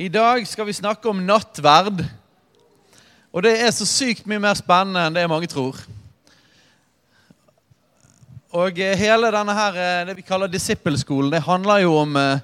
I 0.00 0.08
dag 0.08 0.46
skal 0.48 0.64
vi 0.64 0.72
snakke 0.72 1.10
om 1.10 1.18
nattverd. 1.28 1.98
Og 3.36 3.42
det 3.44 3.50
er 3.60 3.68
så 3.68 3.84
sykt 3.84 4.24
mye 4.24 4.40
mer 4.40 4.56
spennende 4.56 5.02
enn 5.04 5.16
det 5.18 5.26
mange 5.28 5.50
tror. 5.52 5.76
Og 8.56 8.80
eh, 8.80 8.94
hele 8.96 9.28
denne 9.34 9.56
her, 9.58 9.76
eh, 9.76 10.06
det 10.08 10.14
vi 10.16 10.24
kaller 10.24 10.48
disippelskolen, 10.48 11.28
det 11.34 11.42
handler 11.44 11.82
jo 11.82 11.98
om 12.00 12.16
eh, 12.16 12.40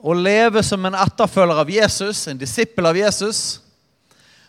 å 0.00 0.16
leve 0.16 0.62
som 0.64 0.88
en 0.88 0.96
etterfølger 1.02 1.60
av 1.66 1.74
Jesus, 1.74 2.24
en 2.32 2.40
disippel 2.40 2.88
av 2.88 2.96
Jesus. 2.96 3.42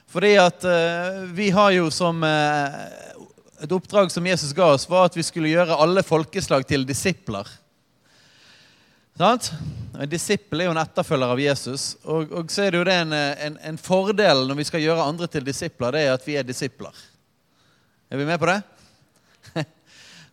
Fordi 0.08 0.38
at 0.40 0.64
vi 1.36 1.50
har 1.52 1.74
jo 1.76 1.90
som 1.92 2.24
et 2.24 3.72
oppdrag 3.76 4.12
som 4.14 4.28
Jesus 4.30 4.56
ga 4.56 4.72
oss, 4.78 4.88
var 4.88 5.10
at 5.10 5.20
vi 5.20 5.26
skulle 5.26 5.52
gjøre 5.52 5.82
alle 5.84 6.06
folkeslag 6.06 6.64
til 6.70 6.88
disipler. 6.88 7.50
Sant? 9.18 9.52
En 9.94 10.10
disippel 10.10 10.64
er 10.64 10.68
jo 10.68 10.74
en 10.74 10.82
etterfølger 10.82 11.32
av 11.36 11.42
Jesus. 11.42 11.84
Og, 12.10 12.32
og 12.34 12.50
så 12.52 12.66
er 12.66 12.74
det 12.74 12.80
jo 12.82 12.86
det 12.88 12.96
en, 13.04 13.14
en, 13.14 13.58
en, 13.70 13.78
fordel 13.78 14.48
når 14.50 14.58
vi 14.58 14.66
skal 14.66 14.82
gjøre 14.82 15.06
andre 15.06 15.28
til 15.30 15.46
disipler, 15.46 15.94
det 15.94 16.02
er 16.02 16.16
at 16.16 16.26
vi 16.26 16.38
er 16.40 16.48
disipler. 16.48 16.98
Er 18.10 18.18
vi 18.18 18.26
med 18.26 18.42
på 18.42 18.50
det? 18.50 18.58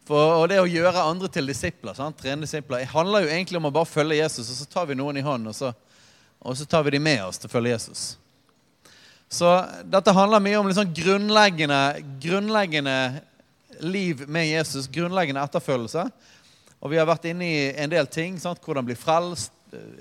For, 0.08 0.40
og 0.40 0.46
det 0.50 0.62
å 0.62 0.68
gjøre 0.68 1.04
andre 1.04 1.28
til 1.32 1.52
disipler, 1.52 1.92
sant? 1.96 2.16
trene 2.22 2.48
disipler, 2.48 2.86
handler 2.88 3.26
jo 3.26 3.34
egentlig 3.34 3.60
om 3.60 3.68
å 3.68 3.74
bare 3.74 3.88
følge 3.88 4.22
Jesus, 4.22 4.48
og 4.48 4.62
så 4.62 4.70
tar 4.72 4.88
vi 4.88 4.96
noen 4.98 5.20
i 5.20 5.24
hånden, 5.24 5.52
og 5.52 5.56
så, 5.56 5.74
og 6.40 6.56
så 6.56 6.64
tar 6.66 6.86
vi 6.88 6.96
de 6.96 7.04
med 7.04 7.20
oss 7.26 7.38
til 7.38 7.52
å 7.52 7.52
følge 7.52 7.76
Jesus. 7.76 8.04
Så 9.30 9.46
dette 9.86 10.16
handler 10.16 10.42
mye 10.42 10.58
om 10.58 10.66
liksom 10.66 10.88
grunnleggende, 10.96 11.82
grunnleggende 12.24 12.96
liv 13.84 14.24
med 14.26 14.48
Jesus, 14.48 14.88
grunnleggende 14.90 15.44
etterfølgelse. 15.44 16.08
Og 16.80 16.92
vi 16.92 16.96
har 16.96 17.08
vært 17.08 17.28
inne 17.28 17.44
i 17.44 17.64
en 17.76 17.92
del 17.92 18.08
ting. 18.08 18.38
Sant? 18.40 18.60
Hvordan 18.64 18.86
bli 18.88 18.96
frelst. 18.96 19.52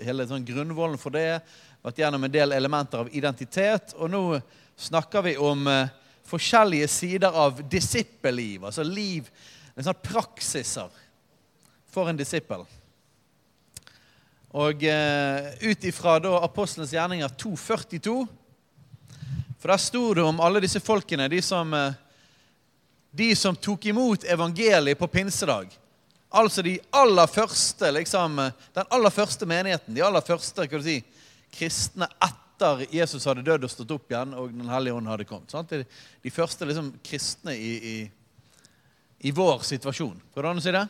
Hele 0.01 0.25
sånn 0.27 0.47
grunnvollen 0.47 0.99
for 0.99 1.13
det. 1.13 1.41
Vært 1.83 1.99
gjennom 1.99 2.23
en 2.23 2.33
del 2.33 2.55
elementer 2.55 3.03
av 3.03 3.11
identitet. 3.15 3.93
Og 3.99 4.11
nå 4.11 4.23
snakker 4.79 5.25
vi 5.27 5.35
om 5.43 5.67
eh, 5.67 5.91
forskjellige 6.29 6.87
sider 6.87 7.35
av 7.35 7.59
disippelliv. 7.69 8.63
Altså 8.69 8.85
liv, 8.87 9.27
en 9.75 9.89
sånn 9.89 10.03
praksiser 10.03 10.87
for 11.91 12.09
en 12.09 12.19
disippel. 12.19 12.63
Og 14.55 14.83
eh, 14.87 15.49
ut 15.61 15.83
ifra 15.85 16.15
Apostelens 16.39 16.95
gjerninger 16.95 17.35
242 17.37 18.23
For 19.59 19.69
der 19.69 19.81
sto 19.83 20.01
det 20.15 20.23
om 20.23 20.39
alle 20.41 20.63
disse 20.63 20.79
folkene, 20.79 21.27
de 21.29 21.41
som, 21.43 21.73
uh, 21.75 21.91
de 23.11 23.33
som 23.35 23.57
tok 23.59 23.89
imot 23.91 24.23
evangeliet 24.23 24.97
på 24.97 25.09
pinsedag. 25.11 25.73
Altså 26.29 26.61
de 26.61 26.75
aller 26.93 27.27
første, 27.27 27.89
liksom, 27.95 28.37
den 28.75 28.91
aller 28.93 29.13
første 29.13 29.47
menigheten, 29.49 29.95
de 29.95 30.03
aller 30.05 30.21
første 30.21 30.67
kan 30.69 30.81
du 30.81 30.85
si, 30.85 30.99
kristne 31.57 32.05
etter 32.21 32.83
Jesus 32.93 33.25
hadde 33.25 33.45
dødd 33.47 33.65
og 33.65 33.71
stått 33.73 33.95
opp 33.95 34.11
igjen, 34.11 34.35
og 34.37 34.53
Den 34.53 34.69
hellige 34.69 34.93
ånd 34.93 35.09
hadde 35.09 35.25
kommet. 35.25 35.49
Sant? 35.49 35.73
De, 35.73 35.85
de 36.21 36.33
første 36.33 36.67
liksom, 36.69 36.91
kristne 37.01 37.55
i, 37.57 37.73
i, 37.93 37.97
i, 39.25 39.33
vår 39.33 39.65
situasjon. 39.65 40.21
Går 40.35 40.45
det 40.45 40.51
an 40.51 40.61
å 40.61 40.65
si 40.67 40.75
det? 40.75 40.85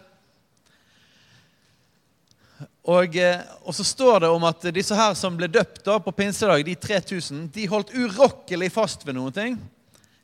Og, 2.90 3.16
eh, 3.16 3.44
og, 3.64 3.72
så 3.78 3.86
står 3.88 4.26
det 4.26 4.34
om 4.34 4.44
at 4.50 4.66
disse 4.76 4.98
her 4.98 5.14
som 5.16 5.38
ble 5.40 5.48
døpt 5.48 5.86
da, 5.86 6.02
på 6.04 6.12
pinsedag, 6.20 6.66
de 6.68 6.76
3000, 6.76 7.46
de 7.56 7.68
holdt 7.72 7.94
urokkelig 7.96 8.74
fast 8.76 9.08
ved 9.08 9.16
noen 9.16 9.36
ting. 9.36 9.60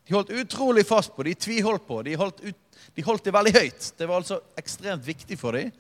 De 0.06 0.14
holdt 0.14 0.34
utrolig 0.36 0.84
fast 0.86 1.16
på, 1.16 1.24
de 1.24 1.38
tviholdt 1.40 1.88
på. 1.88 2.02
De 2.06 2.18
holdt 2.20 2.44
ut, 2.44 2.60
de 2.96 3.04
holdt 3.04 3.26
det 3.28 3.34
veldig 3.36 3.54
høyt. 3.56 3.88
Det 3.98 4.08
var 4.08 4.22
altså 4.22 4.40
ekstremt 4.60 5.04
viktig 5.06 5.38
for 5.40 5.58
dem. 5.58 5.72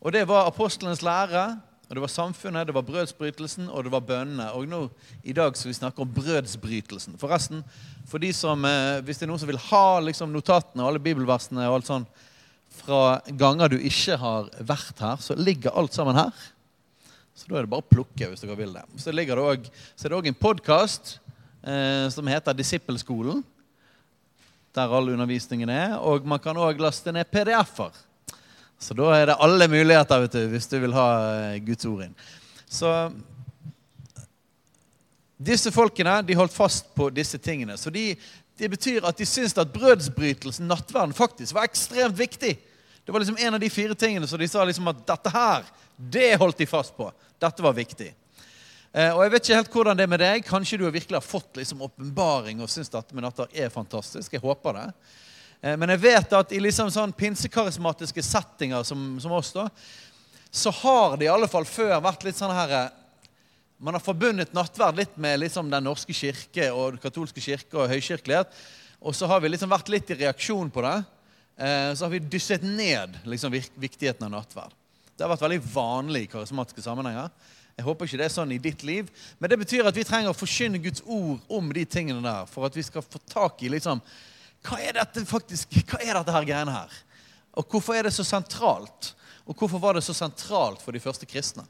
Og 0.00 0.12
det 0.14 0.22
var 0.28 0.46
apostlenes 0.46 1.02
lære, 1.02 1.56
og 1.86 1.94
det 1.94 2.02
var 2.02 2.10
samfunnet, 2.10 2.66
det 2.66 2.74
var 2.74 2.86
brødsbrytelsen, 2.86 3.68
og 3.70 3.86
det 3.86 3.92
var 3.94 4.04
bønnene. 4.06 4.48
Og 4.58 4.66
nå 4.70 4.80
i 5.22 5.34
dag 5.34 5.54
skal 5.56 5.70
vi 5.70 5.78
snakke 5.78 6.02
om 6.02 6.14
brødsbrytelsen. 6.14 7.18
Forresten, 7.18 7.62
for 8.06 8.22
de 8.22 8.32
som, 8.34 8.64
eh, 8.64 9.00
hvis 9.06 9.18
det 9.18 9.26
er 9.26 9.30
noen 9.30 9.42
som 9.42 9.50
vil 9.50 9.62
ha 9.70 10.00
liksom, 10.00 10.32
notatene 10.34 10.82
og 10.82 10.90
alle 10.90 11.02
bibelversene 11.02 11.66
og 11.68 11.78
alt 11.80 11.90
sånn 11.90 12.08
fra 12.76 13.20
ganger 13.26 13.72
du 13.72 13.78
ikke 13.78 14.18
har 14.20 14.50
vært 14.58 14.98
her, 15.00 15.16
så 15.22 15.34
ligger 15.38 15.74
alt 15.74 15.94
sammen 15.94 16.18
her. 16.18 16.32
Så 17.34 17.48
da 17.48 17.58
er 17.58 17.66
det 17.66 17.70
bare 17.72 17.84
å 17.84 17.94
plukke 17.94 18.30
hvis 18.30 18.42
dere 18.42 18.58
vil 18.58 18.74
det. 18.74 18.82
Så, 18.96 19.12
det 19.12 19.30
også, 19.30 19.70
så 19.96 20.06
er 20.06 20.12
det 20.12 20.18
òg 20.18 20.30
en 20.30 20.42
podkast 20.42 21.18
eh, 21.62 22.06
som 22.12 22.26
heter 22.26 22.56
Disippelskolen 22.56 23.44
der 24.76 24.92
all 24.92 25.08
undervisningen 25.14 25.70
er. 25.72 25.96
Og 25.98 26.26
man 26.28 26.42
kan 26.42 26.58
òg 26.60 26.80
laste 26.82 27.14
ned 27.14 27.28
PDF-er. 27.32 27.94
Så 28.78 28.94
da 28.96 29.08
er 29.16 29.30
det 29.30 29.38
alle 29.40 29.68
muligheter 29.72 30.26
vet 30.26 30.36
du, 30.36 30.42
hvis 30.52 30.68
du 30.68 30.76
vil 30.82 30.94
ha 30.96 31.06
eh, 31.54 31.62
Guds 31.64 31.88
ord 31.88 32.04
inn. 32.04 32.16
Så 32.68 32.90
disse 35.36 35.72
folkene 35.72 36.18
de 36.26 36.36
holdt 36.36 36.54
fast 36.54 36.92
på 36.96 37.08
disse 37.14 37.40
tingene. 37.40 37.76
Så 37.80 37.90
de, 37.90 38.14
Det 38.56 38.70
betyr 38.72 39.04
at 39.04 39.18
de 39.18 39.26
syntes 39.28 39.58
at 39.58 39.72
brødsbrytelsen, 39.72 40.68
nattverden, 40.68 41.12
faktisk 41.12 41.54
var 41.54 41.66
ekstremt 41.68 42.16
viktig. 42.16 42.54
Det 43.04 43.12
var 43.12 43.20
liksom 43.20 43.36
en 43.38 43.54
av 43.54 43.60
de 43.60 43.68
fire 43.70 43.94
tingene 43.94 44.26
så 44.26 44.36
de 44.40 44.48
sa 44.48 44.64
liksom 44.64 44.88
at 44.88 45.02
dette 45.06 45.30
her, 45.30 45.66
det 45.96 46.38
holdt 46.40 46.58
de 46.58 46.66
fast 46.66 46.96
på. 46.96 47.10
Dette 47.38 47.62
var 47.62 47.76
viktig. 47.76 48.08
Eh, 48.96 49.12
og 49.12 49.26
jeg 49.26 49.32
vet 49.34 49.44
ikke 49.44 49.56
helt 49.58 49.74
hvordan 49.74 49.98
det 49.98 50.04
er 50.06 50.08
med 50.08 50.22
deg. 50.22 50.44
Kanskje 50.46 50.78
du 50.80 50.86
virkelig 50.88 51.18
har 51.18 51.24
fått 51.24 51.58
liksom 51.58 51.82
og 51.84 52.68
syns 52.72 52.88
dette 52.88 53.16
med 53.16 53.26
natter 53.26 53.50
er 53.52 53.72
fantastisk. 53.72 54.32
Jeg 54.32 54.40
håper 54.40 54.78
det. 54.78 54.84
Eh, 55.60 55.74
men 55.76 55.92
jeg 55.92 56.00
vet 56.06 56.36
at 56.38 56.54
i 56.56 56.60
liksom 56.64 56.88
sånn 56.92 57.12
pinsekarismatiske 57.12 58.24
settinger 58.24 58.86
som, 58.88 59.18
som, 59.20 59.34
oss, 59.36 59.52
da, 59.52 59.66
så 60.48 60.72
har 60.78 61.18
det 61.18 61.26
i 61.26 61.32
alle 61.32 61.48
fall 61.52 61.68
før 61.68 61.98
vært 62.06 62.24
litt 62.24 62.38
sånn 62.38 62.54
her 62.56 62.72
eh, 62.78 62.94
Man 63.76 63.92
har 63.92 64.00
forbundet 64.00 64.54
nattverd 64.56 64.96
litt 64.96 65.18
med 65.20 65.42
liksom 65.42 65.68
Den 65.68 65.84
norske 65.84 66.14
kirke 66.16 66.70
og 66.72 66.94
den 66.94 67.02
katolske 67.02 67.42
kirke 67.44 67.76
og 67.76 67.90
høykirkelighet. 67.92 68.48
Og 69.04 69.12
så 69.12 69.28
har 69.28 69.42
vi 69.44 69.50
liksom 69.52 69.68
vært 69.68 69.90
litt 69.92 70.08
i 70.14 70.16
reaksjon 70.22 70.70
på 70.72 70.80
det. 70.80 70.94
Så 71.92 72.06
har 72.06 72.10
vi 72.14 72.22
dysset 72.24 72.64
ned 72.64 73.18
liksom 73.28 73.52
viktigheten 73.52 74.24
av 74.24 74.32
nattverd. 74.32 74.72
Det 75.12 75.24
har 75.24 75.28
vært 75.34 75.44
veldig 75.44 75.60
vanlig 75.74 76.22
i 76.24 76.30
karismatiske 76.32 76.84
sammenhenger. 76.84 77.28
Jeg 77.76 77.84
håper 77.84 78.08
ikke 78.08 78.18
det 78.22 78.24
er 78.24 78.32
sånn 78.32 78.54
i 78.54 78.62
ditt 78.62 78.82
liv. 78.88 79.08
Men 79.38 79.52
det 79.52 79.58
betyr 79.60 79.88
at 79.88 79.96
vi 79.96 80.04
trenger 80.06 80.32
å 80.32 80.36
forkynne 80.36 80.80
Guds 80.80 81.02
ord 81.04 81.42
om 81.52 81.68
de 81.76 81.84
tingene 81.84 82.24
der. 82.24 82.48
For 82.48 82.64
at 82.68 82.76
vi 82.76 82.84
skal 82.86 83.04
få 83.04 83.20
tak 83.28 83.60
i 83.66 83.72
liksom, 83.72 84.00
hva 84.64 84.78
er 84.80 84.96
dette 84.96 85.26
faktisk, 85.28 85.76
hva 85.90 86.00
er 86.00 86.16
dette 86.16 86.32
her 86.32 86.48
greiene 86.48 86.72
her? 86.72 86.94
Og 87.56 87.68
hvorfor 87.68 87.96
er 87.96 88.08
det 88.08 88.14
så 88.16 88.24
sentralt? 88.24 89.12
Og 89.44 89.52
hvorfor 89.54 89.80
var 89.82 89.96
det 89.96 90.04
så 90.06 90.16
sentralt 90.16 90.80
for 90.82 90.96
de 90.96 91.02
første 91.04 91.28
kristne? 91.28 91.66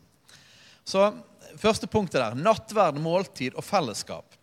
Så 0.86 1.10
første 1.58 1.90
punktet 1.90 2.22
der 2.22 2.38
nattverd, 2.38 3.02
måltid 3.02 3.58
og 3.58 3.66
fellesskap. 3.66 4.38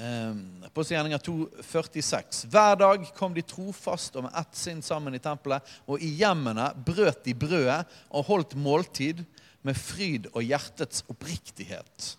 Um, 0.00 0.62
på 0.72 0.86
Gjerninger 0.86 1.18
2,46. 1.26 2.44
Hver 2.48 2.78
dag 2.78 3.02
kom 3.18 3.34
de 3.34 3.42
trofast 3.44 4.14
og 4.16 4.28
med 4.28 4.38
ett 4.38 4.56
sinn 4.56 4.78
sammen 4.86 5.18
i 5.18 5.20
tempelet, 5.20 5.66
og 5.90 6.00
i 6.00 6.14
hjemmene 6.22 6.70
brøt 6.86 7.26
de 7.26 7.34
brødet 7.36 7.82
og 8.08 8.28
holdt 8.30 8.54
måltid 8.56 9.26
med 9.66 9.76
fryd 9.76 10.30
og 10.32 10.44
hjertets 10.44 11.04
oppriktighet. 11.10 12.14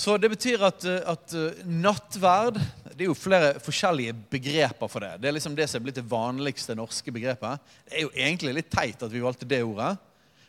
Så 0.00 0.14
det 0.22 0.30
betyr 0.32 0.62
at, 0.64 0.84
at, 0.86 1.32
eh, 1.34 1.64
nattverd 1.66 2.60
Det 2.94 3.04
er 3.04 3.08
jo 3.08 3.16
flere 3.16 3.54
forskjellige 3.62 4.14
begreper 4.30 4.88
for 4.88 5.02
det. 5.02 5.16
Det 5.20 5.28
er 5.28 5.34
liksom 5.34 5.54
det 5.56 5.66
som 5.70 5.80
er 5.80 5.86
blitt 5.86 5.98
det 5.98 6.10
vanligste 6.10 6.76
norske 6.76 7.12
begrepet. 7.12 7.62
Det 7.88 7.96
er 7.96 8.04
jo 8.04 8.12
egentlig 8.14 8.54
litt 8.54 8.70
teit 8.70 9.02
at 9.02 9.12
vi 9.12 9.22
valgte 9.24 9.48
det 9.48 9.62
ordet. 9.64 9.94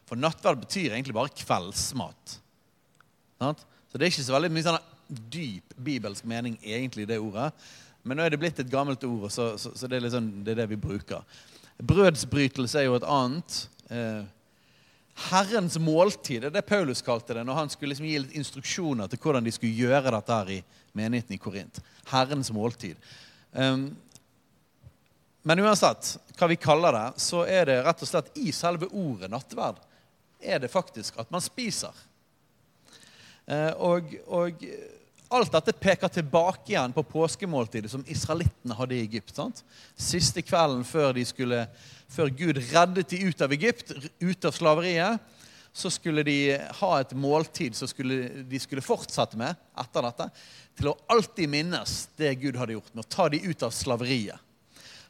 For 0.06 0.20
nattverd 0.20 0.60
betyr 0.66 0.92
egentlig 0.92 1.16
bare 1.16 1.32
kveldsmat. 1.32 2.36
Så 3.40 3.96
det 3.96 4.04
er 4.04 4.12
ikke 4.12 4.26
så 4.28 4.36
veldig 4.36 4.52
mye 4.52 4.66
sånn 4.68 4.90
dyp 5.32 5.74
bibelsk 5.80 6.28
mening 6.28 6.58
egentlig 6.60 7.08
det 7.10 7.22
ordet. 7.24 7.50
Men 8.04 8.18
nå 8.18 8.26
er 8.26 8.34
det 8.34 8.42
blitt 8.42 8.60
et 8.60 8.70
gammelt 8.72 9.04
ord, 9.08 9.30
så, 9.34 9.54
så, 9.62 9.72
så 9.78 9.88
det, 9.88 9.98
er 9.98 10.06
liksom, 10.08 10.30
det, 10.44 10.54
er 10.54 10.64
det 10.64 10.70
vi 10.74 10.80
bruker. 10.82 11.26
Brødsbrytelse 11.82 12.82
er 12.82 12.88
jo 12.88 12.98
et 12.98 13.08
annet. 13.08 13.58
Eh, 13.94 14.22
Herrens 15.14 15.78
måltid, 15.80 16.42
det 16.42 16.50
er 16.52 16.56
det 16.56 16.68
Paulus 16.68 17.02
kalte 17.06 17.36
det 17.36 17.44
når 17.46 17.58
han 17.58 17.70
skulle 17.70 17.92
liksom 17.92 18.08
gi 18.08 18.20
litt 18.24 18.38
instruksjoner 18.38 19.12
til 19.12 19.20
hvordan 19.22 19.46
de 19.46 19.54
skulle 19.54 19.76
gjøre 19.76 20.14
dette 20.16 20.38
her 20.38 20.54
i 20.56 20.62
menigheten 20.98 21.36
i 21.36 21.42
Korint. 21.42 21.82
Herrens 22.12 22.52
måltid. 22.56 22.96
Um, 23.52 23.92
men 25.44 25.62
uansett 25.64 26.16
hva 26.38 26.48
vi 26.50 26.58
kaller 26.62 26.96
det, 26.96 27.06
så 27.22 27.44
er 27.50 27.68
det 27.70 27.82
rett 27.86 28.04
og 28.04 28.10
slett 28.10 28.32
i 28.40 28.54
selve 28.56 28.88
ordet 28.88 29.30
nattverd 29.32 29.82
er 30.42 30.62
det 30.62 30.72
faktisk 30.74 31.20
at 31.22 31.30
man 31.34 31.44
spiser. 31.44 31.94
Uh, 33.46 33.72
og, 33.78 34.16
og, 34.28 34.66
alt 35.32 35.54
dette 35.54 35.74
peker 35.80 36.12
tilbake 36.12 36.74
igjen 36.74 36.94
på 36.96 37.04
påskemåltidet 37.08 37.92
som 37.94 38.04
israelittene 38.08 38.76
hadde 38.76 38.98
i 38.98 39.04
Egypt. 39.06 39.34
Sant? 39.36 39.64
Siste 39.96 40.44
kvelden 40.46 40.84
før 40.88 41.18
skulle 41.26 41.66
før 42.12 42.32
Gud 42.36 42.60
reddet 42.72 43.14
de 43.14 43.22
ut 43.24 43.42
av 43.42 43.54
Egypt, 43.56 43.94
ut 44.20 44.46
av 44.46 44.52
slaveriet, 44.52 45.20
så 45.72 45.88
skulle 45.88 46.26
de 46.28 46.58
ha 46.82 46.92
et 47.00 47.14
måltid 47.16 47.78
som 47.78 47.88
de 47.88 48.60
skulle 48.60 48.84
fortsette 48.84 49.40
med 49.40 49.56
etter 49.80 50.04
dette. 50.04 50.28
Til 50.76 50.92
å 50.92 50.98
alltid 51.12 51.52
minnes 51.52 51.94
det 52.20 52.34
Gud 52.42 52.60
hadde 52.60 52.76
gjort 52.76 52.92
med 52.92 53.06
å 53.06 53.12
ta 53.16 53.30
de 53.32 53.40
ut 53.46 53.64
av 53.64 53.72
slaveriet. 53.76 54.40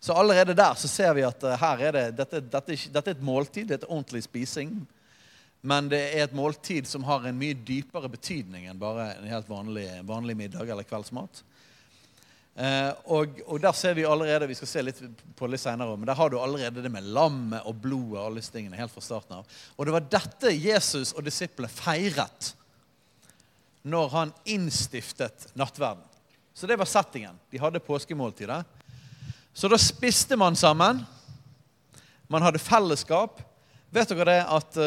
Så 0.02 0.14
allerede 0.18 0.54
der 0.58 0.78
så 0.78 0.90
ser 0.90 1.14
vi 1.14 1.26
at 1.26 1.44
eh, 1.46 1.60
her 1.62 1.82
er 1.86 1.94
det, 1.94 2.06
dette, 2.18 2.40
dette, 2.42 2.78
dette 2.90 3.12
er 3.12 3.18
et 3.18 3.26
måltid, 3.26 3.68
det 3.70 3.76
er 3.76 3.84
et 3.84 3.90
ordentlig 3.90 4.24
spising. 4.26 4.72
Men 5.62 5.92
det 5.92 6.02
er 6.10 6.25
et 6.25 6.34
måltid 6.34 6.88
som 6.90 7.06
har 7.06 7.28
en 7.28 7.38
mye 7.38 7.54
dypere 7.54 8.10
betydning 8.10 8.66
enn 8.69 8.81
bare 8.81 9.12
en 9.19 9.30
helt 9.30 9.50
vanlig, 9.50 9.86
vanlig 10.10 10.36
middag 10.40 10.69
eller 10.69 10.88
kveldsmat. 10.88 11.44
Eh, 12.56 12.90
og, 13.13 13.38
og, 13.46 13.60
der 13.63 13.75
ser 13.80 13.94
vi 13.96 14.04
allerede 14.04 14.50
Vi 14.50 14.58
skal 14.60 14.68
se 14.68 14.81
litt 14.84 14.98
på 15.40 15.48
litt 15.48 15.62
senere, 15.63 15.94
men 15.96 16.10
der 16.10 16.18
har 16.19 16.30
du 16.30 16.36
allerede 16.42 16.84
det 16.84 16.92
med 16.92 17.08
lammet 17.16 17.63
og 17.63 17.78
blodet 17.80 18.18
og 18.18 18.25
alle 18.25 18.42
disse 18.42 18.52
tingene 18.52 18.80
helt 18.80 18.92
fra 18.92 19.04
starten 19.06 19.38
av. 19.38 19.54
Og 19.78 19.88
det 19.88 19.96
var 19.96 20.10
dette 20.18 20.52
Jesus 20.58 21.13
og 21.16 21.24
disiplene 21.25 21.72
feiret 21.72 22.52
når 23.81 24.12
han 24.13 24.34
innstiftet 24.46 25.48
nattverden. 25.58 26.04
Så 26.54 26.68
det 26.68 26.78
var 26.78 26.90
settingen. 26.90 27.40
De 27.50 27.62
hadde 27.62 27.81
påskemåltidet. 27.81 28.60
Så 29.54 29.69
da 29.72 29.80
spiste 29.81 30.38
man 30.38 30.56
sammen. 30.56 31.02
Man 32.30 32.46
hadde 32.46 32.62
fellesskap. 32.62 33.40
Vet 33.92 34.12
dere 34.12 34.28
det 34.28 34.42
at, 34.44 34.78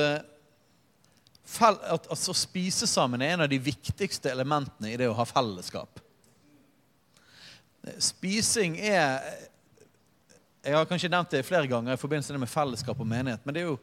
eh, 1.44 1.92
at 1.94 2.08
å 2.08 2.36
spise 2.36 2.88
sammen 2.90 3.22
er 3.22 3.34
en 3.34 3.44
av 3.46 3.50
de 3.50 3.58
viktigste 3.60 4.30
elementene 4.32 4.92
i 4.92 4.98
det 5.00 5.08
å 5.10 5.16
ha 5.18 5.26
fellesskap? 5.28 6.00
Spising 8.00 8.78
er 8.80 9.20
Jeg 10.64 10.72
har 10.72 10.86
kanskje 10.88 11.10
nevnt 11.12 11.34
det 11.34 11.42
flere 11.44 11.68
ganger 11.68 11.92
i 11.92 12.00
forbindelse 12.00 12.38
med 12.40 12.48
fellesskap 12.48 13.00
og 13.00 13.06
menighet. 13.06 13.42
Men 13.44 13.52
det 13.52 13.60
er 13.60 13.66
jo, 13.68 13.74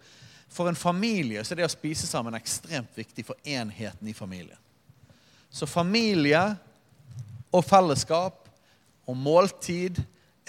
for 0.49 0.65
en 0.65 0.75
familie 0.75 1.43
så 1.45 1.53
er 1.53 1.59
det 1.59 1.67
å 1.67 1.73
spise 1.75 2.07
sammen 2.09 2.33
ekstremt 2.33 2.97
viktig 2.97 3.27
for 3.27 3.37
enheten 3.45 4.09
i 4.09 4.15
familien. 4.17 4.57
Så 5.53 5.69
familie 5.69 6.41
og 7.53 7.67
fellesskap 7.67 8.49
og 9.05 9.17
måltid 9.19 9.99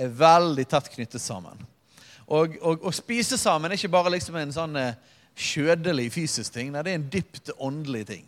er 0.01 0.09
veldig 0.17 0.65
tett 0.71 0.89
knyttet 0.95 1.21
sammen. 1.21 1.61
Og, 2.33 2.57
og 2.63 2.95
spise 2.97 3.37
sammen 3.37 3.69
er 3.69 3.77
ikke 3.77 3.93
bare 3.93 4.15
liksom 4.15 4.39
en 4.41 4.55
sånn 4.55 4.79
eh, 4.81 4.95
kjødelig 5.37 6.11
fysisk 6.13 6.53
ting. 6.55 6.71
Nei, 6.73 6.83
det 6.85 6.93
er 6.93 7.01
en 7.01 7.11
dypt 7.13 7.51
åndelig 7.59 8.07
ting. 8.11 8.25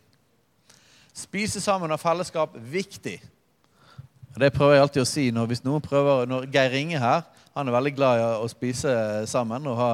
Spise 1.15 1.61
sammen 1.63 1.93
og 1.95 2.01
fellesskap 2.01 2.57
viktig. 2.59 3.21
Det 4.35 4.51
prøver 4.53 4.75
jeg 4.75 4.83
alltid 4.83 5.05
å 5.05 5.07
si 5.07 5.29
når, 5.31 5.47
hvis 5.51 5.63
noen 5.63 5.83
prøver, 5.83 6.27
når 6.27 6.49
Geir 6.51 6.75
Inge 6.81 6.99
her 6.99 7.23
han 7.55 7.69
er 7.71 7.77
veldig 7.77 7.93
glad 7.95 8.19
i 8.19 8.25
å 8.43 8.49
spise 8.51 8.93
sammen 9.31 9.67
og 9.71 9.77
ha 9.79 9.91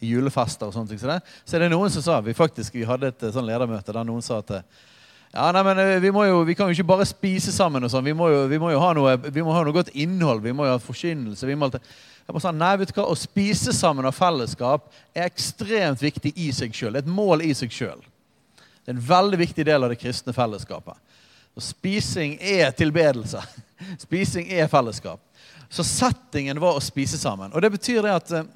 julefester. 0.00 0.70
og 0.70 0.88
ting. 0.88 1.00
Så, 1.00 1.56
er 1.56 1.64
det 1.64 1.72
noen 1.72 1.90
som 1.90 2.02
sa 2.02 2.20
Vi 2.20 2.34
faktisk, 2.34 2.74
vi 2.74 2.86
hadde 2.86 3.10
et 3.10 3.24
sånn 3.34 3.48
ledermøte 3.48 3.92
der 3.92 4.06
noen 4.06 4.22
sa 4.22 4.38
at 4.38 4.62
ja, 5.30 5.52
nei, 5.54 5.60
men 5.62 5.78
eh, 5.78 6.00
vi, 6.02 6.10
må 6.10 6.24
jo, 6.26 6.40
vi 6.42 6.56
kan 6.58 6.66
jo 6.66 6.74
ikke 6.74 6.88
bare 6.88 7.04
spise 7.06 7.52
sammen. 7.54 7.84
og 7.86 7.90
sånn, 7.92 8.02
vi, 8.02 8.10
jo, 8.10 8.46
vi 8.50 8.58
må 8.58 8.72
jo 8.72 8.80
ha 8.82 8.88
noe, 8.98 9.12
vi 9.30 9.44
godt 9.76 9.92
innhold. 9.94 10.42
Vi 10.42 10.54
må 10.54 10.66
jo 10.66 10.72
ha 10.74 10.80
forkynnelse. 10.82 11.46
vi 11.46 11.54
må 11.54 11.68
alltid, 11.68 11.86
jeg 12.30 12.36
bare 12.36 12.44
sa, 12.44 12.50
nei, 12.54 12.74
vet 12.78 12.92
du 12.92 12.98
hva, 13.00 13.08
Å 13.10 13.18
spise 13.18 13.72
sammen 13.74 14.06
av 14.06 14.14
fellesskap 14.14 14.84
er 15.10 15.26
ekstremt 15.26 16.02
viktig 16.04 16.30
i 16.38 16.52
seg 16.54 16.74
sjøl. 16.76 17.00
Et 17.00 17.08
mål 17.10 17.42
i 17.42 17.50
seg 17.58 17.74
sjøl. 17.74 18.04
Det 18.84 18.92
er 18.92 18.94
en 18.94 19.08
veldig 19.08 19.40
viktig 19.40 19.64
del 19.66 19.82
av 19.82 19.90
det 19.90 19.98
kristne 19.98 20.34
fellesskapet. 20.36 20.94
Og 21.58 21.64
Spising 21.66 22.36
er 22.38 22.70
tilbedelse. 22.78 23.42
Spising 24.04 24.46
er 24.54 24.70
fellesskap. 24.70 25.18
Så 25.70 25.82
settingen 25.86 26.62
var 26.62 26.78
å 26.78 26.84
spise 26.84 27.18
sammen. 27.18 27.50
Og 27.50 27.66
det 27.66 27.72
betyr 27.74 28.06
det 28.06 28.14
at 28.14 28.32
uh, 28.38 28.46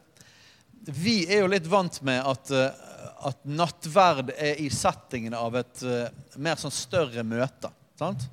vi 0.95 1.25
er 1.27 1.43
jo 1.43 1.51
litt 1.51 1.67
vant 1.71 1.99
med 2.07 2.23
at, 2.23 2.55
uh, 2.55 3.11
at 3.27 3.43
nattverd 3.43 4.31
er 4.39 4.63
i 4.63 4.71
settingen 4.71 5.35
av 5.35 5.59
et 5.59 5.83
uh, 5.83 6.07
mer 6.39 6.63
sånn 6.63 6.75
større 6.75 7.27
møte. 7.27 7.75
Sant? 7.99 8.31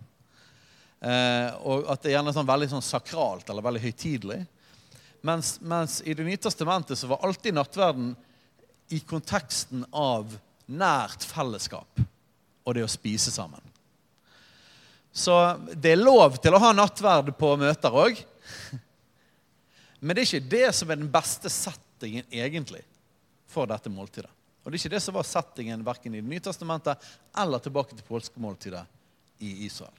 og 1.01 1.87
at 1.89 2.03
det 2.03 2.11
er 2.11 2.13
gjerne 2.13 2.29
sånn 2.29 2.45
veldig 2.45 2.67
sånn 2.75 2.83
sakralt 2.85 3.47
eller 3.49 3.63
veldig 3.65 3.79
høytidelig. 3.81 4.35
Mens, 5.21 5.59
mens, 5.61 6.01
i 6.01 6.13
Det 6.13 6.25
nye 6.25 6.37
testamentet 6.37 6.97
så 6.97 7.07
var 7.07 7.21
alltid 7.25 7.53
nattverden 7.53 8.15
i 8.89 8.99
konteksten 8.99 9.85
av 9.91 10.33
nært 10.65 11.23
fellesskap 11.27 12.01
og 12.63 12.75
det 12.75 12.83
å 12.85 12.89
spise 12.91 13.31
sammen. 13.33 13.61
Så 15.11 15.35
det 15.75 15.93
er 15.93 16.01
lov 16.01 16.37
til 16.41 16.55
å 16.55 16.61
ha 16.63 16.71
nattverd 16.73 17.33
på 17.37 17.53
møter 17.59 17.95
òg. 18.03 18.19
Men 20.01 20.15
det 20.15 20.23
er 20.23 20.29
ikke 20.29 20.51
det 20.55 20.67
som 20.75 20.89
er 20.89 21.01
den 21.01 21.11
beste 21.11 21.51
settingen 21.51 22.25
egentlig 22.31 22.81
for 23.51 23.69
dette 23.69 23.91
måltidet. 23.91 24.31
Og 24.61 24.69
det 24.69 24.77
er 24.77 24.83
ikke 24.83 24.93
det 24.95 25.03
som 25.03 25.17
var 25.17 25.27
settingen 25.27 25.83
verken 25.85 26.13
i 26.15 26.21
Det 26.21 26.29
nye 26.29 26.43
testamentet 26.43 27.11
eller 27.37 27.61
tilbake 27.61 27.97
til 27.97 28.07
påskemåltidet 28.07 28.83
i 29.41 29.65
Israel. 29.65 29.93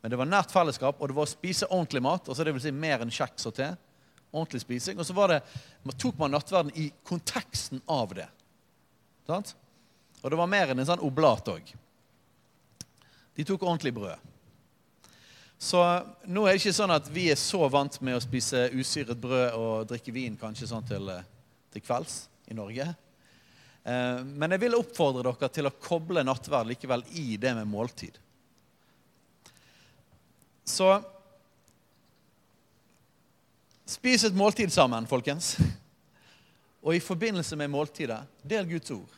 Men 0.00 0.12
det 0.12 0.18
var 0.18 0.28
nært 0.28 0.52
fellesskap, 0.52 0.98
og 0.98 1.10
det 1.10 1.16
var 1.16 1.28
å 1.28 1.30
spise 1.30 1.68
ordentlig 1.68 2.02
mat. 2.02 2.28
altså 2.28 2.44
vil 2.44 2.60
si 2.62 2.72
mer 2.72 3.04
enn 3.04 3.12
kjeks 3.12 3.46
og 3.50 3.54
te. 3.56 3.68
Ordentlig 4.30 4.62
spising. 4.62 4.98
Og 4.98 5.06
så 5.06 5.26
det, 5.30 5.40
man 5.82 5.98
tok 5.98 6.18
man 6.18 6.34
nattverden 6.34 6.72
i 6.78 6.90
konteksten 7.06 7.82
av 7.90 8.14
det. 8.14 8.28
Sant? 9.26 9.54
Og 10.20 10.30
det 10.30 10.38
var 10.38 10.50
mer 10.50 10.72
enn 10.72 10.82
en 10.82 10.88
sånn 10.88 11.04
oblat 11.06 11.48
òg. 11.50 11.72
De 13.36 13.46
tok 13.46 13.62
ordentlig 13.64 13.94
brød. 13.96 14.28
Så 15.60 15.80
nå 16.24 16.46
er 16.46 16.54
det 16.54 16.62
ikke 16.62 16.72
sånn 16.72 16.94
at 16.94 17.08
vi 17.12 17.26
er 17.32 17.36
så 17.36 17.66
vant 17.68 17.98
med 18.00 18.16
å 18.16 18.22
spise 18.24 18.70
usyret 18.72 19.18
brød 19.20 19.58
og 19.58 19.90
drikke 19.90 20.14
vin 20.14 20.38
kanskje 20.40 20.70
sånn 20.70 20.86
til, 20.88 21.08
eh, 21.12 21.26
til 21.72 21.84
kvelds 21.84 22.14
i 22.48 22.56
Norge. 22.56 22.86
Eh, 23.84 24.22
men 24.24 24.54
jeg 24.54 24.62
vil 24.64 24.78
oppfordre 24.78 25.24
dere 25.24 25.50
til 25.52 25.68
å 25.68 25.76
koble 25.76 26.24
nattverd 26.24 26.72
likevel 26.72 27.04
i 27.12 27.36
det 27.36 27.52
med 27.58 27.68
måltid. 27.68 28.16
Så 30.64 30.88
spis 33.90 34.24
et 34.24 34.36
måltid 34.36 34.70
sammen, 34.72 35.08
folkens. 35.10 35.56
Og 36.80 36.94
i 36.96 37.02
forbindelse 37.02 37.58
med 37.58 37.72
måltidet, 37.72 38.22
del 38.46 38.68
Guds 38.70 38.92
ord. 38.94 39.16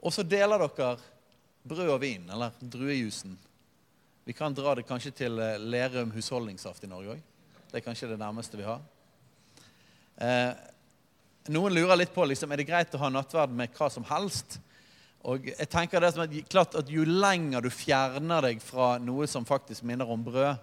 Og 0.00 0.14
så 0.14 0.24
deler 0.24 0.64
dere 0.64 0.94
brød 1.68 1.92
og 1.92 2.00
vin, 2.00 2.24
eller 2.32 2.56
druejusen, 2.60 3.36
vi 4.24 4.34
kan 4.36 4.54
dra 4.54 4.76
det 4.76 4.86
kanskje 4.88 5.10
til 5.16 5.38
eh, 5.42 5.58
Lerum 5.58 6.12
husholdningssaft 6.14 6.84
i 6.84 6.88
Norge 6.90 7.16
òg. 7.16 7.22
Det 7.70 7.80
er 7.80 7.84
kanskje 7.84 8.10
det 8.12 8.18
nærmeste 8.20 8.58
vi 8.58 8.66
har. 8.66 8.82
Eh, 10.20 10.52
noen 11.50 11.74
lurer 11.74 11.98
litt 11.98 12.12
på 12.14 12.26
liksom, 12.28 12.52
er 12.52 12.60
det 12.60 12.68
greit 12.68 12.94
å 12.94 13.00
ha 13.00 13.08
nattverd 13.10 13.54
med 13.56 13.72
hva 13.74 13.88
som 13.90 14.04
helst. 14.06 14.58
Og 15.26 15.48
jeg 15.50 15.68
tenker 15.72 16.04
det 16.04 16.12
som 16.14 16.22
at, 16.24 16.36
klart 16.52 16.76
at 16.78 16.92
Jo 16.92 17.02
lenger 17.08 17.64
du 17.64 17.70
fjerner 17.74 18.46
deg 18.46 18.62
fra 18.64 18.92
noe 19.02 19.26
som 19.28 19.48
faktisk 19.48 19.84
minner 19.88 20.08
om 20.08 20.22
brød 20.24 20.62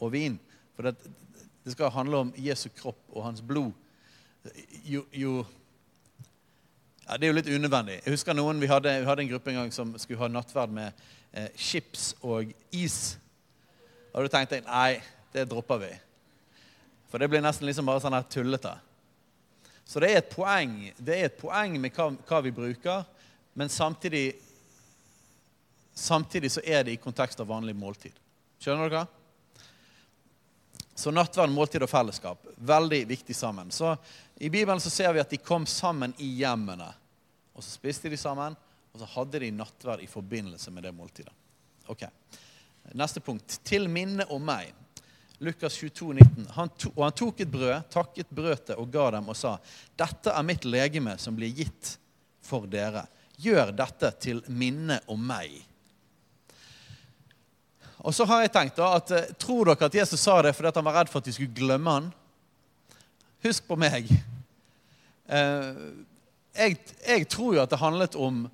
og 0.00 0.12
vin 0.12 0.40
For 0.74 0.88
det, 0.88 0.94
det 1.64 1.72
skal 1.72 1.92
handle 1.94 2.22
om 2.26 2.32
Jesu 2.36 2.68
kropp 2.76 3.00
og 3.12 3.24
hans 3.24 3.42
blod. 3.42 3.72
Jo, 4.84 5.04
jo 5.12 5.44
ja, 7.06 7.16
Det 7.16 7.26
er 7.26 7.32
jo 7.32 7.36
litt 7.38 7.50
unødvendig. 7.52 8.00
Jeg 8.04 8.12
husker 8.12 8.36
noen, 8.36 8.60
Vi 8.60 8.66
hadde, 8.66 9.00
vi 9.00 9.06
hadde 9.08 9.22
en 9.22 9.28
gruppe 9.28 9.50
en 9.50 9.60
gang 9.62 9.72
som 9.72 9.92
skulle 9.98 10.20
ha 10.20 10.28
nattverd 10.28 10.72
med 10.72 11.04
eh, 11.32 11.48
chips 11.56 12.14
og 12.22 12.52
is. 12.72 13.18
Og 14.12 14.24
da 14.24 14.32
tenkte 14.32 14.62
nei, 14.64 15.02
det 15.34 15.48
dropper 15.50 15.80
vi. 15.82 15.92
For 17.10 17.18
det 17.18 17.28
blir 17.30 17.44
nesten 17.44 17.66
liksom 17.68 17.86
bare 17.86 18.02
sånn 18.02 18.16
her 18.16 18.26
tullete. 18.30 18.72
Så 19.84 20.00
det 20.00 20.10
er 20.10 20.22
et 20.22 20.32
poeng, 20.32 20.78
det 20.96 21.16
er 21.16 21.28
et 21.28 21.36
poeng 21.38 21.76
med 21.80 21.92
hva, 21.92 22.08
hva 22.28 22.40
vi 22.44 22.54
bruker, 22.56 23.04
men 23.54 23.68
samtidig, 23.68 24.32
samtidig 25.94 26.50
så 26.54 26.62
er 26.64 26.86
det 26.86 26.94
i 26.96 27.02
kontekst 27.02 27.42
av 27.44 27.50
vanlig 27.52 27.76
måltid. 27.76 28.16
Skjønner 28.62 28.90
dere? 28.90 29.04
Så 30.94 31.10
nattverd, 31.10 31.50
måltid 31.50 31.82
og 31.82 31.90
fellesskap, 31.90 32.46
veldig 32.56 33.00
viktig 33.10 33.34
sammen. 33.34 33.72
Så 33.74 33.96
I 34.38 34.50
Bibelen 34.50 34.80
så 34.80 34.92
ser 34.92 35.12
vi 35.12 35.22
at 35.22 35.30
de 35.30 35.40
kom 35.42 35.66
sammen 35.66 36.14
i 36.22 36.28
hjemmene. 36.38 36.86
Og 37.54 37.64
så 37.64 37.74
spiste 37.74 38.10
de 38.10 38.18
sammen, 38.18 38.54
og 38.94 39.02
så 39.02 39.08
hadde 39.16 39.42
de 39.42 39.50
nattverd 39.54 40.04
i 40.04 40.10
forbindelse 40.10 40.70
med 40.70 40.86
det 40.86 40.94
måltidet. 40.94 41.34
Ok, 41.90 42.06
Neste 42.92 43.20
punkt. 43.20 43.60
Til 43.64 43.88
minne 43.88 44.26
om 44.32 44.42
meg. 44.44 44.72
Lukas 45.42 45.76
22, 45.80 46.12
19. 46.14 46.46
Han 46.56 46.70
to, 46.78 46.92
og 46.94 47.04
han 47.06 47.16
tok 47.16 47.40
et 47.42 47.50
brød, 47.50 47.74
takket 47.92 48.30
brødet 48.30 48.76
og 48.78 48.90
ga 48.92 49.10
dem 49.16 49.30
og 49.32 49.36
sa.: 49.38 49.56
Dette 49.96 50.32
er 50.32 50.46
mitt 50.46 50.64
legeme 50.68 51.16
som 51.18 51.36
blir 51.36 51.52
gitt 51.56 51.96
for 52.44 52.68
dere. 52.70 53.06
Gjør 53.40 53.72
dette 53.74 54.12
til 54.22 54.44
minne 54.48 55.00
om 55.10 55.20
meg. 55.26 55.56
Og 58.04 58.12
så 58.12 58.26
har 58.28 58.44
jeg 58.44 58.52
tenkt 58.52 58.76
da 58.76 58.90
at 58.98 59.12
eh, 59.16 59.30
Tror 59.40 59.70
dere 59.70 59.88
at 59.88 59.96
Jesus 59.96 60.20
sa 60.20 60.36
det 60.44 60.52
fordi 60.56 60.74
han 60.76 60.86
var 60.86 61.00
redd 61.00 61.12
for 61.12 61.22
at 61.22 61.28
de 61.28 61.32
skulle 61.32 61.56
glemme 61.56 61.96
han? 61.96 62.10
Husk 63.44 63.64
på 63.68 63.78
meg. 63.80 64.10
Eh, 65.28 65.80
jeg, 66.54 66.76
jeg 67.00 67.28
tror 67.32 67.56
jo 67.56 67.62
at 67.64 67.72
det 67.72 67.80
handlet 67.80 68.16
om 68.20 68.44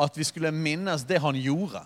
at 0.00 0.16
vi 0.16 0.24
skulle 0.24 0.52
minnes 0.54 1.04
det 1.04 1.20
han 1.20 1.36
gjorde. 1.36 1.82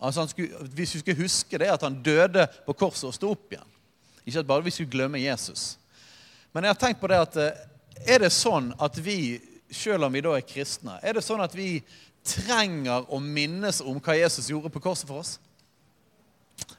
Altså 0.00 0.24
han 0.24 0.32
skulle, 0.32 0.64
hvis 0.74 0.94
vi 0.96 1.02
skulle 1.02 1.22
huske 1.22 1.60
det 1.60 1.68
at 1.70 1.84
han 1.84 2.00
døde 2.02 2.46
på 2.66 2.74
korset 2.74 3.10
og 3.10 3.14
sto 3.16 3.34
opp 3.36 3.52
igjen. 3.52 3.68
Ikke 4.24 4.40
at 4.40 4.48
bare 4.48 4.64
vi 4.64 4.72
skulle 4.74 4.90
glemme 4.90 5.20
Jesus. 5.20 5.76
Men 6.52 6.64
jeg 6.64 6.74
har 6.74 6.80
tenkt 6.80 7.00
på 7.00 7.10
det 7.12 7.20
at 7.20 7.38
eh, 7.40 7.62
er 8.16 8.24
det 8.24 8.32
sånn 8.34 8.72
at 8.82 8.96
vi, 9.04 9.36
selv 9.70 10.08
om 10.08 10.16
vi 10.16 10.24
da 10.24 10.34
er 10.36 10.48
kristne, 10.48 10.96
er 11.04 11.16
det 11.16 11.24
sånn 11.24 11.44
at 11.44 11.54
vi 11.56 11.82
trenger 12.24 13.06
å 13.12 13.20
minnes 13.22 13.80
om 13.84 14.00
hva 14.02 14.16
Jesus 14.16 14.48
gjorde 14.50 14.72
på 14.72 14.82
korset 14.82 15.08
for 15.08 15.20
oss? 15.20 15.36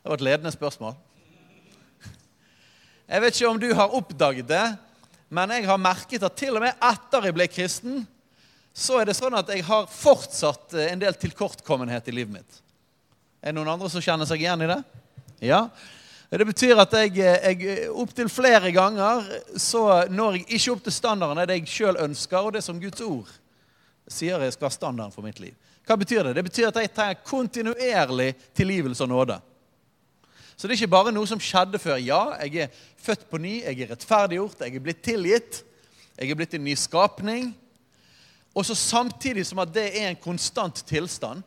Det 0.04 0.10
var 0.10 0.20
et 0.20 0.22
ledende 0.28 0.52
spørsmål. 0.52 0.96
Jeg 3.08 3.22
vet 3.24 3.38
ikke 3.38 3.50
om 3.54 3.60
du 3.62 3.70
har 3.72 3.94
oppdaget 3.96 4.48
det, 4.50 4.64
men 5.32 5.52
jeg 5.56 5.64
har 5.70 5.80
merket 5.80 6.26
at 6.28 6.36
til 6.36 6.58
og 6.60 6.64
med 6.66 6.76
etter 6.76 7.28
jeg 7.30 7.36
ble 7.38 7.46
kristen, 7.48 8.02
så 8.76 8.98
er 9.00 9.08
det 9.08 9.16
sånn 9.16 9.38
at 9.40 9.54
jeg 9.54 9.64
har 9.64 9.88
fortsatt 9.88 10.76
eh, 10.76 10.90
en 10.92 11.00
del 11.00 11.16
tilkortkommenhet 11.22 12.10
i 12.12 12.16
livet 12.18 12.34
mitt. 12.36 12.58
Er 13.40 13.54
det 13.54 13.56
noen 13.60 13.72
andre 13.76 13.88
som 13.94 14.04
kjenner 14.04 14.28
seg 14.28 14.44
igjen 14.44 14.66
i 14.66 14.70
det? 14.74 14.80
Ja. 15.46 15.62
Det 16.34 16.50
betyr 16.52 16.84
at 16.84 16.98
jeg, 17.00 17.16
eh, 17.24 17.48
jeg 17.54 17.88
opptil 18.04 18.28
flere 18.34 18.74
ganger 18.76 19.24
så 19.56 19.86
når 20.12 20.42
jeg 20.42 20.46
ikke 20.60 20.76
opp 20.76 20.84
til 20.90 20.98
standarden 20.98 21.46
er 21.46 21.48
det 21.48 21.62
jeg 21.62 21.72
sjøl 21.78 22.02
ønsker, 22.10 22.42
og 22.42 22.58
det 22.58 22.66
som 22.66 22.82
Guds 22.82 23.06
ord 23.08 23.32
sier 24.12 24.44
jeg 24.44 24.58
skal 24.58 24.68
ha 24.68 24.76
standarden 24.76 25.16
for 25.16 25.24
mitt 25.24 25.40
liv. 25.40 25.56
Hva 25.88 25.96
betyr 25.96 26.28
det? 26.28 26.36
Det 26.42 26.48
betyr 26.50 26.74
at 26.74 26.84
jeg 26.84 26.92
trenger 26.92 27.24
kontinuerlig 27.24 28.34
tilgivelse 28.52 29.08
og 29.08 29.14
nåde. 29.16 29.40
Så 30.56 30.68
det 30.68 30.76
er 30.76 30.82
ikke 30.84 30.96
bare 30.96 31.14
noe 31.14 31.28
som 31.30 31.42
skjedde 31.42 31.82
før. 31.82 31.98
Ja, 32.02 32.22
jeg 32.46 32.66
er 32.66 32.82
født 33.04 33.26
på 33.30 33.40
ny, 33.42 33.60
jeg 33.64 33.84
er 33.84 33.94
rettferdiggjort, 33.94 34.62
jeg 34.62 34.78
er 34.78 34.86
blitt 34.86 35.04
tilgitt. 35.06 35.64
Jeg 36.18 36.30
er 36.30 36.38
blitt 36.38 36.54
en 36.54 36.66
ny 36.66 36.76
skapning. 36.78 37.52
Og 38.54 38.66
så 38.66 38.76
samtidig 38.78 39.46
som 39.50 39.62
at 39.64 39.72
det 39.74 39.88
er 39.98 40.12
en 40.12 40.20
konstant 40.22 40.84
tilstand, 40.86 41.42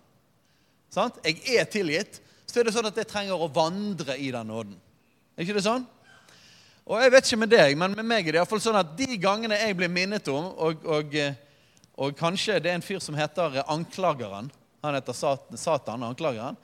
sant? 0.91 1.21
jeg 1.23 1.39
er 1.55 1.69
tilgitt, 1.71 2.19
så 2.47 2.59
er 2.61 2.67
det 2.67 2.75
sånn 2.75 2.89
at 2.89 2.99
jeg 2.99 3.09
trenger 3.11 3.39
å 3.39 3.51
vandre 3.53 4.17
i 4.19 4.33
den 4.35 4.51
nåden. 4.51 4.75
Er 5.37 5.45
ikke 5.45 5.59
det 5.59 5.67
sånn? 5.67 5.87
Og 6.87 7.03
jeg 7.03 7.13
vet 7.13 7.27
ikke 7.27 7.39
med 7.43 7.51
deg, 7.51 7.75
men 7.79 7.95
med 7.99 8.07
meg 8.07 8.27
er 8.27 8.37
det 8.37 8.41
iallfall 8.41 8.63
sånn 8.63 8.79
at 8.79 8.93
de 8.99 9.19
gangene 9.23 9.59
jeg 9.59 9.75
blir 9.79 9.91
minnet 9.91 10.29
om 10.31 10.53
og, 10.55 10.85
og, 10.87 11.17
og, 11.99 12.13
kanskje 12.19 12.61
det 12.63 12.71
er 12.71 12.79
en 12.79 12.87
fyr 12.87 13.03
som 13.03 13.19
heter 13.19 13.61
Anklageren. 13.67 14.51
Han 14.87 14.95
heter 14.95 15.17
Satan, 15.59 16.05
anklageren. 16.07 16.59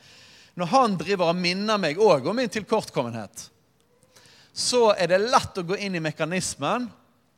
Når 0.59 0.69
han 0.69 0.97
driver 1.01 1.33
og 1.33 1.39
minner 1.41 1.81
meg 1.81 2.01
òg 2.01 2.27
om 2.29 2.37
min 2.37 2.51
tilkortkommenhet, 2.53 3.49
så 4.53 4.91
er 4.93 5.09
det 5.15 5.23
lett 5.25 5.59
å 5.59 5.65
gå 5.65 5.79
inn 5.81 5.97
i 5.97 6.03
mekanismen 6.05 6.91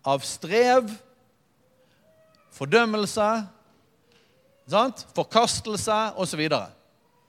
av 0.04 0.24
strev, 0.26 0.88
fordømmelse, 2.54 3.28
sant? 4.70 5.04
forkastelse 5.14 5.98
osv. 6.20 6.42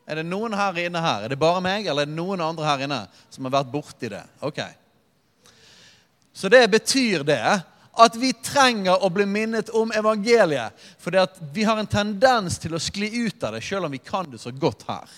Er 0.06 0.20
det 0.20 0.26
noen 0.26 0.54
her 0.58 0.82
inne 0.82 1.02
her? 1.02 1.26
Er 1.26 1.34
det 1.34 1.42
bare 1.42 1.62
meg, 1.66 1.86
eller 1.86 2.06
er 2.06 2.10
det 2.10 2.18
noen 2.18 2.42
andre 2.46 2.66
her 2.66 2.84
inne 2.86 3.00
som 3.30 3.46
har 3.46 3.60
vært 3.60 3.72
borti 3.74 4.10
det? 4.10 4.26
Ok. 4.46 4.62
Så 6.36 6.50
det 6.52 6.66
betyr 6.74 7.24
det 7.26 7.42
at 7.96 8.18
vi 8.20 8.34
trenger 8.44 9.00
å 9.06 9.10
bli 9.14 9.24
minnet 9.30 9.70
om 9.72 9.94
evangeliet. 9.96 10.76
For 11.00 11.16
vi 11.56 11.64
har 11.64 11.80
en 11.80 11.90
tendens 11.90 12.60
til 12.60 12.76
å 12.76 12.82
skli 12.82 13.08
ut 13.24 13.44
av 13.46 13.56
det, 13.56 13.64
selv 13.64 13.88
om 13.88 13.94
vi 13.94 14.02
kan 14.04 14.28
det 14.30 14.42
så 14.42 14.52
godt 14.52 14.84
her. 14.90 15.14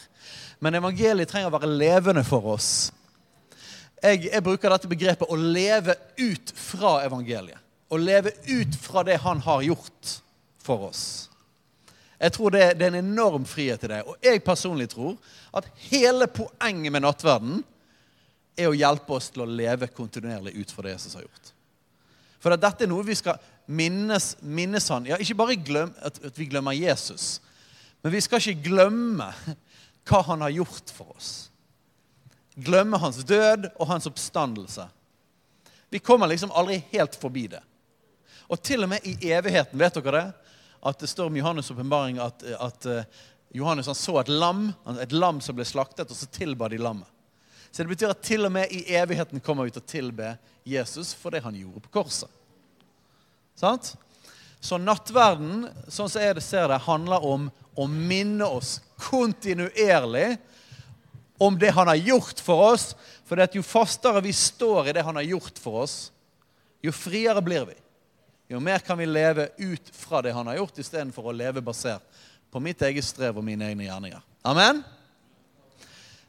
Men 0.60 0.80
evangeliet 0.80 1.30
trenger 1.30 1.52
å 1.52 1.58
være 1.58 1.70
levende 1.70 2.24
for 2.26 2.54
oss. 2.56 2.90
Jeg, 4.02 4.28
jeg 4.30 4.44
bruker 4.46 4.74
dette 4.74 4.90
begrepet 4.90 5.30
å 5.30 5.38
leve 5.38 5.96
ut 6.20 6.54
fra 6.58 7.00
evangeliet. 7.06 7.62
Å 7.88 7.98
leve 7.98 8.34
ut 8.50 8.76
fra 8.82 9.04
det 9.08 9.16
han 9.24 9.40
har 9.46 9.64
gjort 9.64 10.18
for 10.64 10.90
oss. 10.90 11.04
Jeg 12.18 12.34
tror 12.34 12.54
det, 12.54 12.64
det, 12.80 12.88
er 12.88 12.96
en 12.96 13.06
enorm 13.06 13.46
frihet 13.48 13.80
til 13.82 13.94
det. 13.94 14.02
Og 14.10 14.18
jeg 14.26 14.44
personlig 14.46 14.90
tror 14.92 15.16
at 15.56 15.70
hele 15.88 16.28
poenget 16.28 16.94
med 16.94 17.06
nattverden 17.06 17.62
er 18.58 18.72
å 18.72 18.78
hjelpe 18.78 19.14
oss 19.14 19.30
til 19.32 19.46
å 19.46 19.50
leve 19.50 19.90
kontinuerlig 19.94 20.56
ut 20.58 20.74
fra 20.74 20.88
det 20.88 20.96
Jesus 20.96 21.16
har 21.18 21.28
gjort. 21.28 21.54
For 22.42 22.54
at 22.54 22.64
dette 22.64 22.86
er 22.86 22.90
noe 22.90 23.06
vi 23.06 23.16
skal 23.18 23.38
minnes, 23.70 24.34
minnes 24.42 24.90
han. 24.94 25.06
Ja, 25.10 25.20
ikke 25.22 25.38
bare 25.38 25.58
glem, 25.62 25.94
at, 26.02 26.18
at 26.26 26.38
vi 26.40 26.50
glemmer 26.50 26.76
Jesus, 26.78 27.38
men 28.02 28.14
vi 28.14 28.22
skal 28.24 28.42
ikke 28.42 28.70
glemme 28.70 29.30
hva 30.08 30.24
han 30.30 30.42
har 30.46 30.56
gjort 30.56 30.92
for 30.94 31.14
oss. 31.16 31.32
Glemme 32.56 32.98
hans 32.98 33.22
død 33.28 33.70
og 33.76 33.88
hans 33.92 34.08
oppstandelse. 34.10 34.88
Vi 35.90 36.00
kommer 36.00 36.28
liksom 36.28 36.52
aldri 36.52 36.80
helt 36.92 37.16
forbi 37.16 37.48
det. 37.52 37.62
Og 38.48 38.62
til 38.64 38.84
og 38.84 38.90
med 38.90 39.06
i 39.06 39.32
evigheten, 39.32 39.80
vet 39.80 40.00
dere 40.00 40.20
det? 40.20 40.28
at 40.82 41.00
det 41.00 41.08
står 41.08 41.26
om 41.26 41.38
Johannes' 41.38 41.72
åpenbaring 41.72 42.18
at, 42.18 42.44
at 42.44 42.86
uh, 42.86 43.02
Johannes 43.52 43.86
han 43.86 43.96
så 43.96 44.20
et 44.20 44.30
lam 44.30 44.74
et 45.02 45.12
lam 45.12 45.42
som 45.42 45.56
ble 45.58 45.66
slaktet, 45.66 46.10
og 46.10 46.18
så 46.18 46.28
tilba 46.32 46.70
de 46.70 46.80
lammet. 46.82 47.08
Så 47.72 47.84
det 47.84 47.92
betyr 47.92 48.14
at 48.14 48.24
til 48.24 48.48
og 48.48 48.54
med 48.56 48.72
i 48.72 48.84
evigheten 48.96 49.42
kommer 49.44 49.68
vi 49.68 49.74
til 49.76 49.84
å 49.84 49.92
tilbe 49.92 50.36
Jesus 50.68 51.14
for 51.18 51.34
det 51.34 51.44
han 51.44 51.58
gjorde 51.58 51.84
på 51.86 51.94
korset. 52.00 52.32
Sant? 53.58 53.96
Så 54.64 54.80
nattverden, 54.80 55.68
sånn 55.92 56.10
som 56.10 56.24
jeg 56.24 56.42
ser 56.46 56.70
det, 56.72 56.80
handler 56.88 57.26
om 57.26 57.50
å 57.77 57.86
minne 57.88 58.46
oss 58.46 58.77
kontinuerlig 59.00 60.36
om 61.38 61.57
det 61.60 61.69
han 61.75 61.88
har 61.91 62.00
gjort 62.01 62.41
for 62.41 62.74
oss. 62.74 62.91
For 63.27 63.39
jo 63.53 63.63
fastere 63.65 64.24
vi 64.25 64.34
står 64.34 64.89
i 64.89 64.96
det 64.98 65.05
han 65.05 65.19
har 65.19 65.27
gjort 65.27 65.60
for 65.62 65.84
oss, 65.84 65.98
jo 66.81 66.93
friere 66.96 67.43
blir 67.46 67.67
vi 67.69 67.77
jo 68.48 68.60
mer 68.60 68.79
kan 68.79 68.98
vi 68.98 69.05
leve 69.05 69.50
ut 69.57 69.89
fra 69.91 70.22
det 70.22 70.31
han 70.31 70.48
har 70.48 70.55
gjort, 70.62 70.79
istedenfor 70.79 71.27
å 71.27 71.36
leve 71.36 71.62
basert 71.62 72.03
på 72.51 72.62
mitt 72.63 72.81
eget 72.81 73.05
strev 73.05 73.39
og 73.39 73.43
mine 73.43 73.67
egne 73.67 73.89
gjerninger. 73.89 74.22
Amen? 74.48 74.79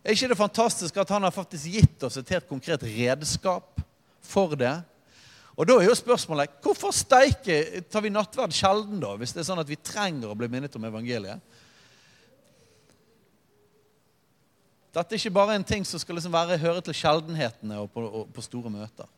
Er 0.03 0.17
ikke 0.17 0.31
det 0.33 0.39
fantastisk 0.39 0.97
at 0.99 1.11
han 1.15 1.23
har 1.23 1.35
faktisk 1.35 1.71
gitt 1.71 2.07
oss 2.07 2.19
et 2.19 2.35
helt 2.35 2.49
konkret 2.51 2.83
redskap 2.83 3.79
for 4.25 4.59
det? 4.59 4.75
Og 5.59 5.67
da 5.67 5.75
er 5.81 5.89
jo 5.89 5.97
spørsmålet 5.99 6.61
hvorfor 6.63 6.95
steike 6.95 7.83
tar 7.91 8.05
vi 8.05 8.13
nattverd 8.15 8.55
sjelden, 8.55 9.01
da, 9.03 9.17
hvis 9.19 9.35
det 9.35 9.43
er 9.43 9.49
sånn 9.49 9.63
at 9.63 9.71
vi 9.71 9.81
trenger 9.83 10.31
å 10.31 10.39
bli 10.39 10.47
minnet 10.51 10.77
om 10.79 10.87
evangeliet? 10.87 11.43
Dette 14.95 15.15
er 15.15 15.21
ikke 15.21 15.35
bare 15.35 15.57
en 15.59 15.67
ting 15.67 15.85
som 15.87 16.01
skal 16.01 16.17
liksom 16.17 16.35
være, 16.35 16.61
høre 16.63 16.83
til 16.87 16.97
sjeldenhetene 16.97 17.83
og 17.83 17.91
på, 17.93 18.03
og 18.03 18.31
på 18.35 18.45
store 18.47 18.71
møter. 18.73 19.11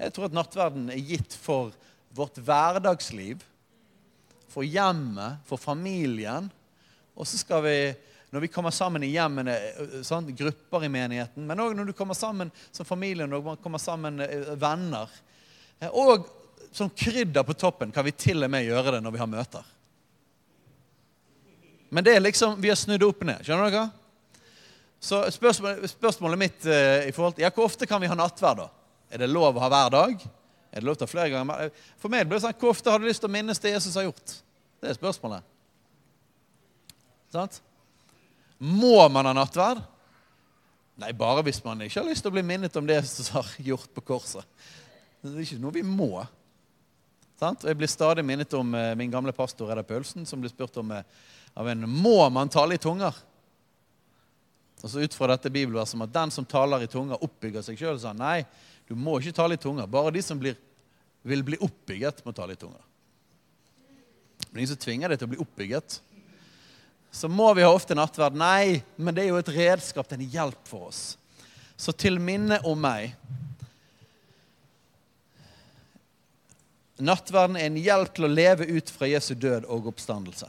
Jeg 0.00 0.14
tror 0.16 0.28
at 0.28 0.36
nattverden 0.36 0.88
er 0.92 1.04
gitt 1.12 1.36
for 1.38 1.74
vårt 2.16 2.40
hverdagsliv, 2.42 3.44
for 4.52 4.66
hjemmet, 4.66 5.44
for 5.48 5.60
familien. 5.60 6.48
Og 7.16 7.28
så 7.28 7.38
skal 7.40 7.62
vi, 7.64 7.76
når 8.32 8.44
vi 8.44 8.50
kommer 8.52 8.74
sammen 8.74 9.04
i 9.06 9.12
hjemmene, 9.12 9.54
sånn, 10.04 10.32
grupper 10.36 10.88
i 10.88 10.90
menigheten, 10.92 11.44
men 11.48 11.62
òg 11.64 11.76
når 11.76 11.92
du 11.92 11.94
kommer 11.96 12.18
sammen 12.18 12.52
som 12.72 12.88
familie, 12.88 13.28
når 13.28 13.44
man 13.46 13.60
kommer 13.62 13.80
sammen 13.80 14.20
venner. 14.60 15.12
Og 15.90 16.28
som 16.72 16.90
krydder 16.90 17.44
på 17.44 17.56
toppen 17.58 17.92
kan 17.92 18.04
vi 18.06 18.14
til 18.16 18.44
og 18.44 18.50
med 18.50 18.64
gjøre 18.64 18.96
det 18.96 19.02
når 19.04 19.14
vi 19.14 19.20
har 19.20 19.30
møter. 19.30 19.72
Men 21.92 22.04
det 22.06 22.14
er 22.16 22.22
liksom, 22.24 22.54
vi 22.62 22.70
har 22.72 22.78
snudd 22.80 23.02
opp 23.04 23.24
ned. 23.28 23.42
Skjønner 23.44 23.68
dere? 23.68 23.88
Så 25.02 25.18
spørsmålet, 25.34 25.90
spørsmålet 25.90 26.40
mitt 26.40 26.64
uh, 26.64 27.02
i 27.04 27.12
forhold 27.12 27.34
til, 27.36 27.44
ja, 27.44 27.50
Hvor 27.50 27.66
ofte 27.66 27.88
kan 27.90 28.00
vi 28.00 28.08
ha 28.08 28.16
nattverd? 28.16 28.62
da? 28.62 28.68
Er 29.12 29.20
det 29.20 29.28
lov 29.28 29.58
å 29.58 29.64
ha 29.64 29.68
hver 29.68 29.90
dag? 29.92 30.22
Er 30.72 30.80
det 30.80 30.88
lov 30.88 30.96
til 30.96 31.08
å 31.08 31.10
flere 31.10 31.32
ganger? 31.34 31.74
For 32.00 32.12
meg 32.12 32.24
blir 32.24 32.38
det 32.38 32.46
sånn 32.46 32.56
Hvor 32.56 32.72
ofte 32.72 32.92
har 32.94 33.02
du 33.02 33.08
lyst 33.08 33.20
til 33.20 33.28
å 33.28 33.34
minnes 33.34 33.60
det 33.60 33.74
Jesus 33.74 33.98
har 33.98 34.06
gjort? 34.06 34.36
Det 34.80 34.88
er 34.88 34.96
spørsmålet. 34.96 35.44
Sant? 37.34 37.58
Må 38.62 39.02
man 39.12 39.26
ha 39.28 39.34
nattverd? 39.36 39.82
Nei, 41.02 41.10
bare 41.18 41.42
hvis 41.44 41.60
man 41.64 41.80
ikke 41.82 41.98
har 41.98 42.08
lyst 42.08 42.22
til 42.24 42.30
å 42.30 42.36
bli 42.36 42.46
minnet 42.46 42.76
om 42.78 42.86
det 42.86 43.00
Jesus 43.00 43.32
har 43.34 43.48
gjort 43.58 43.90
på 43.96 44.04
korset. 44.14 44.46
Det 45.22 45.30
er 45.30 45.44
ikke 45.44 45.62
noe 45.62 45.74
vi 45.76 45.84
må. 45.86 46.24
Sant? 47.38 47.62
Jeg 47.66 47.78
blir 47.78 47.90
stadig 47.90 48.24
minnet 48.26 48.54
om 48.58 48.74
eh, 48.74 48.92
min 48.98 49.10
gamle 49.10 49.34
pastor 49.34 49.70
Reddar 49.70 49.86
Pølsen, 49.86 50.26
som 50.26 50.42
ble 50.42 50.50
spurt 50.50 50.76
om 50.82 50.90
eh, 50.94 51.06
av 51.58 51.68
en 51.70 51.86
Må 51.90 52.16
man 52.34 52.50
tale 52.50 52.74
i 52.74 52.82
tunger? 52.82 53.14
Og 54.82 54.90
så 54.90 55.02
Ut 55.02 55.14
fra 55.14 55.30
dette 55.30 55.50
bibelverset 55.54 55.94
om 55.94 56.04
at 56.06 56.14
den 56.14 56.34
som 56.34 56.46
taler 56.48 56.82
i 56.82 56.90
tunger, 56.90 57.22
oppbygger 57.22 57.62
seg 57.62 57.78
sjøl, 57.78 58.00
sa 58.02 58.10
han 58.10 58.22
nei. 58.22 58.40
Du 58.88 58.96
må 58.98 59.20
ikke 59.20 59.36
tale 59.36 59.54
i 59.54 59.62
tunger. 59.62 59.86
Bare 59.90 60.10
de 60.14 60.22
som 60.26 60.40
blir, 60.42 60.56
vil 61.22 61.44
bli 61.46 61.58
oppbygget, 61.62 62.24
må 62.26 62.34
tale 62.34 62.56
i 62.56 62.58
tunger. 62.58 62.82
Men 64.50 64.64
ingen 64.64 64.72
som 64.74 64.82
tvinger 64.82 65.12
deg 65.12 65.20
til 65.20 65.30
å 65.30 65.32
bli 65.36 65.42
oppbygget. 65.44 66.00
Så 67.14 67.30
må 67.30 67.46
vi 67.54 67.62
ha 67.62 67.70
ofte 67.70 67.94
nattverd. 67.94 68.34
Nei, 68.38 68.82
men 68.96 69.14
det 69.14 69.22
er 69.26 69.30
jo 69.30 69.38
et 69.38 69.54
redskap, 69.54 70.08
det 70.08 70.18
er 70.18 70.24
en 70.24 70.34
hjelp 70.34 70.66
for 70.66 70.90
oss. 70.90 71.02
Så 71.78 71.94
til 71.94 72.18
minne 72.22 72.58
om 72.66 72.78
meg 72.82 73.14
Nattverden 77.02 77.58
er 77.58 77.66
en 77.66 77.80
hjelp 77.80 78.12
til 78.14 78.28
å 78.28 78.30
leve 78.30 78.68
ut 78.70 78.90
fra 78.94 79.08
Jesu 79.10 79.34
død 79.34 79.66
og 79.66 79.88
oppstandelse. 79.90 80.46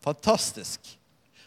Fantastisk. 0.00 0.94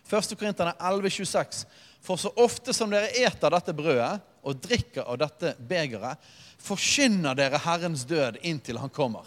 1. 0.05 0.36
Korinterne 0.38 0.75
11,26. 0.77 1.63
For 2.03 2.19
så 2.22 2.29
ofte 2.38 2.75
som 2.75 2.91
dere 2.91 3.10
eter 3.24 3.53
dette 3.55 3.74
brødet 3.74 4.19
og 4.43 4.60
drikker 4.62 5.07
av 5.07 5.17
dette 5.22 5.53
begeret, 5.57 6.19
forkynner 6.62 7.36
dere 7.39 7.62
Herrens 7.63 8.03
død 8.05 8.41
inntil 8.43 8.81
han 8.81 8.91
kommer. 8.93 9.25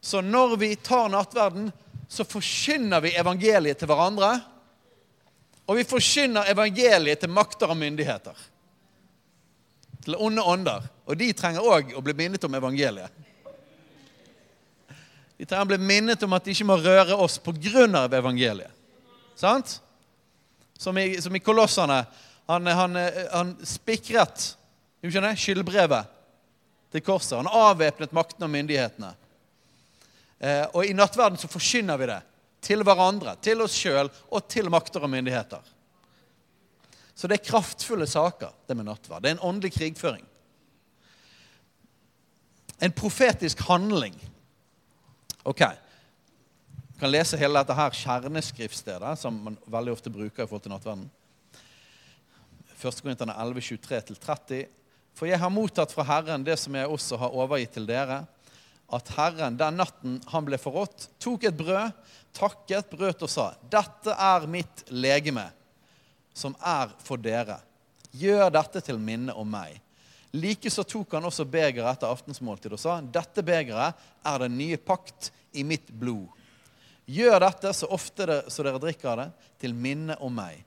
Så 0.00 0.20
når 0.20 0.56
vi 0.60 0.74
tar 0.76 1.08
nattverden, 1.12 1.70
så 2.08 2.24
forkynner 2.24 3.00
vi 3.04 3.14
evangeliet 3.16 3.80
til 3.80 3.90
hverandre. 3.90 4.34
Og 5.68 5.76
vi 5.76 5.88
forkynner 5.88 6.48
evangeliet 6.50 7.20
til 7.22 7.32
makter 7.32 7.70
og 7.70 7.78
myndigheter. 7.80 8.36
Til 10.04 10.16
onde 10.16 10.42
ånder. 10.42 10.86
Og 11.06 11.18
de 11.18 11.32
trenger 11.36 11.64
òg 11.64 11.94
å 11.96 12.02
bli 12.04 12.14
minnet 12.16 12.44
om 12.44 12.54
evangeliet. 12.54 13.24
De 15.38 15.46
trenger 15.46 15.66
å 15.66 15.70
bli 15.70 15.78
minnet 15.78 16.22
om 16.26 16.34
at 16.34 16.46
de 16.46 16.54
ikke 16.54 16.66
må 16.66 16.78
røre 16.82 17.16
oss 17.16 17.38
pga. 17.38 18.06
evangeliet. 18.18 18.72
Sant? 19.38 19.78
Som 20.78 20.98
i, 20.98 21.20
som 21.20 21.34
i 21.34 21.42
Kolossene 21.42 22.04
han, 22.48 22.66
han, 22.66 22.96
han 23.32 23.56
spikret 23.66 24.56
skyldbrevet 25.02 26.14
til 26.92 27.02
korset. 27.04 27.36
Han 27.38 27.50
avvæpnet 27.50 28.14
maktene 28.16 28.46
og 28.48 28.54
myndighetene. 28.54 29.12
Eh, 30.38 30.64
og 30.72 30.86
i 30.86 30.94
nattverden 30.94 31.38
så 31.38 31.50
forkynner 31.50 31.98
vi 31.98 32.08
det 32.10 32.20
til 32.64 32.82
hverandre, 32.86 33.36
til 33.42 33.62
oss 33.62 33.76
sjøl 33.76 34.08
og 34.30 34.46
til 34.50 34.70
makter 34.70 35.04
og 35.04 35.10
myndigheter. 35.12 35.60
Så 37.18 37.26
det 37.26 37.40
er 37.40 37.48
kraftfulle 37.48 38.06
saker, 38.06 38.52
det 38.68 38.76
med 38.78 38.86
nattverd. 38.86 39.24
Det 39.24 39.32
er 39.32 39.36
en 39.36 39.46
åndelig 39.48 39.72
krigføring. 39.74 40.22
En 42.78 42.94
profetisk 42.94 43.64
handling. 43.66 44.14
Ok. 45.42 45.64
Jeg 45.66 47.00
kan 47.00 47.10
lese 47.10 47.40
hele 47.40 47.58
dette 47.58 47.74
her 47.74 47.98
kjerneskriftstedet, 47.98 49.18
som 49.18 49.42
man 49.48 49.58
veldig 49.66 49.96
ofte 49.96 50.14
bruker 50.14 50.44
i 50.44 50.46
forhold 50.46 50.62
til 50.68 50.74
nattverden. 50.76 51.08
1. 52.78 53.02
Korinterne 53.02 53.34
11, 53.34 53.66
23-30. 53.66 54.62
For 55.18 55.26
jeg 55.26 55.42
har 55.42 55.50
mottatt 55.50 55.90
fra 55.90 56.06
Herren 56.06 56.46
det 56.46 56.54
som 56.62 56.78
jeg 56.78 56.86
også 56.86 57.18
har 57.18 57.34
overgitt 57.34 57.74
til 57.74 57.90
dere, 57.90 58.22
at 58.94 59.14
Herren 59.18 59.58
den 59.58 59.82
natten 59.82 60.20
han 60.30 60.46
ble 60.46 60.58
forrådt, 60.62 61.10
tok 61.18 61.50
et 61.50 61.58
brød, 61.58 61.90
takket, 62.38 62.86
brøt 62.94 63.26
og 63.26 63.30
sa:" 63.30 63.50
Dette 63.66 64.14
er 64.14 64.46
mitt 64.46 64.86
legeme, 64.94 65.48
som 66.38 66.54
er 66.62 66.94
for 67.02 67.20
dere. 67.20 67.58
Gjør 68.14 68.48
dette 68.54 68.82
til 68.86 69.00
minne 69.02 69.34
om 69.36 69.48
meg. 69.50 69.80
Likeså 70.36 70.84
tok 70.84 71.16
han 71.16 71.26
også 71.28 71.46
begeret 71.48 71.88
etter 71.88 72.10
aftensmåltid 72.12 72.74
og 72.76 72.80
sa:" 72.80 72.98
Dette 73.00 73.42
begeret 73.42 73.96
er 74.24 74.44
den 74.44 74.58
nye 74.58 74.76
pakt 74.76 75.30
i 75.52 75.64
mitt 75.64 75.90
blod. 75.90 76.28
Gjør 77.08 77.40
dette 77.40 77.72
så 77.72 77.88
ofte 77.88 78.26
det, 78.28 78.42
så 78.52 78.62
dere 78.62 78.80
drikker 78.80 79.16
det, 79.16 79.30
til 79.58 79.72
minne 79.74 80.18
om 80.20 80.34
meg. 80.34 80.60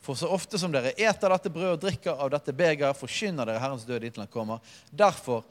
For 0.00 0.16
så 0.16 0.28
ofte 0.32 0.58
som 0.60 0.72
dere 0.72 0.94
eter 0.96 1.32
dette 1.32 1.52
brødet 1.52 1.76
og 1.76 1.82
drikker 1.84 2.16
av 2.20 2.32
dette 2.32 2.52
begeret, 2.56 2.96
forkynner 2.96 3.48
dere 3.48 3.60
Herrens 3.60 3.84
død 3.88 4.00
dit 4.04 4.16
han 4.20 4.28
kommer. 4.32 4.60
Derfor, 4.90 5.44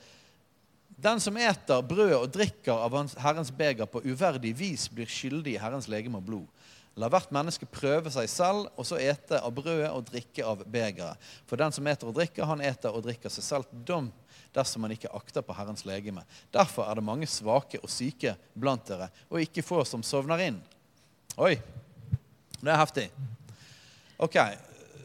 den 0.98 1.22
som 1.22 1.38
eter 1.38 1.86
brødet 1.86 2.20
og 2.20 2.34
drikker 2.34 2.74
av 2.74 2.98
Herrens 3.22 3.54
beger 3.54 3.90
på 3.90 4.02
uverdig 4.06 4.54
vis, 4.58 4.88
blir 4.90 5.10
skyldig 5.10 5.56
i 5.56 5.62
Herrens 5.62 5.90
legeme 5.90 6.22
og 6.22 6.28
blod. 6.28 6.53
La 7.02 7.08
hvert 7.10 7.32
menneske 7.34 7.66
prøve 7.66 8.12
seg 8.14 8.28
selv, 8.30 8.68
og 8.78 8.86
så 8.86 9.00
ete 9.02 9.40
av 9.42 9.54
brødet 9.56 9.90
og 9.90 10.06
drikke 10.12 10.44
av 10.46 10.62
begeret. 10.70 11.22
For 11.50 11.58
den 11.58 11.74
som 11.74 11.88
eter 11.90 12.10
og 12.10 12.18
drikker, 12.20 12.46
han 12.46 12.62
eter 12.62 12.94
og 12.94 13.06
drikker 13.08 13.34
seg 13.34 13.46
selv 13.48 13.72
dom 13.88 14.12
dersom 14.54 14.86
han 14.86 14.94
ikke 14.94 15.10
akter 15.18 15.42
på 15.42 15.56
Herrens 15.58 15.88
legeme. 15.90 16.22
Derfor 16.54 16.86
er 16.86 17.00
det 17.00 17.06
mange 17.08 17.30
svake 17.30 17.80
og 17.82 17.90
syke 17.90 18.36
blant 18.54 18.86
dere, 18.86 19.08
og 19.32 19.42
ikke 19.42 19.66
få 19.66 19.82
som 19.90 20.06
sovner 20.06 20.46
inn. 20.46 20.60
Oi, 21.42 21.56
det 22.62 22.70
er 22.70 22.78
heftig. 22.78 23.08
Ok, 24.22 24.38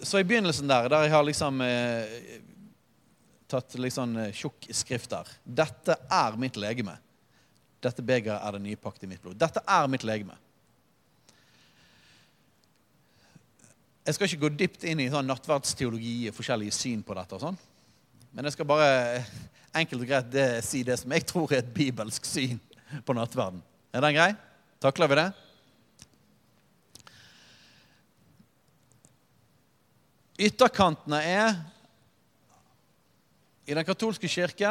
Så 0.02 0.20
i 0.20 0.24
begynnelsen 0.24 0.68
der, 0.68 0.86
der 0.88 1.08
jeg 1.08 1.10
har 1.10 1.24
liksom 1.26 1.62
eh, 1.64 2.12
tatt 3.50 3.74
litt 3.80 3.96
sånn 3.96 4.12
tjukk 4.30 4.68
skrift 4.70 5.10
der 5.10 5.26
Dette 5.42 5.96
er 6.06 6.36
mitt 6.38 6.54
legeme. 6.60 6.94
Dette 7.82 8.04
begeret 8.04 8.44
er 8.44 8.54
det 8.54 8.62
nye 8.62 8.78
pakt 8.78 9.02
i 9.02 9.08
mitt 9.10 9.22
blod. 9.24 9.34
Dette 9.40 9.64
er 9.64 9.88
mitt 9.90 10.04
legeme. 10.06 10.36
Jeg 14.08 14.14
skal 14.16 14.24
ikke 14.24 14.40
gå 14.46 14.48
dypt 14.56 14.84
inn 14.88 15.02
i 15.04 15.10
sånn 15.12 15.26
nattverdsteologi 15.28 16.30
og 16.30 16.36
forskjellige 16.38 16.72
syn 16.72 17.02
på 17.04 17.12
dette. 17.12 17.36
og 17.36 17.42
sånn. 17.42 17.56
Men 18.32 18.46
jeg 18.48 18.54
skal 18.54 18.66
bare 18.70 19.24
enkelt 19.76 20.00
og 20.00 20.08
greit 20.08 20.30
det, 20.32 20.64
si 20.64 20.80
det 20.82 20.94
som 20.96 21.12
jeg 21.12 21.26
tror 21.28 21.52
er 21.52 21.58
et 21.60 21.74
bibelsk 21.74 22.24
syn 22.24 22.56
på 23.04 23.12
nattverden. 23.12 23.60
Er 23.92 24.00
den 24.00 24.14
grei? 24.16 24.30
Takler 24.80 25.10
vi 25.10 25.18
det? 25.18 25.26
Ytterkantene 30.48 31.20
er 31.28 31.58
I 33.68 33.76
den 33.76 33.84
katolske 33.84 34.30
kirke 34.32 34.70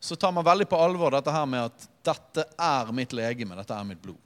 så 0.00 0.16
tar 0.16 0.32
man 0.32 0.46
veldig 0.46 0.68
på 0.70 0.80
alvor 0.80 1.12
dette 1.12 1.34
her 1.34 1.44
med 1.44 1.68
at 1.68 1.88
'dette 2.06 2.46
er 2.56 2.92
mitt 2.92 3.12
legeme, 3.12 3.56
dette 3.56 3.74
er 3.74 3.84
mitt 3.84 4.00
blod'. 4.00 4.16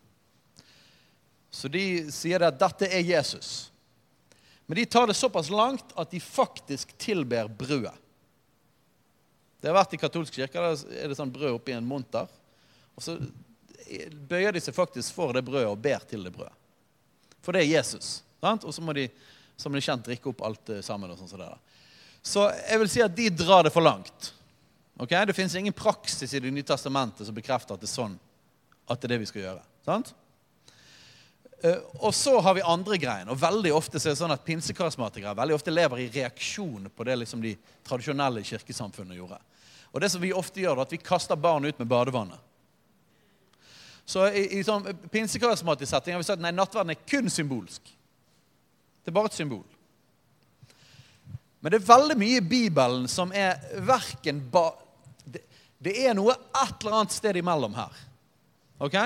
Så 1.51 1.67
de 1.67 2.13
sier 2.13 2.39
det 2.39 2.47
at 2.47 2.59
'dette 2.61 2.87
er 2.87 3.03
Jesus'. 3.03 3.71
Men 4.71 4.79
de 4.79 4.87
tar 4.87 5.09
det 5.11 5.17
såpass 5.19 5.49
langt 5.51 5.89
at 5.99 6.13
de 6.13 6.21
faktisk 6.23 6.93
tilber 6.95 7.49
brødet. 7.51 7.97
Det 9.59 9.67
har 9.67 9.75
vært 9.75 9.97
i 9.97 9.99
katolsk 9.99 10.37
kirke. 10.39 10.63
Der 10.63 11.01
er 11.03 11.11
det 11.11 11.17
sånn 11.19 11.33
brød 11.35 11.57
oppi 11.57 11.75
en 11.75 11.89
monter. 11.91 12.31
Og 12.95 13.03
så 13.03 13.17
bøyer 14.31 14.55
de 14.55 14.63
seg 14.63 14.77
faktisk 14.77 15.17
for 15.17 15.35
det 15.35 15.43
brødet 15.49 15.73
og 15.73 15.83
ber 15.83 16.07
til 16.07 16.23
det 16.23 16.31
brødet. 16.37 16.55
For 17.43 17.51
det 17.51 17.65
er 17.65 17.73
Jesus. 17.73 18.21
Sant? 18.39 18.63
Og 18.63 18.71
så 18.71 18.87
må 18.87 18.95
de 18.95 19.09
som 19.59 19.75
de 19.75 19.83
kjent 19.83 20.07
drikke 20.07 20.31
opp 20.31 20.47
alt 20.47 20.73
sammen. 20.87 21.11
og 21.11 21.19
sånn 21.19 21.35
som 21.35 21.43
der. 21.43 21.59
Så 22.23 22.47
jeg 22.55 22.85
vil 22.85 22.95
si 22.95 23.03
at 23.03 23.19
de 23.19 23.27
drar 23.43 23.67
det 23.67 23.75
for 23.75 23.83
langt. 23.83 24.31
Okay? 25.03 25.27
Det 25.27 25.35
fins 25.35 25.59
ingen 25.59 25.75
praksis 25.75 26.31
i 26.31 26.45
Det 26.47 26.55
nye 26.55 26.71
testamentet 26.71 27.27
som 27.27 27.35
bekrefter 27.35 27.75
at 27.75 27.83
det 27.83 27.91
er 27.91 27.97
sånn 27.99 28.15
at 28.87 29.03
det 29.03 29.11
er 29.11 29.17
det 29.17 29.23
vi 29.27 29.33
skal 29.35 29.49
gjøre. 29.49 29.67
Sant? 29.83 30.15
Uh, 31.61 31.83
og 32.01 32.15
så 32.17 32.39
har 32.41 32.55
vi 32.57 32.65
andre 32.65 32.97
greien. 32.97 33.29
og 33.29 33.41
veldig 33.41 33.73
ofte 33.77 34.01
så 34.01 34.09
er 34.09 34.15
det 34.15 34.21
sånn 34.23 34.33
at 34.33 34.45
Pinsekarismatikere 34.47 35.37
veldig 35.37 35.59
ofte 35.59 35.75
lever 35.75 36.05
i 36.05 36.11
reaksjon 36.15 36.89
på 36.97 37.05
det 37.05 37.19
liksom 37.21 37.43
de 37.45 37.57
tradisjonelle 37.85 38.45
kirkesamfunnene 38.45 39.19
gjorde. 39.19 39.41
Og 39.91 40.01
det 40.01 40.09
som 40.13 40.23
vi 40.23 40.33
ofte 40.33 40.63
gjør, 40.63 40.79
er 40.79 40.87
at 40.87 40.95
vi 40.95 41.03
kaster 41.03 41.37
barn 41.37 41.67
ut 41.67 41.79
med 41.79 41.91
badevannet. 41.91 42.39
Så 44.11 44.25
i, 44.35 44.47
i 44.59 44.63
sånn 44.67 44.87
pinsekarismatisk 45.13 45.91
setting 45.91 46.17
har 46.17 46.23
vi 46.23 46.27
sagt 46.27 46.43
nei, 46.43 46.55
nattverden 46.55 46.95
er 46.95 47.05
kun 47.07 47.31
symbolsk. 47.31 47.93
Det 49.05 49.13
er 49.13 49.17
bare 49.17 49.31
et 49.31 49.39
symbol. 49.39 49.65
Men 51.61 51.73
det 51.73 51.81
er 51.81 51.91
veldig 51.91 52.17
mye 52.19 52.39
i 52.41 52.45
Bibelen 52.45 53.09
som 53.11 53.35
er 53.37 53.61
verken 53.85 54.41
ba... 54.51 54.71
Det, 55.25 55.45
det 55.79 55.95
er 56.07 56.17
noe 56.17 56.35
et 56.35 56.81
eller 56.81 57.03
annet 57.03 57.15
sted 57.15 57.37
imellom 57.37 57.77
her. 57.77 58.01
Ok? 58.81 58.97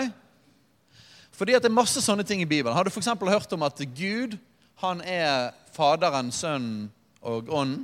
Fordi 1.35 1.57
at 1.57 1.65
det 1.65 1.71
er 1.71 1.75
masse 1.75 2.03
sånne 2.03 2.25
ting 2.27 2.43
i 2.45 2.49
Bibelen. 2.49 2.75
Har 2.77 2.87
du 2.87 2.93
f.eks. 2.93 3.11
hørt 3.11 3.55
om 3.57 3.67
at 3.67 3.81
Gud 3.97 4.37
han 4.83 5.01
er 5.03 5.55
Faderen, 5.75 6.31
Sønnen 6.33 6.91
og 7.23 7.51
Ånden? 7.51 7.83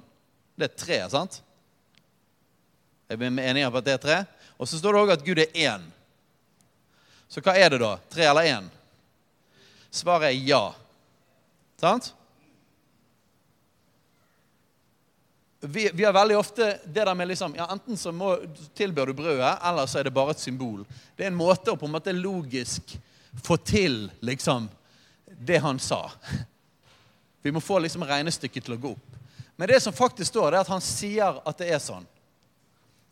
Det 0.59 0.69
er 0.69 0.77
tre, 0.77 0.99
sant? 1.11 1.41
Er 3.11 3.19
vi 3.19 3.27
enige 3.27 3.71
på 3.71 3.81
at 3.81 3.87
det 3.87 3.97
er 3.97 4.05
tre? 4.05 4.19
Og 4.61 4.69
så 4.69 4.79
står 4.79 4.95
det 4.95 5.03
òg 5.03 5.13
at 5.17 5.25
Gud 5.25 5.41
er 5.41 5.57
én. 5.57 5.89
Så 7.31 7.43
hva 7.43 7.57
er 7.59 7.73
det 7.73 7.81
da? 7.83 7.95
Tre 8.13 8.27
eller 8.29 8.47
én? 8.51 8.71
Svaret 9.91 10.31
er 10.31 10.43
ja. 10.47 10.63
Sant? 11.81 12.13
Vi, 15.61 15.91
vi, 15.93 16.05
har 16.05 16.15
veldig 16.17 16.37
ofte 16.39 16.71
det 16.87 17.05
der 17.05 17.15
med 17.15 17.29
liksom, 17.29 17.53
ja, 17.57 17.67
Enten 17.73 17.99
så 18.01 18.13
må, 18.17 18.33
tilbyr 18.77 19.11
du 19.11 19.17
brødet, 19.19 19.57
eller 19.69 19.89
så 19.91 20.01
er 20.01 20.09
det 20.09 20.15
bare 20.17 20.33
et 20.33 20.41
symbol. 20.41 20.87
Det 21.17 21.27
er 21.27 21.33
en 21.33 21.37
måte 21.37 21.75
å 21.75 21.81
på 21.81 21.89
en 21.89 21.97
måte 21.99 22.15
logisk 22.17 22.95
få 23.39 23.57
til 23.57 24.11
liksom, 24.21 24.69
det 25.39 25.59
han 25.63 25.79
sa. 25.79 26.11
Vi 27.43 27.53
må 27.53 27.61
få 27.61 27.79
liksom 27.79 28.05
regnestykket 28.05 28.67
til 28.67 28.77
å 28.77 28.81
gå 28.81 28.95
opp. 28.97 29.19
Men 29.57 29.69
det 29.69 29.81
som 29.85 29.93
faktisk 29.93 30.29
står, 30.33 30.51
det 30.51 30.59
er 30.59 30.65
at 30.65 30.73
han 30.73 30.85
sier 30.85 31.41
at 31.45 31.61
det 31.61 31.69
er 31.73 31.81
sånn. 31.83 32.07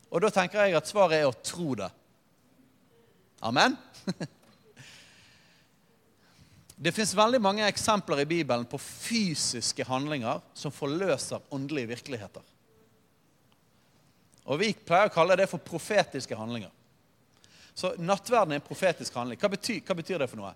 Og 0.09 0.22
da 0.24 0.31
tenker 0.33 0.64
jeg 0.64 0.76
at 0.78 0.88
svaret 0.88 1.20
er 1.20 1.28
å 1.28 1.37
tro 1.44 1.74
det. 1.78 1.90
Amen? 3.44 3.76
Det 6.78 6.92
fins 6.94 7.11
veldig 7.18 7.40
mange 7.42 7.66
eksempler 7.66 8.20
i 8.22 8.28
Bibelen 8.31 8.62
på 8.70 8.78
fysiske 8.78 9.83
handlinger 9.83 10.38
som 10.54 10.70
forløser 10.70 11.42
åndelige 11.50 11.90
virkeligheter. 11.90 12.44
Og 14.46 14.61
Vi 14.62 14.68
pleier 14.87 15.11
å 15.11 15.12
kalle 15.12 15.35
det 15.40 15.48
for 15.50 15.59
profetiske 15.59 16.38
handlinger. 16.38 16.70
Så 17.78 17.92
nattverden 18.02 18.56
er 18.56 18.58
en 18.58 18.66
profetisk 18.66 19.14
handling. 19.14 19.38
Hva 19.38 19.52
betyr, 19.52 19.78
hva 19.86 19.94
betyr 19.94 20.18
det 20.18 20.26
for 20.30 20.40
noe? 20.40 20.50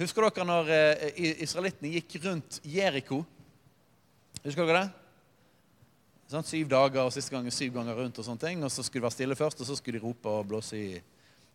Husker 0.00 0.26
dere 0.26 0.46
når 0.48 0.72
eh, 0.74 1.20
israelittene 1.44 1.92
gikk 1.92 2.16
rundt 2.24 2.58
Jeriko? 2.66 3.20
Husker 4.42 4.66
dere 4.66 4.80
det? 4.80 4.88
Sånn, 6.32 6.46
syv 6.48 6.70
dager 6.72 7.04
og 7.04 7.12
siste 7.14 7.34
gangen 7.34 7.54
syv 7.54 7.76
ganger 7.76 8.00
rundt. 8.00 8.18
Og 8.18 8.26
sånne 8.26 8.42
ting, 8.42 8.64
og 8.64 8.72
så 8.74 8.82
skulle 8.82 9.04
de 9.04 9.06
være 9.06 9.18
stille 9.18 9.38
først, 9.38 9.62
og 9.62 9.68
så 9.68 9.76
skulle 9.78 10.00
de 10.00 10.06
rope 10.06 10.32
og 10.32 10.48
blåse 10.50 10.80
i 10.80 10.96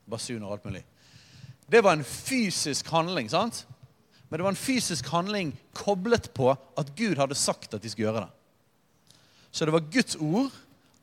basun 0.07 0.45
og 0.45 0.55
alt 0.55 0.69
mulig. 0.69 0.83
Det 1.67 1.83
var 1.83 1.97
en 1.97 2.07
fysisk 2.07 2.87
handling. 2.93 3.27
sant? 3.33 3.65
Men 4.29 4.39
det 4.39 4.47
var 4.47 4.55
en 4.55 4.63
fysisk 4.63 5.11
handling 5.11 5.51
koblet 5.75 6.31
på 6.37 6.53
at 6.53 6.95
Gud 6.95 7.19
hadde 7.19 7.35
sagt 7.35 7.73
at 7.73 7.83
de 7.83 7.91
skulle 7.91 8.07
gjøre 8.07 8.23
det. 8.23 9.19
Så 9.51 9.65
det 9.65 9.73
var 9.75 9.89
Guds 9.91 10.15
ord, 10.15 10.53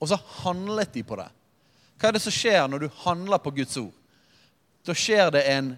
og 0.00 0.08
så 0.08 0.16
handlet 0.44 0.94
de 0.94 1.02
på 1.04 1.20
det. 1.20 1.28
Hva 1.98 2.08
er 2.08 2.16
det 2.16 2.22
som 2.24 2.34
skjer 2.34 2.68
når 2.68 2.84
du 2.84 2.88
handler 3.04 3.42
på 3.42 3.52
Guds 3.56 3.76
ord? 3.80 3.92
Da 4.84 4.96
skjer 4.96 5.30
det 5.34 5.44
en 5.54 5.74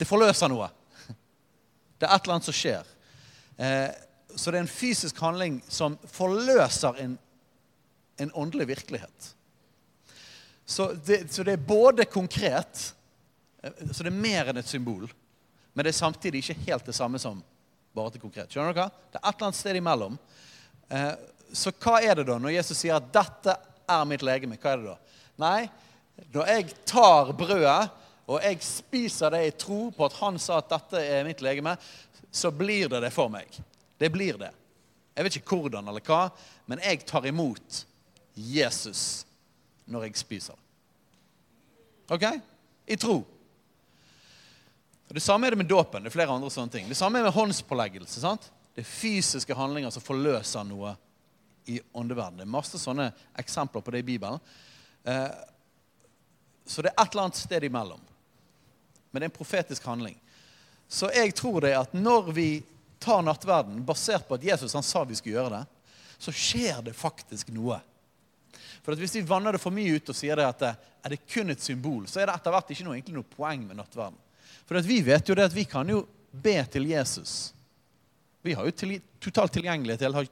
Det 0.00 0.08
forløser 0.08 0.48
noe. 0.48 0.70
Det 2.00 2.06
er 2.08 2.14
et 2.14 2.22
eller 2.24 2.38
annet 2.38 2.46
som 2.48 2.56
skjer. 2.56 2.86
Eh, 3.60 3.90
så 4.32 4.48
det 4.48 4.56
er 4.56 4.64
en 4.64 4.70
fysisk 4.72 5.18
handling 5.20 5.58
som 5.68 5.98
forløser 6.08 7.02
en, 7.02 7.18
en 8.16 8.32
åndelig 8.32 8.70
virkelighet. 8.70 9.34
Så 10.64 10.94
det, 11.04 11.26
så 11.34 11.44
det 11.44 11.58
er 11.58 11.68
både 11.68 12.06
konkret 12.08 12.94
eh, 13.60 13.92
Så 13.92 14.06
det 14.06 14.08
er 14.08 14.22
mer 14.22 14.48
enn 14.48 14.62
et 14.62 14.72
symbol 14.72 15.10
men 15.72 15.84
det 15.84 15.92
er 15.92 15.98
samtidig 16.02 16.42
ikke 16.42 16.62
helt 16.66 16.86
det 16.86 16.94
samme 16.96 17.18
som 17.18 17.42
bare 17.94 18.10
til 18.14 18.22
konkret. 18.22 18.50
Skjønner 18.50 18.74
dere? 18.74 18.90
Det 19.10 19.18
er 19.20 19.28
et 19.28 19.36
eller 19.36 19.46
annet 19.46 19.58
sted 19.58 19.78
imellom. 19.78 20.18
Eh, 20.90 21.12
så 21.52 21.72
hva 21.82 22.00
er 22.02 22.18
det 22.18 22.26
da 22.28 22.38
når 22.38 22.54
Jesus 22.56 22.78
sier 22.78 22.98
at 22.98 23.10
'dette 23.14 23.54
er 23.88 24.04
mitt 24.06 24.22
legeme'? 24.22 24.58
Hva 24.58 24.72
er 24.72 24.82
det 24.82 24.90
da? 24.90 24.96
Nei, 25.40 25.70
Når 26.34 26.46
jeg 26.52 26.72
tar 26.84 27.32
brødet 27.32 27.90
og 28.30 28.44
jeg 28.44 28.60
spiser 28.62 29.32
det 29.34 29.40
i 29.46 29.54
tro 29.58 29.88
på 29.90 30.04
at 30.06 30.18
han 30.20 30.36
sa 30.38 30.60
at 30.60 30.68
dette 30.70 31.00
er 31.02 31.24
mitt 31.26 31.40
legeme, 31.42 31.72
så 32.30 32.52
blir 32.54 32.90
det 32.92 33.00
det 33.02 33.10
for 33.10 33.32
meg. 33.32 33.48
Det 33.98 34.10
blir 34.12 34.38
det. 34.38 34.52
Jeg 35.16 35.26
vet 35.26 35.38
ikke 35.40 35.56
hvordan 35.58 35.88
eller 35.90 36.04
hva, 36.06 36.28
men 36.70 36.82
jeg 36.84 37.02
tar 37.08 37.26
imot 37.26 37.80
Jesus 38.36 39.24
når 39.90 40.06
jeg 40.06 40.20
spiser. 40.20 40.54
OK? 42.10 42.28
I 42.86 42.96
tro. 43.00 43.18
Og 45.10 45.14
Det 45.14 45.22
samme 45.22 45.48
er 45.48 45.56
det 45.56 45.64
med 45.64 45.70
dåpen. 45.72 46.04
Det 46.04 46.12
er 46.12 46.14
flere 46.20 46.30
andre 46.30 46.52
sånne 46.54 46.70
ting. 46.70 46.86
Det 46.86 46.98
samme 46.98 47.18
er 47.18 47.26
med 47.26 47.34
håndspåleggelse. 47.34 48.20
sant? 48.22 48.46
Det 48.74 48.84
er 48.84 48.92
fysiske 48.92 49.54
handlinger 49.58 49.90
som 49.90 50.06
forløser 50.06 50.62
noe 50.64 50.94
i 51.66 51.80
åndeverdenen. 51.92 52.44
Det 52.44 52.46
er 52.46 52.54
masse 52.54 52.78
sånne 52.78 53.10
eksempler 53.38 53.82
på 53.82 53.90
det 53.90 54.04
i 54.04 54.10
Bibelen. 54.14 54.38
Eh, 55.04 55.28
så 56.66 56.82
det 56.82 56.92
er 56.92 57.02
et 57.02 57.12
eller 57.12 57.28
annet 57.28 57.40
sted 57.40 57.64
imellom. 57.66 58.00
Men 59.10 59.20
det 59.20 59.26
er 59.26 59.32
en 59.32 59.38
profetisk 59.38 59.84
handling. 59.84 60.16
Så 60.88 61.10
jeg 61.14 61.34
tror 61.38 61.60
det 61.64 61.74
at 61.78 61.92
når 61.94 62.32
vi 62.34 62.48
tar 63.00 63.22
nattverden 63.22 63.82
basert 63.86 64.28
på 64.28 64.36
at 64.36 64.44
Jesus 64.44 64.74
han 64.76 64.84
sa 64.86 65.04
vi 65.06 65.16
skulle 65.18 65.38
gjøre 65.38 65.60
det, 65.60 65.64
så 66.20 66.34
skjer 66.34 66.82
det 66.84 66.94
faktisk 66.96 67.48
noe. 67.54 67.78
For 68.82 68.96
Hvis 68.96 69.14
vi 69.16 69.26
vanner 69.26 69.56
det 69.56 69.62
for 69.62 69.74
mye 69.74 69.96
ut 69.96 70.10
og 70.12 70.16
sier 70.16 70.36
det 70.40 70.48
at 70.48 70.62
det 70.62 70.72
er 71.00 71.14
det 71.14 71.22
kun 71.30 71.52
et 71.52 71.62
symbol, 71.62 72.04
så 72.08 72.20
er 72.20 72.28
det 72.28 72.36
etter 72.36 72.54
hvert 72.54 72.72
ikke 72.74 72.86
noe, 72.86 73.00
noe 73.14 73.32
poeng 73.36 73.64
med 73.64 73.78
nattverden. 73.80 74.18
For 74.68 74.78
vi 74.84 75.00
vet 75.04 75.28
jo 75.28 75.36
det 75.36 75.48
at 75.48 75.56
vi 75.56 75.64
kan 75.68 75.88
jo 75.88 76.04
be 76.30 76.58
til 76.70 76.86
Jesus. 76.90 77.52
Vi 78.44 78.54
har 78.56 78.68
jo 78.68 78.74
til, 78.76 78.98
total 79.20 79.50
tilgjengelighet 79.52 80.04
hele 80.06 80.26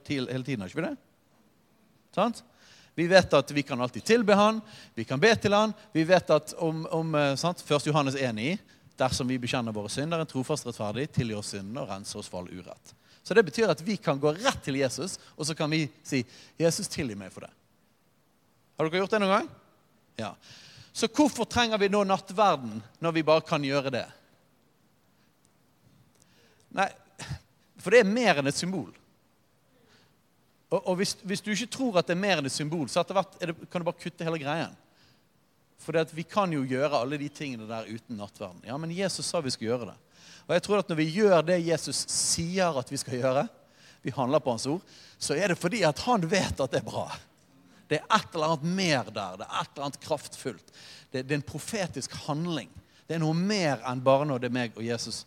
tiden, 0.44 0.62
har 0.62 0.70
ikke 0.70 0.80
vi 0.80 0.86
det? 0.86 0.96
Sant? 2.14 2.42
Vi 2.98 3.06
vet 3.06 3.34
at 3.38 3.50
vi 3.54 3.62
kan 3.62 3.80
alltid 3.80 4.02
tilbe 4.04 4.34
han, 4.34 4.56
vi 4.94 5.04
kan 5.06 5.20
be 5.22 5.30
til 5.38 5.54
han. 5.54 5.70
Vi 5.94 6.02
vet 6.04 6.30
at 6.34 6.56
om, 6.58 6.80
om 6.90 7.14
eh, 7.14 7.36
sant? 7.38 7.62
1. 7.62 7.86
Johannes 7.86 8.16
1,9 8.18 8.56
dersom 8.98 9.28
vi 9.30 9.36
bekjenner 9.38 9.70
våre 9.70 9.90
synder, 9.92 10.18
en 10.18 10.26
trofast 10.26 10.66
rettferdig, 10.66 11.04
tilgi 11.14 11.36
oss 11.38 11.52
syndene 11.54 11.84
og 11.84 11.92
rense 11.92 12.18
oss 12.18 12.26
for 12.26 12.42
all 12.42 12.50
urett. 12.50 12.94
Så 13.22 13.36
det 13.38 13.44
betyr 13.46 13.70
at 13.70 13.84
vi 13.86 13.94
kan 14.02 14.18
gå 14.18 14.32
rett 14.34 14.58
til 14.66 14.80
Jesus, 14.80 15.14
og 15.38 15.46
så 15.46 15.54
kan 15.54 15.70
vi 15.70 15.84
si 16.02 16.24
'Jesus, 16.58 16.90
tilgi 16.90 17.14
meg 17.14 17.30
for 17.30 17.46
det'. 17.46 17.54
Har 18.78 18.88
dere 18.88 19.04
gjort 19.04 19.14
det 19.14 19.20
noen 19.22 19.36
gang? 19.36 19.48
Ja. 20.18 20.34
Så 20.92 21.06
hvorfor 21.06 21.46
trenger 21.46 21.78
vi 21.78 21.88
nå 21.88 22.02
nattverden 22.02 22.82
når 22.98 23.12
vi 23.12 23.22
bare 23.22 23.46
kan 23.46 23.62
gjøre 23.62 23.94
det? 23.94 24.06
Nei, 26.74 26.90
for 27.78 27.94
det 27.94 28.02
er 28.02 28.10
mer 28.10 28.42
enn 28.42 28.50
et 28.50 28.58
symbol. 28.58 28.90
Og, 30.68 30.80
og 30.82 30.98
hvis, 31.00 31.14
hvis, 31.24 31.40
du 31.40 31.50
ikke 31.52 31.70
tror 31.72 32.00
at 32.00 32.08
det 32.08 32.16
er 32.16 32.20
mer 32.20 32.40
enn 32.40 32.48
et 32.48 32.52
symbol, 32.52 32.88
så 32.92 33.04
hvert 33.06 33.38
det, 33.40 33.54
kan 33.72 33.80
du 33.80 33.88
bare 33.88 34.00
kutte 34.00 34.26
hele 34.26 34.40
greien. 34.42 34.74
For 35.78 35.96
vi 36.12 36.24
kan 36.28 36.52
jo 36.52 36.66
gjøre 36.66 36.98
alle 36.98 37.20
de 37.20 37.28
tingene 37.32 37.68
der 37.68 37.88
uten 37.88 38.18
nattverden. 38.18 38.64
Ja, 38.66 38.76
men 38.76 38.92
Jesus 38.92 39.30
sa 39.30 39.40
vi 39.40 39.52
skulle 39.54 39.72
gjøre 39.72 39.92
det. 39.92 39.96
Og 40.48 40.56
jeg 40.56 40.64
tror 40.64 40.82
at 40.82 40.90
når 40.90 40.98
vi 40.98 41.08
gjør 41.12 41.44
det 41.44 41.58
Jesus 41.60 42.02
sier 42.12 42.76
at 42.80 42.90
vi 42.92 43.00
skal 43.00 43.20
gjøre, 43.20 43.46
vi 44.04 44.12
handler 44.14 44.42
på 44.42 44.52
hans 44.54 44.66
ord, 44.68 44.84
så 45.18 45.36
er 45.36 45.52
det 45.52 45.58
fordi 45.60 45.82
at 45.86 45.98
han 46.06 46.26
vet 46.28 46.60
at 46.60 46.74
det 46.74 46.82
er 46.82 46.86
bra. 46.86 47.06
Det 47.88 47.98
er 47.98 48.16
et 48.18 48.34
eller 48.34 48.52
annet 48.52 48.76
mer 48.76 49.08
der. 49.08 49.40
Det 49.40 49.48
er 49.48 49.62
et 49.62 49.72
eller 49.72 49.86
annet 49.88 50.00
kraftfullt. 50.04 50.74
Det, 51.10 51.22
det 51.22 51.32
er 51.32 51.40
en 51.40 51.48
profetisk 51.48 52.14
handling. 52.26 52.68
Det 53.08 53.16
er 53.16 53.22
noe 53.22 53.36
mer 53.36 53.80
enn 53.88 54.04
bare 54.04 54.26
når 54.28 54.42
det 54.42 54.50
er 54.50 54.56
meg 54.58 54.76
og 54.76 54.84
Jesus 54.84 55.22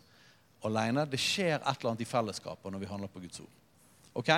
alene. 0.65 1.07
Det 1.09 1.19
skjer 1.21 1.57
et 1.57 1.69
eller 1.71 1.93
annet 1.93 2.05
i 2.05 2.09
fellesskapet 2.09 2.73
når 2.73 2.83
vi 2.83 2.89
handler 2.91 3.09
på 3.11 3.23
Guds 3.23 3.41
ord. 3.41 3.53
Ok? 4.21 4.29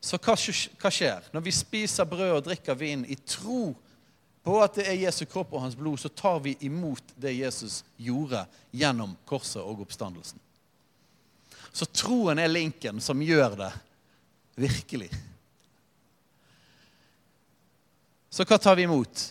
Så 0.00 0.18
hva, 0.22 0.36
skjer? 0.36 1.26
Når 1.32 1.44
vi 1.44 1.54
spiser 1.54 2.08
brød 2.08 2.38
og 2.38 2.44
drikker 2.46 2.78
vin 2.78 3.04
i 3.08 3.16
tro 3.26 3.74
på 4.46 4.58
at 4.62 4.76
det 4.78 4.86
er 4.86 5.00
Jesu 5.00 5.24
kropp 5.26 5.56
og 5.56 5.64
hans 5.64 5.74
blod, 5.78 5.98
så 5.98 6.08
tar 6.08 6.38
vi 6.44 6.54
imot 6.68 7.14
det 7.18 7.34
Jesus 7.34 7.80
gjorde 7.98 8.44
gjennom 8.70 9.16
korset 9.26 9.62
og 9.62 9.82
oppstandelsen. 9.82 10.38
Så 11.74 11.88
troen 11.90 12.38
er 12.38 12.52
linken 12.52 13.02
som 13.02 13.20
gjør 13.20 13.56
det 13.58 13.72
virkelig. 14.56 15.10
Så 18.30 18.46
hva 18.46 18.58
tar 18.60 18.78
vi 18.78 18.86
imot? 18.86 19.26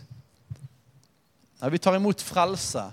Ja, 1.61 1.69
vi 1.71 1.79
tar 1.79 1.95
imot 1.95 2.21
frelse. 2.21 2.83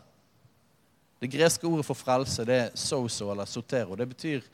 Det 1.20 1.30
greske 1.32 1.66
ordet 1.68 1.86
for 1.86 1.98
frelse 1.98 2.44
det 2.46 2.58
er 2.58 2.72
soso 2.78 3.30
eller 3.32 3.50
sotero. 3.50 3.96
Det 3.98 4.08
betyr, 4.08 4.46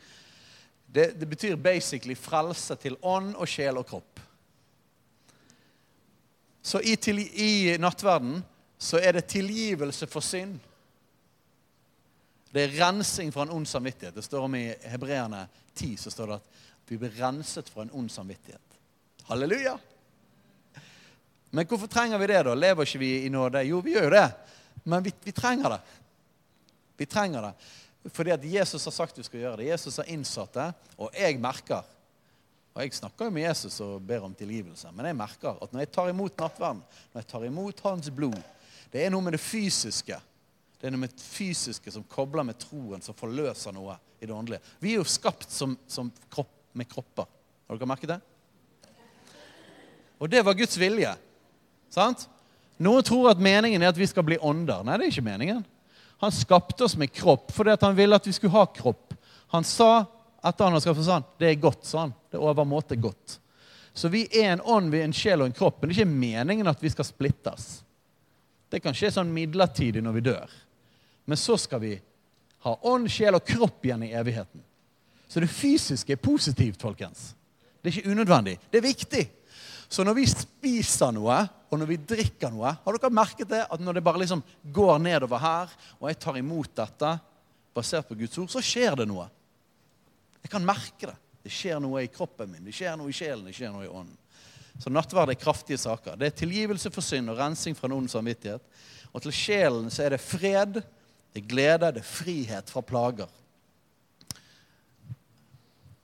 det, 0.92 1.20
det 1.20 1.26
betyr 1.28 1.56
basically 1.56 2.16
frelse 2.16 2.76
til 2.80 2.96
ånd 3.02 3.34
og 3.36 3.48
sjel 3.48 3.76
og 3.76 3.86
kropp. 3.88 4.20
Så 6.62 6.80
i, 6.80 6.96
til, 6.96 7.20
i 7.20 7.76
nattverden 7.80 8.40
så 8.78 9.00
er 9.00 9.16
det 9.16 9.28
tilgivelse 9.28 10.08
for 10.10 10.24
synd. 10.24 10.58
Det 12.52 12.64
er 12.64 12.76
rensing 12.80 13.32
fra 13.32 13.44
en 13.44 13.52
ond 13.58 13.68
samvittighet. 13.68 14.16
Det 14.16 14.24
står 14.24 14.46
om 14.46 14.56
i 14.56 14.66
Hebreerne 14.88 15.44
10 15.76 15.96
så 16.00 16.12
står 16.12 16.32
det 16.32 16.38
at 16.40 16.64
vi 16.88 16.96
blir 16.96 17.12
renset 17.20 17.68
fra 17.68 17.84
en 17.84 17.92
ond 17.92 18.08
samvittighet. 18.10 18.78
Halleluja! 19.28 19.76
Men 21.50 21.66
hvorfor 21.68 21.88
trenger 21.88 22.18
vi 22.20 22.28
det, 22.28 22.42
da? 22.44 22.54
Lever 22.54 22.88
ikke 22.88 23.00
vi 23.00 23.10
i 23.24 23.32
nåde? 23.32 23.62
Jo, 23.68 23.80
vi 23.84 23.94
gjør 23.96 24.08
jo 24.08 24.14
det. 24.16 24.26
Men 24.84 25.04
vi, 25.04 25.12
vi 25.24 25.32
trenger 25.32 25.76
det. 25.76 25.80
Vi 26.96 27.06
trenger 27.08 27.48
det. 27.48 27.52
Fordi 28.14 28.32
at 28.34 28.44
Jesus 28.44 28.84
har 28.88 28.94
sagt 28.94 29.18
vi 29.18 29.26
skal 29.26 29.42
gjøre 29.42 29.60
det. 29.60 29.70
Jesus 29.70 29.98
har 30.00 30.10
innsatt 30.12 30.54
det, 30.56 30.68
og 30.96 31.14
jeg 31.16 31.40
merker 31.42 31.94
Og 32.76 32.84
jeg 32.84 32.94
snakker 32.94 33.26
jo 33.26 33.34
med 33.34 33.42
Jesus 33.42 33.80
og 33.82 34.02
ber 34.06 34.22
om 34.22 34.34
tilgivelse, 34.38 34.92
men 34.94 35.08
jeg 35.08 35.16
merker 35.18 35.56
at 35.58 35.72
når 35.72 35.82
jeg 35.82 35.90
tar 35.90 36.10
imot 36.12 36.36
nattverden, 36.38 36.82
når 37.10 37.24
jeg 37.24 37.28
tar 37.32 37.46
imot 37.48 37.80
hans 37.82 38.10
blod 38.14 38.38
Det 38.92 39.02
er 39.02 39.10
noe 39.10 39.24
med 39.24 39.34
det 39.34 39.40
fysiske. 39.42 40.14
Det 40.78 40.86
er 40.86 40.94
noe 40.94 41.02
med 41.02 41.10
det 41.10 41.24
fysiske 41.24 41.90
som 41.90 42.04
kobler 42.06 42.46
med 42.46 42.60
troen, 42.62 43.02
som 43.02 43.16
forløser 43.18 43.74
noe 43.74 43.96
i 44.20 44.26
det 44.26 44.34
åndelige. 44.34 44.62
Vi 44.78 44.92
er 44.94 45.02
jo 45.02 45.08
skapt 45.10 45.50
som, 45.50 45.74
som 45.90 46.12
kropp, 46.30 46.52
med 46.72 46.86
kropper. 46.88 47.26
Har 47.66 47.76
dere 47.80 47.90
merket 47.90 48.12
det? 48.14 48.20
Og 50.18 50.30
det 50.30 50.44
var 50.46 50.56
Guds 50.58 50.78
vilje. 50.78 51.10
Sant? 51.90 52.28
Noen 52.78 53.02
tror 53.06 53.32
at 53.32 53.42
meningen 53.42 53.82
er 53.82 53.90
at 53.90 53.98
vi 53.98 54.06
skal 54.06 54.26
bli 54.26 54.38
ånder. 54.38 54.84
Nei, 54.86 54.96
det 54.98 55.08
er 55.08 55.14
ikke 55.16 55.26
meningen. 55.26 55.64
Han 56.18 56.32
skapte 56.32 56.84
oss 56.84 56.96
med 56.98 57.12
kropp 57.14 57.52
fordi 57.54 57.76
han 57.80 57.96
ville 57.96 58.16
at 58.16 58.26
vi 58.26 58.34
skulle 58.34 58.56
ha 58.56 58.66
kropp. 58.66 59.14
Han 59.54 59.64
sa 59.64 60.04
etter 60.42 60.64
han 60.64 60.72
har 60.76 60.82
skapt 60.82 61.00
oss 61.00 61.08
sånn, 61.10 61.26
det 61.38 61.50
er 61.50 61.60
godt, 61.62 61.84
sa 61.86 62.04
han. 62.06 62.14
Det 62.30 62.38
er 62.38 62.46
overmåte 62.46 62.96
godt. 63.00 63.38
Så 63.94 64.10
vi 64.12 64.24
er 64.30 64.52
en 64.52 64.62
ånd, 64.62 64.92
vi 64.92 65.00
er 65.00 65.08
en 65.08 65.16
sjel 65.16 65.42
og 65.42 65.48
en 65.48 65.56
kropp. 65.56 65.80
Men 65.80 65.90
det 65.90 65.96
er 65.96 66.04
ikke 66.04 66.18
meningen 66.20 66.70
at 66.70 66.82
vi 66.82 66.92
skal 66.92 67.06
splittes. 67.06 67.66
Det 68.70 68.78
kan 68.84 68.94
skje 68.94 69.10
sånn 69.16 69.32
midlertidig 69.34 70.02
når 70.04 70.14
vi 70.18 70.24
dør. 70.28 70.52
Men 71.28 71.40
så 71.40 71.56
skal 71.58 71.82
vi 71.82 71.96
ha 72.66 72.74
ånd, 72.86 73.10
sjel 73.10 73.38
og 73.38 73.46
kropp 73.46 73.86
igjen 73.86 74.04
i 74.06 74.12
evigheten. 74.16 74.62
Så 75.28 75.42
det 75.42 75.50
fysiske 75.50 76.14
er 76.14 76.22
positivt, 76.22 76.80
folkens. 76.80 77.32
Det 77.82 77.90
er 77.90 77.98
ikke 77.98 78.14
unødvendig. 78.14 78.56
Det 78.70 78.80
er 78.80 78.86
viktig. 78.86 79.24
Så 79.88 80.04
når 80.04 80.18
vi 80.20 80.28
spiser 80.30 81.12
noe, 81.16 81.42
og 81.68 81.80
når 81.80 81.90
vi 81.90 81.98
drikker 82.00 82.52
noe 82.52 82.70
Har 82.84 82.96
dere 82.96 83.12
merket 83.12 83.50
det? 83.50 83.64
At 83.68 83.80
når 83.82 83.98
det 83.98 84.04
bare 84.06 84.22
liksom 84.22 84.42
går 84.72 85.02
nedover 85.04 85.42
her, 85.42 85.72
og 85.98 86.08
jeg 86.08 86.20
tar 86.22 86.38
imot 86.40 86.72
dette 86.76 87.10
basert 87.76 88.08
på 88.08 88.16
Guds 88.18 88.38
ord, 88.40 88.48
så 88.52 88.62
skjer 88.64 88.96
det 88.98 89.06
noe. 89.08 89.28
Jeg 90.42 90.52
kan 90.52 90.64
merke 90.64 91.10
det. 91.10 91.16
Det 91.44 91.52
skjer 91.54 91.78
noe 91.80 92.02
i 92.02 92.10
kroppen 92.12 92.50
min, 92.50 92.64
det 92.66 92.74
skjer 92.76 92.96
noe 92.98 93.12
i 93.12 93.16
sjelen, 93.16 93.46
det 93.46 93.54
skjer 93.56 93.70
noe 93.72 93.86
i 93.86 93.90
ånden. 93.92 94.16
Så 94.78 94.90
nattverd 94.92 95.32
er 95.32 95.38
kraftige 95.38 95.78
saker. 95.80 96.16
Det 96.18 96.28
er 96.28 96.38
tilgivelse 96.38 96.90
for 96.94 97.04
synd 97.04 97.32
og 97.32 97.38
rensing 97.38 97.76
fra 97.78 97.88
en 97.88 97.96
ond 97.96 98.10
samvittighet. 98.10 98.64
Og 99.12 99.22
til 99.24 99.34
sjelen 99.34 99.88
så 99.90 100.04
er 100.04 100.14
det 100.14 100.22
fred, 100.22 100.80
det 101.32 101.42
er 101.42 101.48
glede, 101.48 101.92
det 101.96 102.02
er 102.02 102.10
frihet 102.10 102.70
fra 102.70 102.82
plager. 102.86 103.30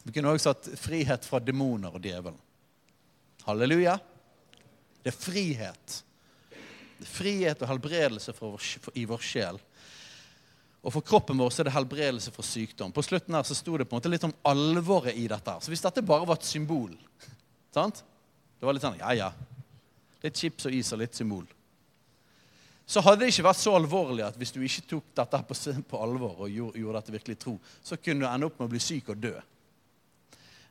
Vi 0.04 0.12
kunne 0.12 0.34
også 0.34 0.52
hatt 0.52 0.68
frihet 0.80 1.24
fra 1.24 1.40
demoner 1.40 1.94
og 1.94 2.02
djevelen. 2.02 2.40
Halleluja. 3.46 3.98
Det 5.04 5.12
er 5.12 5.20
frihet. 5.20 5.96
Det 6.96 7.04
er 7.04 7.10
frihet 7.12 7.62
og 7.62 7.68
helbredelse 7.68 8.32
vår, 8.38 8.68
i 8.96 9.04
vår 9.08 9.24
sjel. 9.24 9.60
Og 10.84 10.92
for 10.92 11.04
kroppen 11.04 11.38
vår 11.40 11.52
så 11.52 11.62
er 11.62 11.68
det 11.68 11.74
helbredelse 11.76 12.32
for 12.32 12.44
sykdom. 12.44 12.92
På 12.92 13.04
slutten 13.04 13.36
her 13.36 13.44
så 13.44 13.56
sto 13.56 13.76
det 13.80 13.86
på 13.88 13.96
en 13.96 14.00
måte 14.00 14.12
litt 14.12 14.24
om 14.24 14.34
alvoret 14.48 15.16
i 15.16 15.26
dette. 15.28 15.56
Så 15.60 15.72
hvis 15.72 15.84
dette 15.84 16.04
bare 16.04 16.28
var 16.28 16.40
et 16.40 16.48
symbol 16.48 16.92
sant? 17.74 18.04
Det 18.60 18.68
var 18.68 18.76
litt 18.76 18.84
sånn 18.84 19.00
ja, 19.00 19.12
ja. 19.16 19.30
Litt 20.24 20.40
chips 20.40 20.68
og 20.68 20.76
is 20.76 20.92
og 20.94 21.00
litt 21.00 21.16
symbol. 21.16 21.44
Så 22.84 23.00
hadde 23.00 23.24
det 23.24 23.32
ikke 23.32 23.46
vært 23.46 23.60
så 23.60 23.72
alvorlig 23.78 24.26
at 24.26 24.36
hvis 24.36 24.52
du 24.52 24.60
ikke 24.64 24.86
tok 24.88 25.10
dette 25.16 25.40
på, 25.48 25.56
på 25.88 26.00
alvor 26.04 26.44
og 26.44 26.52
gjorde, 26.52 26.80
gjorde 26.80 27.00
dette 27.00 27.14
virkelig 27.16 27.38
tro, 27.40 27.54
så 27.82 27.96
kunne 27.96 28.24
du 28.24 28.28
ende 28.28 28.48
opp 28.48 28.60
med 28.60 28.68
å 28.68 28.72
bli 28.74 28.80
syk 28.84 29.08
og 29.12 29.22
dø. 29.24 29.32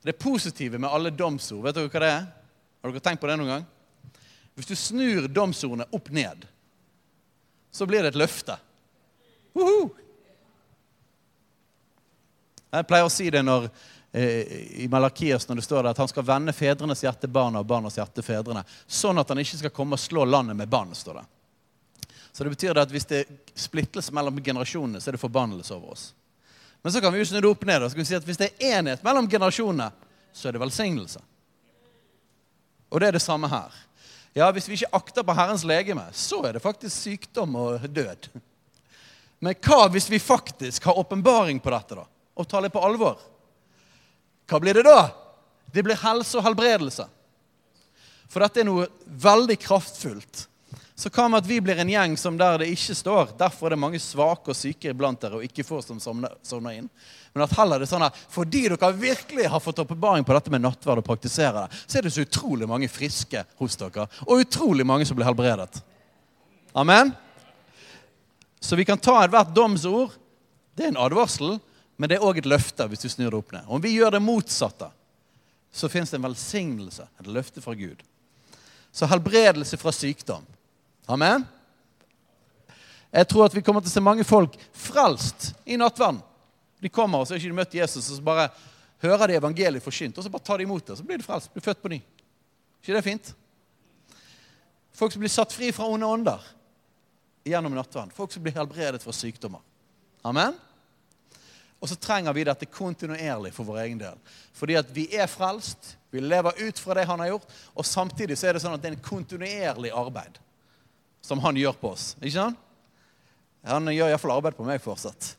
Det 0.03 0.17
positive 0.19 0.77
med 0.77 0.93
alle 0.93 1.13
domsord, 1.15 1.63
vet 1.65 1.77
dere 1.77 1.89
hva 1.89 2.03
det 2.03 2.11
er? 2.11 2.27
Har 2.83 2.93
dere 2.93 3.05
tenkt 3.07 3.21
på 3.23 3.29
det 3.29 3.37
noen 3.39 3.53
gang? 3.55 3.65
Hvis 4.55 4.69
du 4.69 4.75
snur 4.75 5.27
domsordene 5.27 5.87
opp 5.91 6.11
ned, 6.13 6.45
så 7.71 7.85
blir 7.89 8.03
det 8.03 8.13
et 8.13 8.21
løfte. 8.21 8.57
Woohoo! 9.57 9.89
Jeg 12.73 12.87
pleier 12.89 13.05
å 13.05 13.11
si 13.13 13.29
det 13.33 13.41
når 13.45 13.67
i 14.13 14.87
Malakias 14.89 15.47
når 15.49 15.55
det 15.55 15.65
står 15.65 15.83
der 15.83 15.89
at 15.93 15.97
han 15.97 16.09
skal 16.09 16.25
vende 16.25 16.53
fedrenes 16.53 17.01
hjerte 17.01 17.27
barna 17.27 17.63
og 17.63 17.69
barnas 17.69 17.97
hjerte 17.97 18.21
fedrene. 18.25 18.61
Sånn 18.85 19.17
at 19.17 19.29
han 19.29 19.41
ikke 19.41 19.57
skal 19.63 19.73
komme 19.73 19.97
og 19.97 20.01
slå 20.01 20.25
landet 20.25 20.57
med 20.57 20.69
bann, 20.69 20.93
står 20.93 21.21
det. 21.21 21.25
Så 22.33 22.45
det 22.45 22.53
betyr 22.53 22.77
at 22.81 22.93
hvis 22.93 23.09
det 23.09 23.23
er 23.23 23.33
splittelse 23.57 24.13
mellom 24.13 24.37
generasjonene, 24.41 25.01
så 25.01 25.09
er 25.09 25.17
det 25.17 25.21
forbannelse 25.21 25.73
over 25.73 25.93
oss. 25.93 26.05
Men 26.81 26.93
så 26.93 27.01
kan 27.01 27.13
vi 27.13 27.21
jo 27.21 27.25
snu 27.29 27.39
det 27.41 27.49
opp 27.49 27.65
ned 27.65 27.81
og 27.81 27.89
så 27.89 27.97
kan 27.97 28.05
vi 28.05 28.09
si 28.09 28.17
at 28.17 28.25
hvis 28.27 28.41
det 28.41 28.49
er 28.51 28.77
enhet 28.79 29.05
mellom 29.05 29.29
generasjonene, 29.29 29.89
så 30.33 30.49
er 30.49 30.55
det 30.55 30.61
velsignelse. 30.61 31.21
Og 32.93 33.01
det 33.01 33.09
er 33.09 33.17
det 33.17 33.25
samme 33.25 33.49
her. 33.49 33.73
Ja, 34.33 34.49
Hvis 34.51 34.67
vi 34.67 34.79
ikke 34.79 34.95
akter 34.97 35.25
på 35.25 35.35
Herrens 35.37 35.63
legeme, 35.63 36.07
så 36.13 36.41
er 36.47 36.55
det 36.55 36.63
faktisk 36.63 36.95
sykdom 36.95 37.55
og 37.55 37.85
død. 37.85 38.29
Men 39.43 39.57
hva 39.61 39.85
hvis 39.91 40.09
vi 40.09 40.21
faktisk 40.23 40.87
har 40.87 40.97
åpenbaring 40.97 41.59
på 41.61 41.73
dette 41.73 41.97
da, 41.99 42.05
og 42.33 42.47
tar 42.49 42.63
det 42.65 42.71
på 42.73 42.81
alvor? 42.81 43.19
Hva 44.49 44.59
blir 44.63 44.79
det 44.79 44.85
da? 44.87 45.11
Det 45.73 45.83
blir 45.85 45.99
helse 45.99 46.39
og 46.39 46.45
helbredelse. 46.47 47.05
For 48.31 48.41
dette 48.41 48.63
er 48.63 48.67
noe 48.67 48.87
veldig 49.05 49.57
kraftfullt. 49.61 50.47
Så 50.95 51.09
hva 51.09 51.25
med 51.25 51.41
at 51.41 51.49
vi 51.49 51.57
blir 51.61 51.79
en 51.81 51.89
gjeng 51.89 52.13
som 52.17 52.35
der 52.37 52.59
det 52.61 52.69
ikke 52.69 52.93
står 52.95 53.33
'Derfor 53.37 53.65
er 53.65 53.69
det 53.69 53.79
mange 53.79 53.99
svake 53.99 54.49
og 54.49 54.55
syke 54.55 54.89
iblant 54.89 55.19
dere, 55.21 55.35
og 55.35 55.43
ikke 55.43 55.65
få 55.65 55.81
som 55.81 55.99
sovner 55.99 56.71
inn'. 56.77 56.89
Men 57.33 57.43
at 57.43 57.55
heller 57.57 57.79
det 57.79 57.87
er 57.87 57.95
sånn 57.95 58.05
at 58.05 58.15
fordi 58.29 58.67
dere 58.69 58.93
virkelig 58.93 59.49
har 59.49 59.59
fått 59.59 59.79
oppbevaring 59.79 60.23
på 60.23 60.33
dette 60.33 60.51
med 60.51 60.61
nattverd 60.61 61.01
og 61.01 61.05
praktiserer 61.05 61.67
det, 61.67 61.77
så 61.87 61.97
er 61.97 62.01
det 62.01 62.13
så 62.13 62.21
utrolig 62.21 62.67
mange 62.69 62.87
friske 62.87 63.45
hos 63.57 63.75
dere, 63.75 64.07
og 64.27 64.45
utrolig 64.45 64.85
mange 64.85 65.05
som 65.05 65.17
blir 65.17 65.25
helbredet. 65.25 65.81
Amen? 66.75 67.11
Så 68.59 68.75
vi 68.75 68.85
kan 68.85 68.97
ta 68.97 69.23
ethvert 69.23 69.53
domsord. 69.55 70.11
Det 70.75 70.85
er 70.85 70.93
en 70.93 70.97
advarsel, 70.97 71.59
men 71.97 72.09
det 72.09 72.17
er 72.17 72.25
òg 72.25 72.37
et 72.37 72.45
løfte 72.49 72.85
hvis 72.87 73.01
du 73.01 73.09
snur 73.09 73.31
det 73.31 73.39
opp 73.41 73.51
ned. 73.51 73.65
Om 73.67 73.81
vi 73.81 73.97
gjør 73.97 74.11
det 74.11 74.21
motsatte, 74.21 74.91
så 75.73 75.89
fins 75.89 76.13
det 76.13 76.19
en 76.19 76.29
velsignelse, 76.29 77.07
et 77.19 77.27
løfte 77.27 77.61
fra 77.61 77.73
Gud. 77.73 78.01
Så 78.93 79.09
helbredelse 79.09 79.77
fra 79.81 79.91
sykdom. 79.91 80.45
Amen? 81.05 81.45
Jeg 83.13 83.27
tror 83.29 83.45
at 83.45 83.55
vi 83.55 83.61
kommer 83.61 83.83
til 83.83 83.91
å 83.91 83.93
se 83.93 84.01
mange 84.01 84.25
folk 84.25 84.55
frelst 84.73 85.51
i 85.69 85.77
nattverden. 85.77 86.21
De 86.81 86.89
kommer, 86.91 87.21
og 87.21 87.27
så 87.27 87.35
har 87.35 87.41
ikke 87.41 87.51
de 87.51 87.59
møtt 87.59 87.75
Jesus, 87.77 88.07
og 88.09 88.17
så 88.17 88.25
bare 88.25 88.47
hører 89.03 89.29
de 89.29 89.37
evangeliet 89.37 89.83
forkynt, 89.83 90.17
og 90.17 90.25
så 90.25 90.31
bare 90.33 90.43
tar 90.47 90.59
de 90.59 90.65
imot 90.65 90.87
det. 90.87 90.97
Så 90.97 91.05
blir 91.05 91.21
de 91.21 91.25
frelst, 91.25 91.51
blir 91.53 91.63
født 91.63 91.81
på 91.83 91.91
ny. 91.93 91.99
ikke 92.81 92.95
det 92.97 93.03
fint? 93.05 93.33
Folk 94.93 95.13
som 95.13 95.21
blir 95.21 95.31
satt 95.31 95.53
fri 95.53 95.71
fra 95.73 95.85
onde 95.89 96.09
ånder 96.09 96.47
gjennom 97.45 97.75
nattverden. 97.75 98.13
Folk 98.15 98.33
som 98.33 98.43
blir 98.43 98.55
helbredet 98.55 99.01
fra 99.03 99.13
sykdommer. 99.15 99.61
Amen? 100.25 100.57
Og 101.83 101.89
så 101.91 101.97
trenger 101.99 102.33
vi 102.33 102.45
dette 102.47 102.69
kontinuerlig 102.71 103.51
for 103.53 103.67
vår 103.67 103.81
egen 103.83 103.99
del. 104.01 104.17
Fordi 104.55 104.77
at 104.79 104.89
vi 104.95 105.05
er 105.13 105.27
frelst, 105.27 105.97
vi 106.09 106.23
lever 106.23 106.61
ut 106.63 106.79
fra 106.79 106.95
det 106.97 107.05
han 107.09 107.19
har 107.19 107.33
gjort, 107.33 107.55
og 107.75 107.85
samtidig 107.85 108.37
så 108.39 108.49
er 108.49 108.55
det 108.55 108.63
sånn 108.63 108.73
at 108.77 108.81
det 108.81 108.91
er 108.91 108.97
en 108.97 109.05
kontinuerlig 109.05 109.91
arbeid 109.93 110.39
som 111.23 111.39
han 111.43 111.57
gjør 111.57 111.77
på 111.79 111.93
oss. 111.95 112.13
Ikke 112.21 112.35
sant? 112.35 112.59
Han 113.63 113.87
gjør 113.93 114.11
iallfall 114.11 114.35
arbeid 114.35 114.57
på 114.57 114.65
meg 114.67 114.81
fortsatt. 114.83 115.33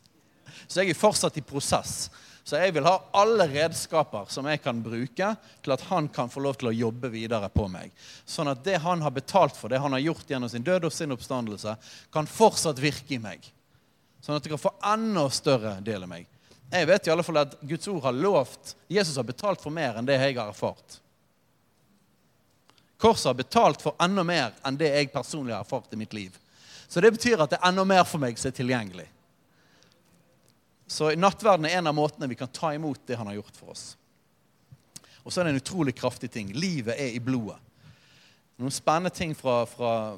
Så 0.65 0.81
jeg 0.81 0.95
er 0.95 0.97
fortsatt 0.97 1.37
i 1.37 1.45
prosess. 1.45 2.07
Så 2.45 2.59
jeg 2.61 2.75
vil 2.75 2.85
ha 2.85 2.99
alle 3.17 3.47
redskaper 3.49 4.29
som 4.29 4.45
jeg 4.49 4.61
kan 4.61 4.77
bruke 4.85 5.31
til 5.65 5.73
at 5.73 5.85
han 5.89 6.07
kan 6.13 6.29
få 6.29 6.43
lov 6.45 6.57
til 6.61 6.69
å 6.69 6.75
jobbe 6.75 7.09
videre 7.13 7.49
på 7.53 7.65
meg. 7.69 7.93
Sånn 8.25 8.49
at 8.51 8.61
det 8.65 8.77
han 8.83 9.01
har 9.01 9.13
betalt 9.13 9.57
for, 9.57 9.69
det 9.69 9.81
han 9.81 9.93
har 9.97 10.03
gjort 10.03 10.29
gjennom 10.29 10.51
sin 10.51 10.65
død 10.65 10.85
og 10.85 10.93
sin 10.93 11.13
oppstandelse, 11.15 11.73
kan 12.13 12.29
fortsatt 12.29 12.81
virke 12.81 13.17
i 13.17 13.21
meg. 13.21 13.45
Sånn 14.21 14.37
at 14.37 14.45
det 14.45 14.53
kan 14.53 14.61
få 14.61 14.73
enda 14.93 15.25
større 15.33 15.79
del 15.85 16.05
av 16.05 16.11
meg. 16.11 16.29
Jeg 16.69 16.89
vet 16.89 17.07
i 17.07 17.13
alle 17.13 17.25
fall 17.25 17.41
at 17.41 17.57
Guds 17.61 17.89
ord 17.89 18.03
har 18.07 18.17
lovt 18.17 18.75
Jesus 18.89 19.17
har 19.17 19.25
betalt 19.25 19.61
for 19.61 19.73
mer 19.73 19.97
enn 19.97 20.05
det 20.05 20.17
jeg 20.17 20.37
har 20.37 20.49
erfart. 20.49 20.99
Korset 22.97 23.29
har 23.29 23.37
betalt 23.37 23.81
for 23.83 23.95
enda 24.01 24.23
mer 24.23 24.55
enn 24.65 24.77
det 24.79 24.91
jeg 24.93 25.11
personlig 25.13 25.53
har 25.55 25.65
erfart 25.65 25.93
i 25.93 25.99
mitt 25.99 26.13
liv. 26.15 26.37
Så 26.87 27.01
det 27.01 27.11
betyr 27.15 27.41
at 27.43 27.51
det 27.51 27.59
er 27.59 27.69
enda 27.69 27.83
mer 27.87 28.05
for 28.07 28.21
meg 28.21 28.39
som 28.39 28.51
er 28.51 28.55
tilgjengelig. 28.55 29.07
Så 30.87 31.09
nattverden 31.17 31.65
er 31.65 31.79
en 31.79 31.89
av 31.89 31.97
måtene 31.97 32.29
vi 32.29 32.37
kan 32.39 32.51
ta 32.53 32.71
imot 32.75 33.01
det 33.07 33.17
han 33.17 33.27
har 33.27 33.39
gjort 33.39 33.57
for 33.57 33.73
oss. 33.73 33.85
Og 35.25 35.33
så 35.33 35.41
er 35.41 35.47
det 35.47 35.55
en 35.55 35.63
utrolig 35.63 35.95
kraftig 35.97 36.29
ting. 36.31 36.53
Livet 36.53 36.93
er 36.93 37.15
i 37.17 37.23
blodet. 37.23 37.57
Noen 38.61 38.71
spennende 38.71 39.11
ting 39.11 39.33
fra, 39.35 39.65
fra, 39.67 40.15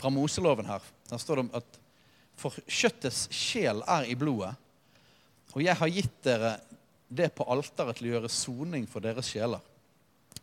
fra 0.00 0.10
Moseloven 0.10 0.66
her. 0.66 0.88
Der 1.12 1.20
står 1.20 1.42
det 1.42 1.60
at 1.60 1.78
for 2.40 2.56
kjøttets 2.64 3.26
sjel 3.36 3.84
er 3.84 4.08
i 4.08 4.16
blodet, 4.18 4.54
og 5.52 5.60
jeg 5.60 5.76
har 5.76 5.90
gitt 5.92 6.14
dere 6.24 6.54
det 7.10 7.32
på 7.34 7.44
alteret 7.50 7.98
til 7.98 8.08
å 8.08 8.14
gjøre 8.14 8.30
soning 8.30 8.86
for 8.88 9.02
deres 9.02 9.28
sjeler. 9.28 9.60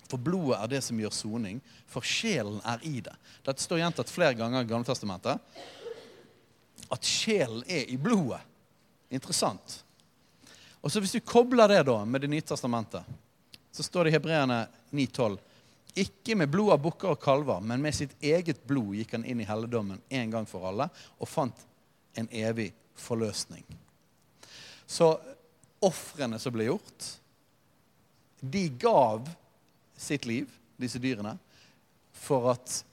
For 0.08 0.20
blodet 0.20 0.60
er 0.60 0.72
det 0.72 0.82
som 0.84 1.00
gjør 1.00 1.14
soning, 1.16 1.60
for 1.88 2.06
sjelen 2.06 2.60
er 2.68 2.84
i 2.88 3.00
det. 3.04 3.16
Dette 3.44 3.64
står 3.64 3.82
gjentatt 3.82 4.12
flere 4.12 4.36
ganger 4.40 4.64
i 4.64 4.70
Gamletestamentet. 4.70 5.58
At 6.92 7.08
sjelen 7.08 7.64
er 7.68 7.88
i 7.92 7.98
blodet. 8.00 8.40
Interessant. 9.12 9.82
Og 10.82 10.92
så 10.92 11.00
Hvis 11.00 11.16
du 11.16 11.20
kobler 11.20 11.68
det 11.68 11.84
da 11.88 12.04
med 12.06 12.22
Det 12.22 12.30
nye 12.32 12.42
testamentet, 12.42 13.04
så 13.72 13.84
står 13.84 14.04
det 14.04 14.12
i 14.12 14.18
Hebreerne 14.18 14.68
9,12.: 14.92 15.38
Ikke 15.96 16.36
med 16.36 16.50
blod 16.50 16.72
av 16.72 16.82
bukker 16.82 17.12
og 17.12 17.22
kalver, 17.22 17.60
men 17.62 17.82
med 17.82 17.96
sitt 17.96 18.16
eget 18.22 18.64
blod 18.68 18.96
gikk 18.96 19.12
han 19.12 19.26
inn 19.26 19.42
i 19.42 19.48
helligdommen 19.48 20.02
en 20.10 20.32
gang 20.32 20.46
for 20.46 20.68
alle 20.68 20.90
og 21.20 21.28
fant 21.28 21.66
en 22.16 22.30
evig 22.32 22.74
forløsning. 22.96 23.64
Så 24.88 25.20
ofrene 25.84 26.40
som 26.40 26.54
ble 26.56 26.70
gjort, 26.70 27.08
de 28.40 28.68
gav 28.80 29.30
sitt 29.98 30.26
liv, 30.30 30.50
disse 30.78 31.02
dyrene, 31.02 31.36
for 32.14 32.52
at 32.54 32.84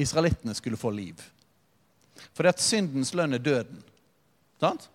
israelittene 0.00 0.54
skulle 0.56 0.80
få 0.80 0.90
liv. 0.90 1.20
For 2.32 2.44
det 2.44 2.54
at 2.56 2.62
syndens 2.64 3.12
lønn 3.14 3.36
er 3.36 3.42
døden. 3.42 3.82
Sant? 4.60 4.88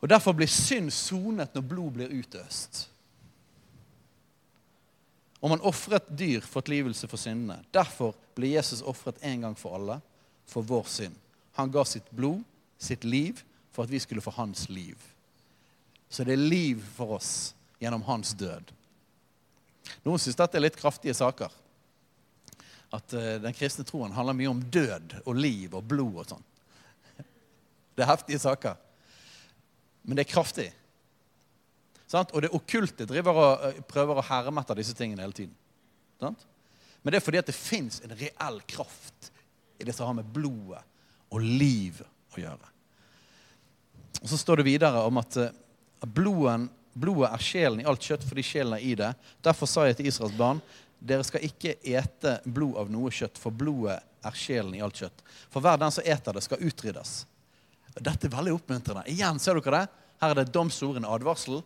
Og 0.00 0.08
Derfor 0.08 0.32
blir 0.36 0.48
synd 0.48 0.92
sonet 0.94 1.54
når 1.54 1.66
blod 1.66 1.98
blir 1.98 2.14
utøst. 2.14 2.86
Og 5.40 5.52
man 5.52 5.62
ofret 5.64 6.08
dyr 6.16 6.44
for 6.44 6.64
tilgivelse 6.64 7.08
for 7.08 7.20
syndene. 7.20 7.60
Derfor 7.72 8.14
ble 8.36 8.54
Jesus 8.54 8.82
ofret 8.84 9.20
en 9.24 9.46
gang 9.46 9.56
for 9.56 9.76
alle 9.76 10.00
for 10.48 10.66
vår 10.66 10.88
synd. 10.88 11.16
Han 11.56 11.72
ga 11.72 11.84
sitt 11.84 12.08
blod, 12.16 12.42
sitt 12.80 13.04
liv, 13.04 13.40
for 13.72 13.86
at 13.86 13.92
vi 13.92 14.00
skulle 14.02 14.24
få 14.24 14.34
hans 14.36 14.68
liv. 14.68 14.98
Så 16.10 16.24
det 16.26 16.34
er 16.34 16.42
liv 16.42 16.82
for 16.96 17.16
oss 17.20 17.54
gjennom 17.78 18.02
hans 18.08 18.34
død. 18.34 18.72
Noen 20.04 20.20
syns 20.20 20.38
dette 20.38 20.58
er 20.58 20.64
litt 20.64 20.78
kraftige 20.78 21.14
saker. 21.16 21.52
At 22.90 23.14
uh, 23.14 23.36
den 23.42 23.54
kristne 23.54 23.86
troen 23.86 24.14
handler 24.14 24.36
mye 24.36 24.50
om 24.50 24.62
død 24.74 25.20
og 25.22 25.38
liv 25.38 25.76
og 25.78 25.86
blod 25.86 26.22
og 26.24 26.28
sånn. 26.32 26.46
Det 27.94 28.04
er 28.04 28.10
heftige 28.10 28.42
saker. 28.42 28.78
Men 30.02 30.16
det 30.16 30.24
er 30.24 30.32
kraftig. 30.32 30.70
Og 32.16 32.38
det 32.42 32.50
okkulte 32.56 33.06
driver 33.06 33.38
og 33.38 33.64
uh, 33.66 33.82
prøver 33.86 34.18
å 34.18 34.26
herme 34.26 34.64
etter 34.64 34.80
disse 34.80 34.96
tingene 34.98 35.22
hele 35.22 35.36
tiden. 35.36 35.54
Men 36.20 37.12
det 37.12 37.20
er 37.20 37.24
fordi 37.24 37.40
at 37.40 37.48
det 37.48 37.56
fins 37.56 38.00
en 38.04 38.12
reell 38.18 38.58
kraft 38.68 39.30
i 39.80 39.86
det 39.86 39.94
som 39.96 40.10
har 40.10 40.18
med 40.18 40.28
blodet 40.34 40.82
og 41.30 41.44
liv 41.44 42.00
å 42.34 42.42
gjøre. 42.42 42.72
Og 44.20 44.28
Så 44.28 44.38
står 44.38 44.60
det 44.60 44.68
videre 44.68 45.00
om 45.06 45.18
at 45.20 45.36
blodet, 46.04 46.68
blodet 46.92 47.30
er 47.30 47.44
sjelen 47.44 47.80
i 47.80 47.88
alt 47.88 48.04
kjøtt 48.04 48.26
fordi 48.28 48.44
sjelen 48.44 48.76
er 48.76 48.84
i 48.84 48.94
det. 48.98 49.10
Derfor 49.44 49.68
sa 49.70 49.86
jeg 49.88 50.00
til 50.00 50.10
Israels 50.10 50.36
barn 50.36 50.60
dere 51.00 51.24
skal 51.24 51.44
ikke 51.46 51.78
ete 51.80 52.34
blod 52.44 52.76
av 52.76 52.90
noe 52.92 53.08
kjøtt, 53.14 53.38
for 53.40 53.54
blodet 53.56 53.96
er 53.96 54.34
sjelen 54.36 54.74
i 54.76 54.82
alt 54.84 54.98
kjøtt. 55.00 55.22
For 55.48 55.64
hver 55.64 55.78
den 55.80 55.94
som 55.94 56.04
eter 56.04 56.36
det, 56.36 56.42
skal 56.44 56.60
utryddes. 56.60 57.22
Dette 57.96 58.28
er 58.28 58.34
veldig 58.34 58.52
oppmuntrende. 58.58 59.06
Igjen, 59.08 59.40
ser 59.40 59.56
dere 59.56 59.78
det? 59.78 59.86
Her 60.20 60.34
er 60.34 60.42
det 60.42 60.52
domsord, 60.52 61.00
advarsel. 61.00 61.62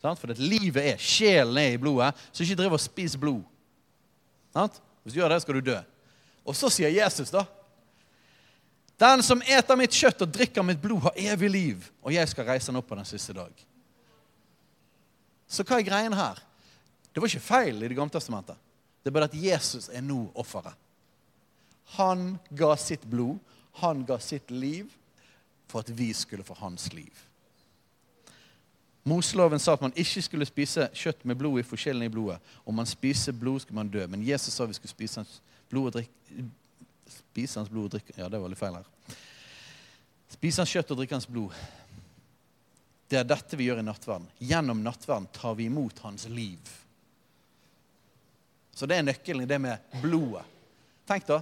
For 0.00 0.30
det 0.30 0.40
livet 0.40 0.94
er, 0.94 1.02
sjelen 1.02 1.60
er 1.60 1.74
i 1.74 1.82
blodet, 1.82 2.14
så 2.32 2.46
ikke 2.46 2.56
driv 2.62 2.78
og 2.78 2.80
spis 2.80 3.18
blod. 3.20 3.44
Hvis 4.56 5.12
du 5.12 5.20
gjør 5.20 5.34
det, 5.34 5.42
skal 5.44 5.58
du 5.58 5.68
dø. 5.68 5.76
Og 6.48 6.56
så 6.56 6.72
sier 6.72 6.94
Jesus, 6.94 7.28
da 7.34 7.44
den 8.98 9.22
som 9.22 9.42
eter 9.46 9.78
mitt 9.78 9.94
kjøtt 9.94 10.24
og 10.24 10.32
drikker 10.34 10.64
mitt 10.66 10.80
blod, 10.82 11.04
har 11.06 11.20
evig 11.32 11.50
liv, 11.50 11.90
og 12.02 12.12
jeg 12.14 12.28
skal 12.30 12.48
reise 12.48 12.72
han 12.72 12.80
opp 12.80 12.88
på 12.90 12.98
den 12.98 13.06
siste 13.06 13.34
dag. 13.36 13.52
Så 15.48 15.64
hva 15.64 15.78
er 15.78 15.86
greien 15.86 16.16
her? 16.18 16.40
Det 17.12 17.22
var 17.22 17.30
ikke 17.30 17.46
feil 17.46 17.78
i 17.82 17.88
Det 17.88 17.96
gamle 17.96 18.12
testamentet. 18.12 18.58
Det 19.02 19.10
er 19.10 19.14
bare 19.14 19.30
at 19.30 19.38
Jesus 19.38 19.88
er 19.88 20.02
nå 20.04 20.26
offeret. 20.34 20.74
Han 21.96 22.34
ga 22.50 22.74
sitt 22.76 23.06
blod, 23.08 23.38
han 23.80 24.02
ga 24.04 24.18
sitt 24.20 24.50
liv, 24.50 24.90
for 25.68 25.80
at 25.80 25.90
vi 25.94 26.10
skulle 26.12 26.44
få 26.44 26.56
hans 26.58 26.90
liv. 26.92 27.12
Moseloven 29.08 29.60
sa 29.62 29.72
at 29.72 29.84
man 29.84 29.94
ikke 29.96 30.22
skulle 30.24 30.48
spise 30.48 30.88
kjøtt 30.96 31.24
med 31.24 31.38
blod 31.40 31.60
i 31.60 31.64
forskjellen 31.64 32.04
i 32.04 32.12
blodet. 32.12 32.40
Om 32.66 32.76
man 32.80 32.88
spiser 32.88 33.32
blod, 33.32 33.62
skulle 33.62 33.78
man 33.78 33.92
dø. 33.92 34.04
Men 34.06 34.24
Jesus 34.26 34.54
sa 34.54 34.66
vi 34.68 34.76
skulle 34.76 34.92
spise 34.92 35.24
blod 35.70 35.88
og 35.88 35.96
drikke, 35.96 36.44
spise 37.10 37.60
hans 37.60 37.70
blod 37.72 37.88
og 37.88 37.96
drikke 37.96 38.16
Ja, 38.16 38.28
det 38.28 38.40
var 38.40 38.52
litt 38.52 38.60
feil 38.60 38.78
her. 38.78 38.88
Spise 40.32 40.62
hans 40.62 40.72
kjøtt 40.72 40.92
og 40.92 41.00
drikke 41.00 41.16
hans 41.16 41.28
blod. 41.28 41.54
Det 43.08 43.16
er 43.20 43.28
dette 43.28 43.56
vi 43.56 43.68
gjør 43.68 43.80
i 43.80 43.86
nattverden. 43.86 44.28
Gjennom 44.44 44.82
nattverden 44.84 45.28
tar 45.32 45.56
vi 45.56 45.68
imot 45.70 46.02
hans 46.04 46.26
liv. 46.28 46.74
Så 48.76 48.86
det 48.86 48.98
er 48.98 49.06
nøkkelen 49.08 49.46
i 49.46 49.50
det 49.50 49.58
med 49.58 50.00
blodet. 50.02 50.44
Tenk 51.08 51.24
da. 51.26 51.40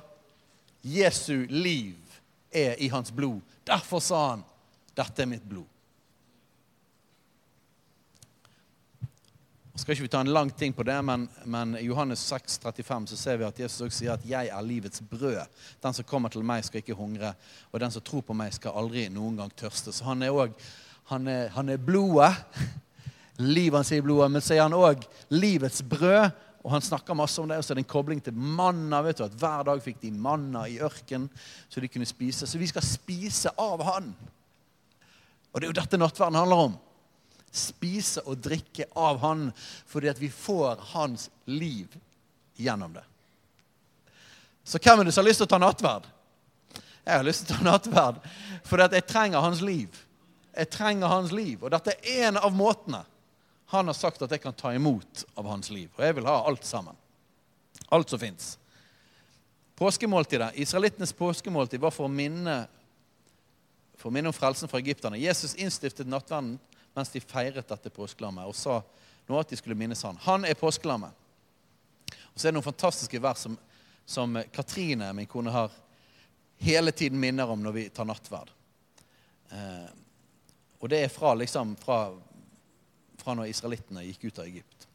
Jesu 0.86 1.46
liv 1.50 1.98
er 2.54 2.78
i 2.78 2.88
hans 2.88 3.10
blod. 3.12 3.42
Derfor 3.66 4.00
sa 4.00 4.28
han, 4.30 4.44
'Dette 4.94 5.22
er 5.22 5.26
mitt 5.26 5.44
blod'. 5.44 5.75
Nå 9.76 9.82
skal 9.82 9.92
ikke 9.92 10.06
vi 10.06 10.08
ta 10.08 10.22
en 10.24 10.30
lang 10.32 10.48
ting 10.56 10.72
på 10.72 10.84
det, 10.88 10.94
men, 11.04 11.26
men 11.44 11.74
i 11.76 11.82
Johannes 11.84 12.22
6, 12.24 12.54
35 12.62 13.10
så 13.10 13.16
ser 13.20 13.36
vi 13.36 13.44
at 13.44 13.58
Jesus 13.60 13.82
også 13.84 13.98
sier 13.98 14.14
at 14.14 14.22
'jeg 14.24 14.48
er 14.48 14.62
livets 14.64 15.02
brød'. 15.04 15.50
'Den 15.82 15.92
som 15.92 16.04
kommer 16.04 16.32
til 16.32 16.44
meg, 16.44 16.64
skal 16.64 16.78
ikke 16.78 16.96
hungre', 16.96 17.34
og 17.72 17.80
'den 17.80 17.90
som 17.90 18.02
tror 18.02 18.20
på 18.20 18.32
meg, 18.32 18.54
skal 18.54 18.72
aldri 18.72 19.08
noen 19.08 19.36
gang 19.36 19.52
tørste'. 19.52 19.92
Så 19.92 20.04
han 20.04 20.22
er 20.22 20.32
òg 20.32 20.54
han, 21.04 21.26
han, 21.26 21.68
er 21.68 21.76
blodet. 21.76 22.32
Livet 23.38 23.78
hans 23.78 23.92
er 23.92 23.96
i 23.96 24.00
blodet, 24.00 24.30
men 24.30 24.40
så 24.40 24.54
er 24.54 24.62
han 24.62 24.72
òg 24.72 25.04
livets 25.28 25.82
brød. 25.82 26.30
Og 26.64 26.70
Han 26.70 26.80
snakker 26.80 27.14
masse 27.14 27.42
om 27.42 27.48
det, 27.48 27.58
og 27.58 27.64
så 27.64 27.72
er 27.72 27.74
det 27.74 27.84
en 27.84 27.92
kobling 27.92 28.22
til 28.24 28.32
manna. 28.32 29.02
vet 29.02 29.18
du, 29.18 29.24
at 29.24 29.36
Hver 29.36 29.62
dag 29.62 29.82
fikk 29.82 30.00
de 30.00 30.10
manna 30.10 30.64
i 30.64 30.80
ørken, 30.80 31.28
så 31.68 31.80
de 31.80 31.88
kunne 31.88 32.06
spise. 32.06 32.46
Så 32.46 32.58
vi 32.58 32.66
skal 32.66 32.82
spise 32.82 33.50
av 33.58 33.82
han. 33.84 34.16
Og 35.52 35.60
det 35.60 35.68
er 35.68 35.68
jo 35.68 35.80
dette 35.80 35.98
nattverden 35.98 36.34
handler 36.34 36.56
om 36.56 36.78
spise 37.56 38.22
og 38.26 38.40
drikke 38.44 38.88
av 38.96 39.20
Han 39.22 39.48
fordi 39.88 40.10
at 40.12 40.20
vi 40.20 40.30
får 40.32 40.82
Hans 40.92 41.30
liv 41.44 41.92
gjennom 42.56 42.94
det. 42.96 43.04
Så 44.66 44.80
hvem 44.82 45.00
er 45.00 45.08
det 45.08 45.14
som 45.14 45.22
har 45.22 45.30
lyst 45.30 45.42
til 45.42 45.48
å 45.48 45.54
ta 45.54 45.60
nattverd? 45.62 46.06
Jeg 47.06 47.14
har 47.14 47.26
lyst 47.26 47.46
til 47.46 47.54
å 47.54 47.58
ta 47.58 47.68
nattverd 47.70 48.22
fordi 48.66 48.88
at 48.88 48.96
jeg 48.98 49.08
trenger 49.08 49.44
Hans 49.44 49.62
liv. 49.62 50.02
Jeg 50.56 50.70
trenger 50.72 51.12
Hans 51.12 51.34
liv. 51.36 51.60
Og 51.62 51.70
dette 51.70 51.94
er 52.00 52.28
en 52.28 52.40
av 52.40 52.54
måtene 52.54 53.04
han 53.70 53.90
har 53.90 53.96
sagt 53.98 54.22
at 54.22 54.30
jeg 54.30 54.42
kan 54.44 54.54
ta 54.54 54.70
imot 54.74 55.24
av 55.34 55.46
Hans 55.50 55.70
liv. 55.74 55.90
Og 55.98 56.04
jeg 56.04 56.14
vil 56.18 56.28
ha 56.28 56.38
alt 56.46 56.64
sammen. 56.66 56.94
Alt 57.90 58.10
som 58.10 58.20
fins. 58.22 58.54
Påskemåltidet, 59.76 60.54
Israelittenes 60.54 61.12
påskemåltid 61.12 61.82
var 61.82 61.92
for 61.94 62.06
å 62.06 62.12
minne 62.12 62.64
for 63.96 64.10
å 64.10 64.14
minne 64.14 64.30
om 64.30 64.36
frelsen 64.36 64.70
fra 64.70 64.80
egypterne. 64.80 65.18
Jesus 65.18 65.56
innstiftet 65.58 66.08
nattverden 66.08 66.56
mens 66.96 67.12
de 67.12 67.20
feiret 67.20 67.68
dette 67.68 67.92
påskelammet, 67.92 68.48
og 68.48 68.56
sa 68.56 68.80
noe 69.28 69.42
at 69.42 69.50
de 69.52 69.58
skulle 69.58 69.76
minnes 69.78 70.02
han. 70.06 70.18
Han 70.24 70.46
er 70.48 70.58
påskelammet. 70.58 71.12
Og 72.32 72.38
så 72.40 72.46
er 72.46 72.52
det 72.52 72.58
noen 72.58 72.66
fantastiske 72.66 73.20
vers 73.20 73.44
som, 73.46 73.56
som 74.08 74.38
Katrine, 74.52 75.12
min 75.16 75.28
kone, 75.28 75.52
har 75.52 75.72
hele 76.64 76.92
tiden 76.92 77.20
minner 77.20 77.50
om 77.52 77.62
når 77.62 77.76
vi 77.76 77.88
tar 77.92 78.08
nattverd. 78.08 78.52
Eh, 79.52 79.88
og 80.78 80.90
det 80.92 81.02
er 81.04 81.12
fra, 81.12 81.34
liksom, 81.36 81.74
fra, 81.80 82.00
fra 83.20 83.36
når 83.36 83.52
israelittene 83.52 84.04
gikk 84.06 84.28
ut 84.28 84.40
av 84.42 84.48
Egypt. 84.48 84.86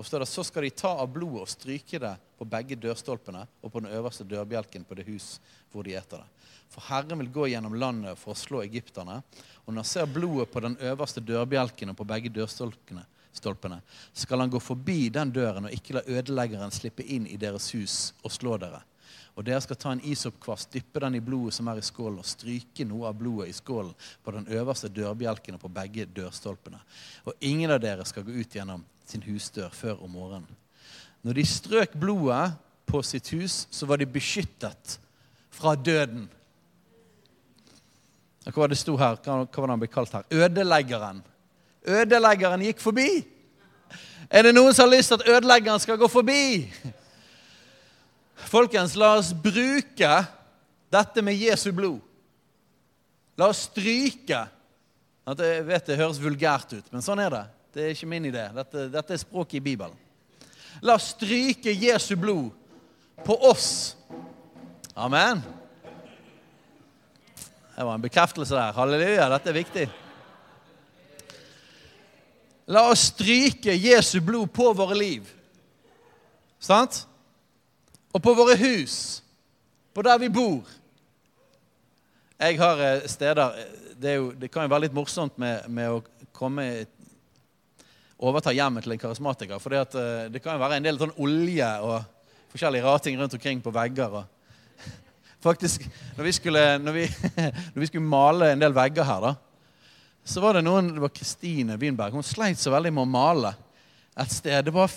Og 0.00 0.06
står 0.06 0.24
det, 0.24 0.30
Så 0.32 0.44
skal 0.44 0.64
de 0.64 0.70
ta 0.70 0.94
av 1.02 1.10
blodet 1.12 1.44
og 1.44 1.50
stryke 1.50 1.98
det 2.00 2.14
på 2.38 2.46
begge 2.48 2.78
dørstolpene 2.80 3.42
og 3.60 3.72
på 3.72 3.82
den 3.82 3.92
øverste 3.92 4.24
dørbjelken 4.24 4.86
på 4.88 4.96
det 4.96 5.04
hus 5.10 5.34
hvor 5.72 5.86
de 5.86 5.96
eter 5.98 6.22
det. 6.22 6.28
For 6.70 6.86
Herren 6.86 7.18
vil 7.18 7.32
gå 7.34 7.48
gjennom 7.50 7.74
landet 7.74 8.18
for 8.18 8.32
å 8.32 8.38
slå 8.38 8.60
egypterne. 8.62 9.20
Og 9.64 9.72
når 9.72 9.82
han 9.82 9.88
ser 9.90 10.12
blodet 10.12 10.52
på 10.52 10.62
den 10.62 10.76
øverste 10.78 11.22
dørbjelken 11.22 11.90
og 11.90 11.98
på 11.98 12.06
begge 12.06 12.30
dørstolpene, 12.34 13.80
skal 14.12 14.42
han 14.42 14.50
gå 14.50 14.60
forbi 14.62 15.08
den 15.14 15.32
døren 15.34 15.66
og 15.66 15.74
ikke 15.74 15.96
la 15.96 16.04
ødeleggeren 16.06 16.72
slippe 16.74 17.06
inn 17.06 17.26
i 17.30 17.38
deres 17.38 17.68
hus 17.74 17.96
og 18.22 18.34
slå 18.34 18.56
dere. 18.62 18.82
Og 19.38 19.46
dere 19.46 19.60
skal 19.62 19.78
ta 19.78 19.92
en 19.94 20.02
isoppkvast, 20.04 20.72
dyppe 20.74 21.00
den 21.02 21.18
i 21.18 21.22
blodet 21.24 21.54
som 21.56 21.68
er 21.70 21.78
i 21.80 21.84
skålen, 21.86 22.18
og 22.20 22.28
stryke 22.28 22.84
noe 22.86 23.08
av 23.08 23.18
blodet 23.18 23.50
i 23.50 23.54
skålen 23.56 23.92
på 24.24 24.34
den 24.34 24.48
øverste 24.52 24.90
dørbjelken 24.92 25.56
og 25.56 25.62
på 25.62 25.70
begge 25.74 26.06
dørstolpene. 26.12 26.80
Og 27.24 27.46
ingen 27.46 27.70
av 27.70 27.80
dere 27.82 28.06
skal 28.08 28.26
gå 28.26 28.34
ut 28.34 28.56
gjennom 28.58 28.82
sin 29.06 29.24
husdør 29.26 29.70
før 29.74 30.02
om 30.04 30.12
morgenen. 30.18 30.58
Når 31.22 31.36
de 31.36 31.46
strøk 31.46 31.94
blodet 32.00 32.50
på 32.88 33.02
sitt 33.06 33.30
hus, 33.36 33.66
så 33.70 33.86
var 33.86 34.00
de 34.00 34.08
beskyttet 34.08 34.98
fra 35.60 35.74
døden. 35.76 36.28
Hva 38.48 38.62
var 38.62 38.72
det 38.72 38.80
sto 38.80 38.96
her? 38.98 39.18
Hva 39.20 39.44
var 39.44 39.50
det 39.52 39.74
han 39.74 39.82
ble 39.82 39.90
kalt 39.92 40.14
her? 40.16 40.24
Ødeleggeren. 40.32 41.20
Ødeleggeren 41.86 42.64
gikk 42.64 42.80
forbi. 42.82 43.08
Er 44.30 44.46
det 44.46 44.54
noen 44.54 44.74
som 44.74 44.86
har 44.86 44.96
lyst 44.96 45.12
til 45.12 45.20
at 45.20 45.28
ødeleggeren 45.36 45.82
skal 45.82 45.98
gå 46.00 46.08
forbi? 46.10 46.70
Folkens, 48.50 48.96
la 48.98 49.16
oss 49.18 49.32
bruke 49.34 50.12
dette 50.90 51.22
med 51.22 51.38
Jesu 51.38 51.70
blod. 51.76 52.00
La 53.38 53.50
oss 53.50 53.68
stryke 53.70 54.46
Jeg 55.30 55.62
vet 55.62 55.86
det 55.86 55.96
høres 56.00 56.18
vulgært 56.18 56.72
ut, 56.74 56.86
men 56.90 57.04
sånn 57.04 57.20
er 57.22 57.30
det. 57.30 57.42
Det 57.70 57.82
er 57.84 57.92
ikke 57.94 58.08
min 58.10 58.24
idé. 58.26 58.48
Dette, 58.50 58.86
dette 58.90 59.14
er 59.14 59.20
språket 59.20 59.60
i 59.60 59.62
Bibelen. 59.62 59.94
La 60.82 60.96
oss 60.96 61.12
stryke 61.12 61.70
Jesu 61.70 62.16
blod 62.18 62.48
på 63.22 63.36
oss. 63.46 63.94
Amen. 65.00 65.42
Det 67.76 67.84
var 67.84 67.94
en 67.94 68.02
bekreftelse 68.02 68.52
der. 68.54 68.72
Halleluja, 68.76 69.28
dette 69.32 69.48
er 69.48 69.56
viktig. 69.56 69.84
La 72.68 72.82
oss 72.90 73.06
stryke 73.08 73.72
Jesu 73.80 74.18
blod 74.20 74.50
på 74.52 74.66
våre 74.76 74.98
liv. 74.98 75.30
Sant? 76.60 76.98
Og 78.12 78.20
på 78.20 78.34
våre 78.36 78.58
hus. 78.60 79.22
På 79.96 80.04
der 80.04 80.20
vi 80.20 80.28
bor. 80.28 80.68
Jeg 82.36 82.58
har 82.60 82.82
eh, 82.84 83.06
steder 83.08 83.56
Det, 84.00 84.14
jo, 84.16 84.30
det 84.32 84.50
kan 84.52 84.64
jo 84.64 84.72
være 84.72 84.84
litt 84.84 84.96
morsomt 84.96 85.38
med, 85.40 85.64
med 85.68 85.92
å 85.92 86.02
komme 86.32 86.66
overta 88.20 88.52
hjemmet 88.52 88.84
til 88.84 88.98
en 88.98 89.00
karismatiker. 89.00 89.64
For 89.64 89.78
eh, 89.80 90.28
det 90.28 90.44
kan 90.44 90.58
jo 90.58 90.64
være 90.66 90.76
en 90.76 90.90
del 90.90 91.00
sånn 91.00 91.16
olje 91.16 91.70
og 91.88 92.04
forskjellige 92.52 92.84
rare 92.84 93.04
ting 93.06 93.16
rundt 93.16 93.38
omkring 93.40 93.64
på 93.64 93.72
vegger. 93.72 94.20
og 94.20 94.39
Faktisk, 95.40 95.86
når 96.18 96.26
vi, 96.26 96.32
skulle, 96.36 96.64
når, 96.78 96.92
vi, 96.92 97.06
når 97.72 97.80
vi, 97.80 97.88
skulle, 97.88 98.04
male 98.04 98.50
en 98.52 98.60
del 98.60 98.74
vegger 98.76 99.06
her, 99.08 99.24
da, 99.24 99.34
så 100.30 100.42
var 100.44 100.58
det 100.58 100.66
noen 100.66 100.92
Det 100.92 101.00
var 101.00 101.14
Kristine 101.16 101.78
Winberg. 101.80 102.12
Hun 102.12 102.26
sleit 102.26 102.60
så 102.60 102.72
veldig 102.74 102.92
med 102.92 103.06
å 103.06 103.08
male 103.08 103.54
et 104.20 104.34
sted. 104.34 104.68
Det 104.68 104.74
var, 104.74 104.92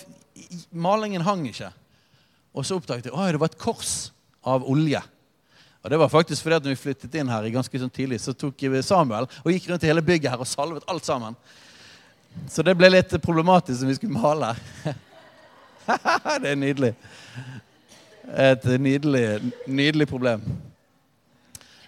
malingen 0.70 1.24
hang 1.24 1.46
ikke. 1.48 1.72
Og 2.54 2.68
så 2.68 2.78
oppdaget 2.78 3.08
jeg 3.08 3.16
at 3.16 3.34
det 3.34 3.42
var 3.42 3.54
et 3.54 3.62
kors 3.62 4.12
av 4.44 4.68
olje. 4.68 5.00
Og 5.84 5.92
det 5.92 6.00
var 6.00 6.12
faktisk 6.12 6.44
fordi 6.44 6.56
at 6.60 6.68
når 6.68 6.76
vi 6.76 6.82
flyttet 6.84 7.16
inn 7.20 7.32
her 7.32 7.48
ganske 7.52 7.80
sånn 7.80 7.92
tidlig, 7.92 8.22
så 8.24 8.36
tok 8.36 8.62
Samuel 8.84 9.28
og 9.28 9.50
gikk 9.52 9.72
rundt 9.72 9.84
i 9.84 9.90
hele 9.90 10.04
bygget 10.06 10.32
her 10.32 10.44
og 10.44 10.48
salvet 10.48 10.86
alt 10.88 11.08
sammen. 11.08 11.36
Så 12.50 12.64
det 12.64 12.76
ble 12.78 12.92
litt 12.92 13.16
problematisk 13.24 13.84
når 13.84 13.92
vi 13.92 13.98
skulle 13.98 14.20
male. 14.20 14.54
det 16.44 16.54
er 16.54 16.60
nydelig. 16.60 16.94
Et 18.24 18.66
nydelig, 18.80 19.54
nydelig 19.68 20.08
problem. 20.08 20.44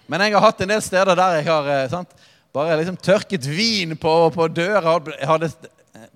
Men 0.06 0.22
jeg 0.22 0.36
har 0.36 0.44
hatt 0.44 0.60
en 0.62 0.70
del 0.70 0.82
steder 0.84 1.16
der 1.18 1.38
jeg 1.38 1.46
har 1.48 1.70
eh, 1.72 1.86
sant, 1.90 2.12
bare 2.54 2.76
liksom 2.78 2.98
tørket 3.00 3.46
vin 3.48 3.96
på, 3.98 4.12
på 4.34 4.48
døra. 4.52 4.98
Jeg 5.16 5.28
hadde, 5.28 5.50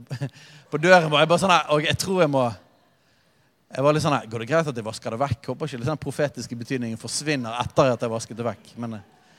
på 0.72 0.80
døren 0.80 1.10
var 1.10 1.24
jeg 1.24 1.30
bare 1.32 1.42
sånn 1.42 1.54
her, 1.54 1.64
og 1.74 1.88
jeg 1.88 1.98
tror 2.00 2.20
jeg 2.24 2.32
må 2.32 2.44
jeg 3.70 3.86
var 3.86 3.94
litt 3.94 4.02
sånn 4.02 4.16
Går 4.26 4.42
det 4.42 4.48
greit 4.50 4.68
at 4.70 4.78
jeg 4.80 4.86
vasker 4.86 5.14
det 5.14 5.20
vekk? 5.20 5.50
Håper 5.52 5.68
ikke 5.70 5.86
den 5.86 6.00
profetiske 6.02 6.56
betydningen 6.58 6.98
forsvinner 6.98 7.54
etter 7.60 7.92
at 7.92 8.02
jeg 8.02 8.10
vasket 8.10 8.38
det 8.38 8.46
vekk. 8.48 8.72
Men, 8.82 8.98
eh, 8.98 9.36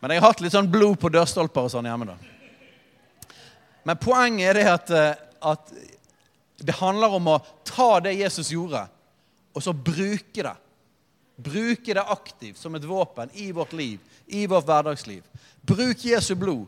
men 0.00 0.14
jeg 0.14 0.22
har 0.22 0.32
hatt 0.32 0.40
litt 0.44 0.54
sånn 0.56 0.70
blod 0.72 0.96
på 1.00 1.12
dørstolper 1.12 1.68
og 1.68 1.72
sånn 1.72 1.88
hjemme. 1.88 2.08
da. 2.08 3.36
Men 3.84 4.00
poenget 4.00 4.48
er 4.50 4.58
det 4.58 4.64
at, 4.72 4.90
eh, 4.90 5.14
at 5.52 5.72
det 6.64 6.76
handler 6.80 7.12
om 7.18 7.28
å 7.34 7.42
ta 7.64 8.00
det 8.00 8.16
Jesus 8.16 8.50
gjorde, 8.54 8.86
og 9.54 9.62
så 9.62 9.72
bruke 9.72 10.42
det. 10.42 10.56
Bruke 11.36 11.94
det 11.94 12.02
aktivt 12.02 12.58
som 12.58 12.74
et 12.74 12.84
våpen 12.86 13.30
i 13.34 13.50
vårt 13.52 13.72
liv, 13.72 13.98
i 14.26 14.46
vårt 14.46 14.66
hverdagsliv. 14.66 15.22
Bruk 15.62 16.04
Jesu 16.04 16.34
blod. 16.34 16.66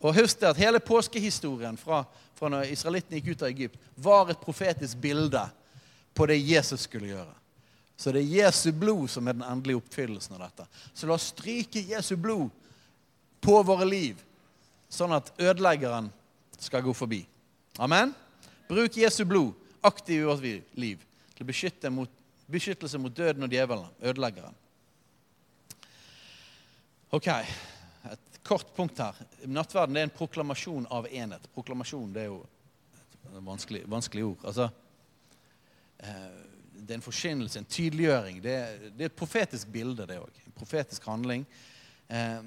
Og 0.00 0.16
husk 0.16 0.42
at 0.42 0.56
Hele 0.56 0.80
påskehistorien 0.80 1.76
fra, 1.76 2.04
fra 2.34 2.48
når 2.52 2.72
israelittene 2.72 3.20
gikk 3.20 3.34
ut 3.34 3.42
av 3.44 3.52
Egypt, 3.52 3.76
var 3.96 4.32
et 4.32 4.40
profetisk 4.40 5.00
bilde 5.00 5.42
på 6.16 6.26
det 6.28 6.40
Jesus 6.40 6.86
skulle 6.88 7.12
gjøre. 7.12 7.34
Så 8.00 8.12
det 8.12 8.22
er 8.22 8.46
Jesu 8.46 8.72
blod 8.72 9.10
som 9.12 9.28
er 9.28 9.36
den 9.36 9.44
endelige 9.44 9.80
oppfyllelsen 9.82 10.38
av 10.38 10.46
dette. 10.46 10.64
Så 10.96 11.08
la 11.08 11.16
oss 11.16 11.28
stryke 11.34 11.82
Jesu 11.84 12.14
blod 12.16 12.48
på 13.44 13.60
våre 13.64 13.84
liv, 13.88 14.16
sånn 14.88 15.12
at 15.16 15.28
ødeleggeren 15.40 16.08
skal 16.60 16.84
gå 16.84 16.94
forbi. 16.96 17.20
Amen? 17.80 18.14
Bruk 18.68 18.96
Jesu 18.96 19.26
blod 19.28 19.52
aktivt 19.84 20.16
i 20.16 20.24
vårt 20.24 20.76
liv 20.80 21.06
til 21.40 21.48
beskytte 21.48 21.88
mot, 21.88 22.10
beskyttelse 22.52 22.98
mot 23.00 23.14
døden 23.16 23.46
og 23.46 23.52
djevelen, 23.52 23.86
ødeleggeren. 24.04 24.56
Ok, 27.16 27.28
et 28.12 28.40
kort 28.44 28.74
punkt 28.76 29.00
her. 29.00 29.16
Nattverden 29.48 29.96
er 29.96 30.04
en 30.04 30.12
proklamasjon 30.12 30.84
av 30.92 31.08
enhet. 31.08 31.46
Proklamasjon 31.54 32.12
det 32.12 32.26
er 32.26 32.28
jo 32.28 32.42
et 32.44 33.16
vanskelig, 33.46 33.80
vanskelig 33.88 34.26
ord. 34.26 34.44
Altså, 34.50 34.68
eh, 36.04 36.26
det 36.76 36.92
er 36.92 36.98
en 36.98 37.06
forkynnelse, 37.06 37.62
en 37.62 37.70
tydeliggjøring. 37.72 38.42
Det 38.44 38.54
er, 38.58 38.76
det 38.90 39.06
er, 39.06 39.08
et 39.08 39.16
profetisk 39.16 39.72
bilde, 39.72 40.04
det 40.10 40.20
òg. 40.20 40.44
En 40.44 40.58
profetisk 40.60 41.08
handling. 41.08 41.48
Eh, 42.12 42.44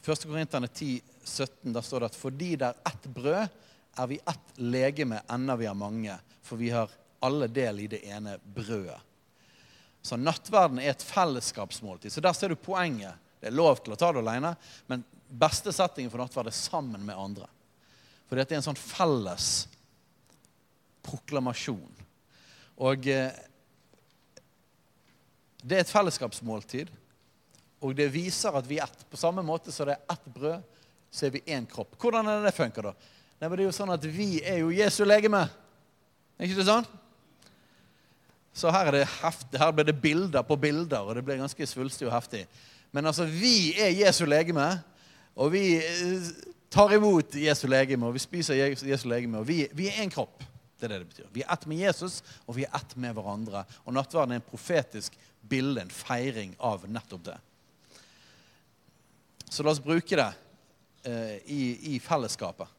1. 0.00 0.24
Korinterne 0.24 0.72
10, 0.72 0.94
17, 1.28 1.76
der 1.76 1.84
står 1.84 2.06
det 2.06 2.10
at 2.14 2.18
fordi 2.18 2.54
det 2.56 2.72
er 2.72 2.82
ett 2.88 3.12
brød, 3.12 3.60
er 4.00 4.10
vi 4.14 4.20
ett 4.32 4.58
legeme 4.64 5.20
enda 5.28 5.60
vi 5.60 5.68
har 5.68 5.76
mange, 5.76 6.16
for 6.40 6.56
vi 6.56 6.72
har 6.72 6.88
alle 7.20 7.48
del 7.52 7.84
i 7.84 7.88
det 7.90 8.02
ene 8.08 8.36
brødet. 8.44 8.98
Så 10.02 10.16
nattverden 10.16 10.80
er 10.80 10.94
et 10.94 11.04
fellesskapsmåltid. 11.04 12.12
Så 12.12 12.22
der 12.24 12.32
ser 12.36 12.52
du 12.52 12.56
poenget. 12.56 13.18
Det 13.40 13.50
er 13.50 13.56
lov 13.56 13.82
til 13.84 13.94
å 13.94 13.98
ta 14.00 14.10
det 14.12 14.22
alene, 14.22 14.54
men 14.88 15.04
beste 15.28 15.72
settingen 15.72 16.12
for 16.12 16.20
nattverd 16.20 16.50
er 16.50 16.56
sammen 16.56 17.04
med 17.04 17.18
andre. 17.20 17.48
For 18.28 18.38
dette 18.38 18.54
er 18.54 18.60
en 18.60 18.66
sånn 18.70 18.80
felles 18.80 19.66
proklamasjon. 21.04 22.00
Og 22.80 23.08
eh, 23.12 23.36
det 25.60 25.76
er 25.76 25.84
et 25.84 25.92
fellesskapsmåltid, 25.92 26.92
og 27.80 27.96
det 27.96 28.10
viser 28.12 28.56
at 28.56 28.68
vi 28.68 28.78
er 28.80 28.88
ett. 28.88 29.04
På 29.08 29.20
samme 29.20 29.44
måte 29.44 29.72
som 29.72 29.88
det 29.88 29.96
er 29.96 30.14
ett 30.14 30.28
brød, 30.32 30.68
så 31.10 31.26
er 31.26 31.34
vi 31.34 31.44
én 31.52 31.66
kropp. 31.68 31.96
Hvordan 32.00 32.28
er 32.28 32.40
det 32.40 32.50
det 32.50 32.56
funker, 32.56 32.90
da? 32.90 32.94
Nei, 33.40 33.48
men 33.48 33.56
det 33.56 33.64
er 33.64 33.70
jo 33.70 33.76
sånn 33.76 33.92
at 33.92 34.04
Vi 34.04 34.28
er 34.44 34.60
jo 34.60 34.72
Jesu 34.72 35.02
legeme. 35.06 35.46
Er 36.36 36.48
ikke 36.48 36.60
det 36.60 36.68
sånn? 36.68 36.88
Så 38.52 38.70
her, 38.74 38.90
er 38.90 38.98
det 38.98 39.08
heftig, 39.20 39.60
her 39.60 39.72
blir 39.72 39.86
det 39.86 40.00
bilder 40.02 40.42
på 40.42 40.56
bilder, 40.58 41.06
og 41.06 41.14
det 41.14 41.24
blir 41.24 41.38
ganske 41.40 41.66
svulstig 41.66 42.08
og 42.08 42.14
heftig. 42.14 42.44
Men 42.92 43.06
altså, 43.06 43.24
vi 43.24 43.72
er 43.78 43.92
Jesu 43.94 44.24
legeme, 44.26 44.66
og 45.38 45.52
vi 45.54 45.76
eh, 45.78 46.30
tar 46.70 46.94
imot 46.96 47.36
Jesu 47.38 47.68
legeme, 47.70 48.08
og 48.08 48.16
vi 48.16 48.22
spiser 48.22 48.58
Jesu 48.58 49.08
legeme, 49.08 49.38
og 49.38 49.48
vi, 49.48 49.62
vi 49.76 49.86
er 49.88 50.02
én 50.02 50.10
kropp. 50.12 50.42
Det 50.80 50.88
er 50.88 50.94
det 50.94 50.98
det 51.02 51.10
betyr. 51.12 51.28
Vi 51.32 51.44
er 51.44 51.52
ett 51.52 51.66
med 51.68 51.82
Jesus, 51.84 52.22
og 52.46 52.56
vi 52.56 52.64
er 52.64 52.74
ett 52.76 52.96
med 52.96 53.14
hverandre. 53.14 53.66
Og 53.84 53.94
nattverden 53.94 54.32
er 54.32 54.40
en 54.40 54.50
profetisk 54.50 55.16
bilde, 55.48 55.82
en 55.82 55.92
feiring 55.92 56.54
av 56.58 56.86
nettopp 56.88 57.26
det. 57.28 57.36
Så 59.50 59.62
la 59.62 59.74
oss 59.74 59.82
bruke 59.82 60.16
det 60.16 60.30
eh, 61.04 61.36
i, 61.52 61.62
i 61.94 61.98
fellesskapet. 62.00 62.70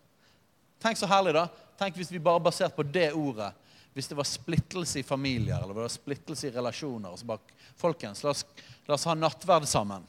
Tenk 0.81 0.97
så 0.97 1.09
herlig, 1.11 1.35
da. 1.37 1.45
Tenk 1.77 1.99
hvis 1.99 2.11
vi 2.11 2.23
bare 2.23 2.41
basert 2.41 2.73
på 2.75 2.85
det 2.87 3.11
ordet 3.13 3.51
Hvis 3.93 4.07
det 4.07 4.15
var 4.15 4.27
splittelse 4.27 5.01
i 5.01 5.03
familier 5.03 5.59
eller 5.59 5.75
det 5.75 5.85
var 5.85 5.91
splittelse 5.91 6.47
i 6.47 6.55
relasjoner. 6.55 7.15
Så 7.17 7.27
bare, 7.27 7.61
folkens, 7.79 8.23
la 8.23 8.31
oss, 8.31 8.45
la 8.87 8.95
oss 8.95 9.07
ha 9.09 9.15
nattverd 9.17 9.67
sammen. 9.67 10.07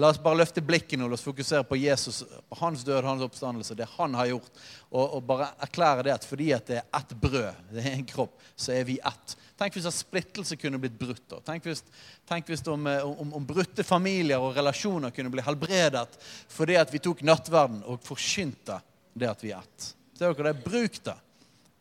La 0.00 0.08
oss 0.08 0.20
bare 0.22 0.38
løfte 0.40 0.62
blikket 0.64 0.96
nå, 0.96 1.04
la 1.04 1.18
oss 1.18 1.24
fokusere 1.26 1.66
på 1.68 1.76
Jesus, 1.76 2.22
på 2.48 2.56
hans 2.62 2.84
død, 2.86 3.02
hans 3.04 3.24
oppstandelse, 3.26 3.74
det 3.76 3.90
han 3.98 4.14
har 4.16 4.30
gjort. 4.30 4.62
Og, 4.88 5.02
og 5.18 5.24
bare 5.28 5.50
erklære 5.66 6.06
det 6.06 6.14
at 6.14 6.24
fordi 6.24 6.48
at 6.56 6.70
det 6.70 6.78
er 6.80 6.86
ett 6.96 7.12
brød, 7.20 7.58
det 7.74 7.84
er 7.84 7.96
en 7.98 8.06
kropp, 8.08 8.38
så 8.56 8.72
er 8.72 8.86
vi 8.88 8.96
ett. 9.04 9.34
Tenk 9.60 9.76
hvis 9.76 9.88
at 9.90 9.98
splittelse 9.98 10.56
kunne 10.56 10.80
blitt 10.80 10.96
brutt. 10.98 11.26
Da. 11.28 11.42
Tenk 11.44 11.68
hvis, 11.68 11.84
tenk 12.28 12.48
hvis 12.48 12.64
om, 12.72 12.88
om, 12.88 13.34
om, 13.36 13.44
brutte 13.46 13.84
familier 13.84 14.40
og 14.40 14.56
relasjoner 14.56 15.12
kunne 15.12 15.30
bli 15.34 15.44
helbredet 15.44 16.16
fordi 16.50 16.78
at 16.80 16.94
vi 16.94 17.02
tok 17.02 17.20
nattverden 17.26 17.84
og 17.84 18.00
forkynte 18.06 18.80
det 19.12 19.28
at 19.28 19.44
vi 19.44 19.52
er 19.52 19.60
ett. 19.60 19.92
Ser 20.16 20.32
dere 20.32 20.54
det? 20.54 20.64
Bruk 20.64 20.98
det. 21.04 21.18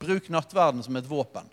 Bruk 0.01 0.29
nattverden 0.33 0.83
som 0.83 0.97
et 0.97 1.09
våpen. 1.09 1.47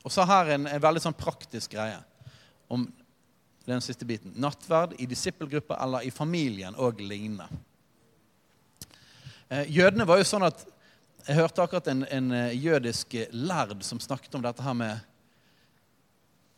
Og 0.00 0.12
så 0.12 0.24
her 0.24 0.54
en, 0.54 0.68
en 0.70 0.82
veldig 0.82 1.02
sånn 1.04 1.18
praktisk 1.18 1.74
greie 1.74 1.98
om 2.72 2.86
den 3.68 3.82
siste 3.84 4.06
biten. 4.08 4.32
Nattverd 4.40 4.96
i 4.98 5.08
disippelgrupper 5.10 5.76
eller 5.82 6.06
i 6.06 6.14
familien 6.14 6.78
og 6.80 7.02
lignende. 7.04 7.50
Eh, 9.50 9.66
jødene 9.68 10.06
var 10.08 10.20
jo 10.20 10.28
sånn 10.28 10.48
at 10.48 10.66
Jeg 11.26 11.36
hørte 11.36 11.60
akkurat 11.60 11.88
en, 11.92 12.06
en 12.08 12.30
eh, 12.32 12.54
jødisk 12.56 13.12
lærd 13.36 13.82
som 13.84 13.98
snakket 14.00 14.34
om 14.38 14.42
dette 14.42 14.64
her 14.64 14.74
med 14.74 15.02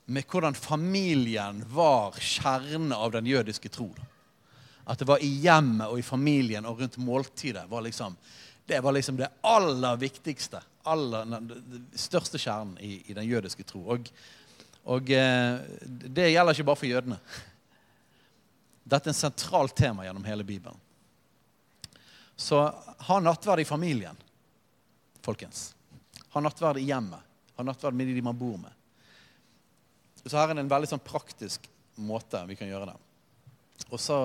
med 0.05 0.27
hvordan 0.29 0.55
familien 0.55 1.63
var 1.71 2.17
kjernen 2.19 2.93
av 2.93 3.13
den 3.15 3.27
jødiske 3.27 3.71
tro. 3.73 3.89
At 4.85 4.99
det 4.99 5.07
var 5.07 5.23
i 5.23 5.31
hjemmet 5.45 5.89
og 5.89 6.01
i 6.01 6.07
familien 6.07 6.67
og 6.67 6.81
rundt 6.83 6.99
måltidet. 6.99 7.69
Var 7.71 7.85
liksom, 7.87 8.17
det 8.67 8.79
var 8.81 8.95
liksom 8.95 9.17
det 9.19 9.31
aller 9.41 9.97
viktigste. 10.01 10.63
Aller, 10.89 11.27
den 11.27 11.89
største 11.99 12.39
kjernen 12.39 12.79
i, 12.83 12.97
i 13.11 13.17
den 13.17 13.27
jødiske 13.29 13.67
tro. 13.67 13.83
Og 13.95 14.11
og 14.91 15.11
eh, 15.15 15.61
det 15.87 16.31
gjelder 16.33 16.57
ikke 16.57 16.67
bare 16.67 16.81
for 16.81 16.91
jødene. 16.91 17.19
Dette 18.83 19.09
er 19.09 19.15
en 19.15 19.19
sentralt 19.19 19.77
tema 19.79 20.07
gjennom 20.07 20.25
hele 20.27 20.47
Bibelen. 20.47 20.79
Så 22.37 22.65
ha 23.07 23.19
nattverd 23.23 23.63
i 23.63 23.69
familien, 23.69 24.17
folkens. 25.23 25.71
Ha 26.35 26.43
nattverd 26.43 26.81
i 26.81 26.89
hjemmet. 26.89 27.21
Ha 27.55 27.67
nattverd 27.67 27.95
med 27.95 28.11
de 28.11 28.25
man 28.25 28.39
bor 28.39 28.57
med. 28.59 28.73
Så 30.25 30.35
her 30.39 30.51
er 30.51 30.57
det 30.57 30.65
en 30.65 30.73
veldig 30.73 30.91
sånn 30.91 31.05
praktisk 31.05 31.69
måte 32.03 32.41
vi 32.49 32.57
kan 32.59 32.71
gjøre 32.71 32.91
det. 32.91 32.97
Og 33.91 34.01
så 34.01 34.19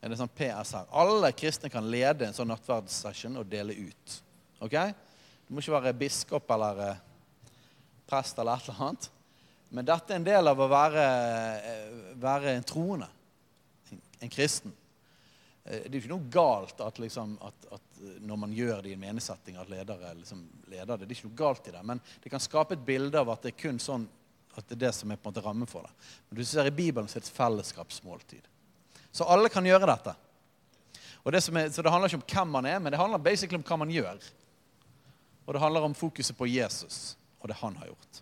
er 0.00 0.12
det 0.12 0.18
sånn 0.20 0.30
PS 0.30 0.74
her. 0.78 0.88
Alle 0.94 1.32
kristne 1.34 1.70
kan 1.72 1.86
lede 1.90 2.28
en 2.28 2.36
sånn 2.36 2.50
nattverdssession 2.52 3.40
og 3.40 3.48
dele 3.50 3.74
ut. 3.74 4.18
Ok? 4.62 4.76
Du 5.46 5.54
må 5.54 5.62
ikke 5.62 5.78
være 5.78 5.96
biskop 5.98 6.50
eller 6.54 6.82
eh, 6.84 7.04
prest 8.08 8.38
eller 8.38 8.58
et 8.58 8.68
eller 8.68 8.82
annet. 8.86 9.08
Men 9.74 9.88
dette 9.88 10.14
er 10.14 10.20
en 10.20 10.26
del 10.28 10.50
av 10.50 10.60
å 10.60 10.68
være, 10.70 11.06
eh, 11.58 11.96
være 12.20 12.54
en 12.54 12.68
troende, 12.68 13.08
en 14.20 14.32
kristen. 14.32 14.72
Eh, 15.64 15.88
det 15.88 15.92
er 15.92 16.00
ikke 16.00 16.14
noe 16.14 16.30
galt 16.32 16.84
at, 16.84 17.00
liksom, 17.02 17.34
at, 17.44 17.66
at 17.74 18.04
når 18.24 18.40
man 18.44 18.54
gjør 18.54 18.84
det 18.84 18.92
i 18.92 18.96
en 18.96 19.02
meningssetting, 19.02 19.58
at 19.58 19.72
ledere 19.72 20.14
liksom 20.20 20.46
leder 20.70 20.94
det. 20.94 21.08
Det 21.08 21.10
er 21.10 21.18
ikke 21.18 21.32
noe 21.32 21.42
galt 21.42 21.68
i 21.68 21.74
det. 21.74 21.82
Men 21.90 22.04
det 22.22 22.32
kan 22.32 22.44
skape 22.44 22.78
et 22.78 22.86
bilde 22.86 23.18
av 23.18 23.34
at 23.34 23.42
det 23.44 23.54
er 23.54 23.60
kun 23.66 23.82
sånn 23.82 24.06
at 24.58 24.66
det 24.66 24.78
er 24.78 24.86
det 24.88 24.94
som 24.96 25.10
er 25.10 25.18
på 25.18 25.28
en 25.28 25.34
måte 25.34 25.44
rammen 25.44 25.70
for 25.70 25.86
det. 25.86 25.92
Men 26.28 26.40
du 26.40 26.46
ser 26.46 26.66
i 26.66 26.74
Bibelen 26.74 27.10
så 27.10 27.18
er 27.18 27.22
det 27.22 27.28
et 27.28 27.36
fellesskapsmåltid. 27.36 28.48
Så 29.18 29.26
alle 29.26 29.50
kan 29.50 29.66
gjøre 29.66 29.86
dette. 29.90 30.14
Det 31.24 31.40
er, 31.40 31.70
så 31.74 31.82
det 31.82 31.90
handler 31.90 32.08
ikke 32.08 32.20
om 32.20 32.28
hvem 32.30 32.52
man 32.54 32.66
er, 32.70 32.78
men 32.78 32.94
det 32.94 33.00
handler 33.00 33.18
basically 33.18 33.58
om 33.58 33.64
hva 33.66 33.80
man 33.82 33.90
gjør. 33.90 34.20
Og 35.44 35.54
det 35.54 35.62
handler 35.62 35.88
om 35.88 35.96
fokuset 35.98 36.38
på 36.38 36.46
Jesus 36.46 37.16
og 37.40 37.50
det 37.50 37.56
han 37.58 37.74
har 37.80 37.90
gjort. 37.90 38.20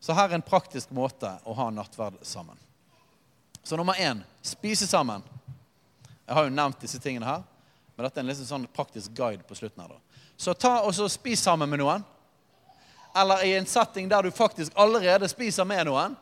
Så 0.00 0.16
her 0.18 0.28
er 0.28 0.34
en 0.38 0.42
praktisk 0.42 0.90
måte 0.94 1.30
å 1.46 1.54
ha 1.54 1.68
nattverd 1.70 2.18
sammen. 2.26 2.58
Så 3.62 3.78
nummer 3.78 3.94
én 3.94 4.24
spise 4.42 4.86
sammen. 4.90 5.22
Jeg 6.26 6.34
har 6.34 6.48
jo 6.48 6.54
nevnt 6.56 6.82
disse 6.82 6.98
tingene 7.02 7.30
her, 7.30 7.46
men 7.94 8.06
dette 8.06 8.18
er 8.18 8.26
en 8.26 8.30
liksom 8.32 8.50
sånn 8.50 8.68
praktisk 8.74 9.14
guide 9.14 9.46
på 9.46 9.54
slutten. 9.54 9.86
her 9.86 9.94
da. 9.94 10.26
Så 10.36 10.54
ta 10.54 10.80
og 10.82 10.94
så 10.98 11.06
spis 11.10 11.46
sammen 11.46 11.70
med 11.70 11.78
noen. 11.82 12.02
Eller 13.14 13.46
i 13.46 13.54
en 13.54 13.66
setting 13.66 14.10
der 14.10 14.26
du 14.26 14.34
faktisk 14.34 14.74
allerede 14.74 15.30
spiser 15.30 15.64
med 15.64 15.86
noen. 15.86 16.18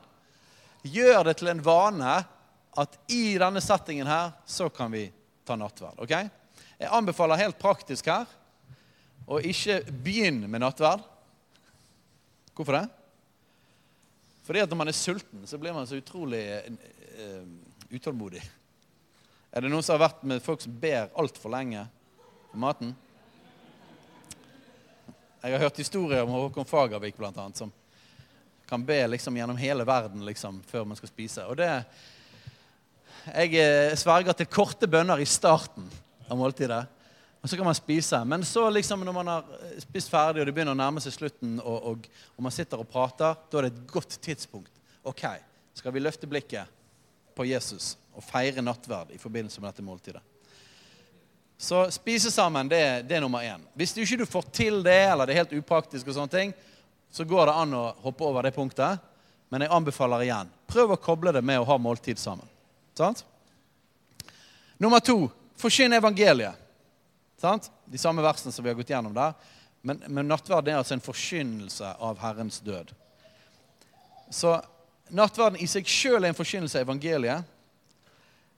Gjør 0.85 1.25
det 1.31 1.39
til 1.41 1.49
en 1.49 1.65
vane 1.65 2.17
at 2.77 2.99
i 3.13 3.39
denne 3.41 3.61
settingen 3.65 4.09
her 4.09 4.35
så 4.47 4.69
kan 4.69 4.93
vi 4.93 5.07
ta 5.47 5.57
nattverd. 5.57 5.99
ok? 5.99 6.13
Jeg 6.77 6.93
anbefaler 6.93 7.41
helt 7.41 7.59
praktisk 7.59 8.11
her 8.13 8.27
å 9.27 9.41
ikke 9.41 9.81
begynne 9.91 10.49
med 10.51 10.63
nattverd. 10.63 11.05
Hvorfor 12.57 12.79
det? 12.79 12.85
Fordi 14.47 14.63
at 14.63 14.71
når 14.71 14.79
man 14.79 14.93
er 14.93 14.97
sulten, 14.97 15.47
så 15.49 15.59
blir 15.59 15.75
man 15.75 15.89
så 15.89 15.99
utrolig 15.99 16.43
uh, 17.19 17.49
utålmodig. 17.91 18.43
Er 19.51 19.65
det 19.65 19.73
noen 19.73 19.83
som 19.83 19.97
har 19.97 20.07
vært 20.07 20.23
med 20.29 20.45
folk 20.45 20.63
som 20.63 20.77
ber 20.77 21.09
altfor 21.19 21.51
lenge 21.57 21.87
på 22.53 22.61
maten? 22.61 22.93
Jeg 25.41 25.55
har 25.55 25.65
hørt 25.65 25.81
historier 25.81 26.23
om 26.23 26.35
Håkon 26.35 26.69
Fagervik 26.69 27.19
annet, 27.23 27.57
som 27.57 27.73
kan 28.67 28.85
be 28.85 28.99
liksom 29.07 29.37
gjennom 29.37 29.57
hele 29.57 29.85
verden 29.87 30.25
liksom, 30.27 30.63
før 30.67 30.85
man 30.85 30.99
skal 30.99 31.09
spise. 31.09 31.45
Og 31.47 31.57
det, 31.57 31.71
Jeg 33.27 33.57
eh, 33.59 33.95
sverger 33.99 34.37
til 34.39 34.47
korte 34.47 34.87
bønner 34.87 35.19
i 35.19 35.27
starten 35.27 35.89
av 36.31 36.39
måltidet. 36.39 36.85
Og 37.43 37.51
så 37.51 37.59
kan 37.59 37.67
man 37.67 37.79
spise. 37.79 38.21
Men 38.25 38.45
så 38.47 38.69
liksom 38.71 39.03
når 39.07 39.17
man 39.17 39.31
har 39.31 39.51
eh, 39.59 39.81
spist 39.83 40.13
ferdig, 40.13 40.43
og 40.43 40.49
det 40.49 40.55
begynner 40.55 40.77
å 40.77 40.79
nærme 40.79 41.03
seg 41.03 41.17
slutten, 41.17 41.59
og, 41.59 41.77
og, 41.91 42.07
og, 42.37 42.45
man 42.47 42.55
sitter 42.55 42.83
og 42.83 42.89
prater, 42.91 43.35
da 43.51 43.59
er 43.59 43.67
det 43.67 43.73
et 43.75 43.85
godt 43.91 44.19
tidspunkt. 44.23 44.71
Ok, 45.07 45.27
skal 45.75 45.95
vi 45.95 46.03
løfte 46.03 46.31
blikket 46.31 46.71
på 47.37 47.47
Jesus 47.51 47.97
og 48.17 48.25
feire 48.25 48.63
nattverd 48.65 49.13
i 49.15 49.21
forbindelse 49.21 49.61
med 49.61 49.71
dette 49.73 49.87
måltidet? 49.87 50.23
Så 51.59 51.87
spise 51.95 52.31
sammen, 52.31 52.69
det, 52.69 52.83
det 53.09 53.17
er 53.17 53.23
nummer 53.25 53.43
én. 53.43 53.63
Hvis 53.75 53.95
du 53.97 54.03
ikke 54.05 54.29
får 54.29 54.51
til 54.53 54.83
det, 54.85 54.99
eller 55.09 55.27
det 55.27 55.35
er 55.35 55.45
helt 55.45 55.57
upraktisk, 55.57 56.07
og 56.07 56.19
sånne 56.19 56.35
ting, 56.35 56.57
så 57.11 57.25
går 57.25 57.49
det 57.49 57.61
an 57.63 57.79
å 57.79 57.87
hoppe 58.05 58.27
over 58.29 58.45
det 58.45 58.55
punktet. 58.55 59.01
Men 59.49 59.63
jeg 59.63 59.73
anbefaler 59.73 60.27
igjen 60.27 60.51
prøv 60.67 60.93
å 60.93 61.01
koble 61.01 61.33
det 61.33 61.43
med 61.47 61.63
å 61.63 61.67
ha 61.69 61.79
måltid 61.81 62.19
sammen. 62.21 62.47
Sant? 62.97 63.25
Nummer 64.77 65.01
to 65.01 65.27
forkynn 65.57 65.93
evangeliet. 65.93 66.55
Sant? 67.41 67.71
De 67.85 67.99
samme 67.99 68.25
versene 68.25 68.53
som 68.53 68.65
vi 68.65 68.71
har 68.71 68.79
gått 68.79 68.91
gjennom 68.91 69.15
der. 69.15 69.35
Men, 69.87 70.01
men 70.09 70.29
nattverden 70.29 70.73
er 70.73 70.81
altså 70.81 70.97
en 70.97 71.05
forkynnelse 71.05 71.93
av 72.03 72.19
Herrens 72.19 72.59
død. 72.65 72.91
Så 74.31 74.57
nattverden 75.15 75.61
i 75.63 75.69
seg 75.71 75.87
sjøl 75.87 76.25
er 76.25 76.33
en 76.33 76.39
forkynnelse 76.39 76.81
av 76.81 76.89
evangeliet. 76.89 77.45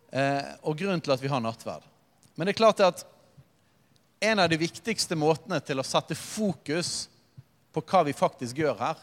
Eh, 0.09 0.55
og 0.63 0.79
grunnen 0.79 1.03
til 1.05 1.13
at 1.13 1.23
vi 1.23 1.29
har 1.29 1.43
nattverd. 1.45 1.85
Men 2.39 2.47
det 2.47 2.55
er 2.55 2.63
klart 2.63 2.81
at 2.87 3.05
en 4.25 4.41
av 4.41 4.49
de 4.51 4.57
viktigste 4.59 5.19
måtene 5.19 5.61
til 5.61 5.79
å 5.79 5.87
sette 5.87 6.17
fokus 6.19 7.09
på 7.75 7.83
hva 7.85 8.07
vi 8.07 8.17
faktisk 8.17 8.59
gjør 8.63 8.79
her, 8.81 9.03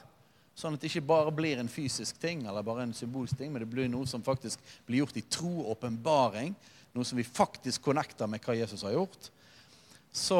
Sånn 0.55 0.77
at 0.77 0.81
det 0.81 0.87
ikke 0.87 1.03
bare 1.09 1.33
blir 1.35 1.59
en 1.59 1.69
fysisk 1.71 2.19
ting 2.21 2.45
eller 2.47 2.63
bare 2.63 2.85
en 2.85 2.95
symbolsk 2.95 3.35
ting, 3.37 3.51
men 3.51 3.65
det 3.65 3.67
blir 3.71 3.89
noe 3.91 4.07
som 4.07 4.23
faktisk 4.23 4.61
blir 4.87 5.03
gjort 5.03 5.17
i 5.19 5.25
tro 5.27 5.51
og 5.65 5.73
åpenbaring. 5.75 6.55
Noe 6.95 7.07
som 7.07 7.19
vi 7.19 7.27
faktisk 7.27 7.83
connecter 7.83 8.29
med 8.31 8.39
hva 8.45 8.55
Jesus 8.55 8.85
har 8.87 8.95
gjort. 8.95 9.29
Så 10.15 10.39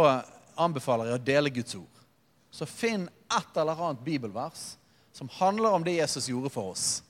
anbefaler 0.55 1.11
jeg 1.11 1.19
å 1.19 1.25
dele 1.27 1.51
Guds 1.51 1.75
ord. 1.75 1.99
Så 2.47 2.63
finn 2.69 3.09
et 3.27 3.59
eller 3.59 3.75
annet 3.75 4.05
bibelvers 4.05 4.77
som 5.11 5.27
handler 5.35 5.75
om 5.75 5.83
det 5.83 5.97
Jesus 5.97 6.29
gjorde 6.31 6.53
for 6.53 6.71
oss. 6.71 7.03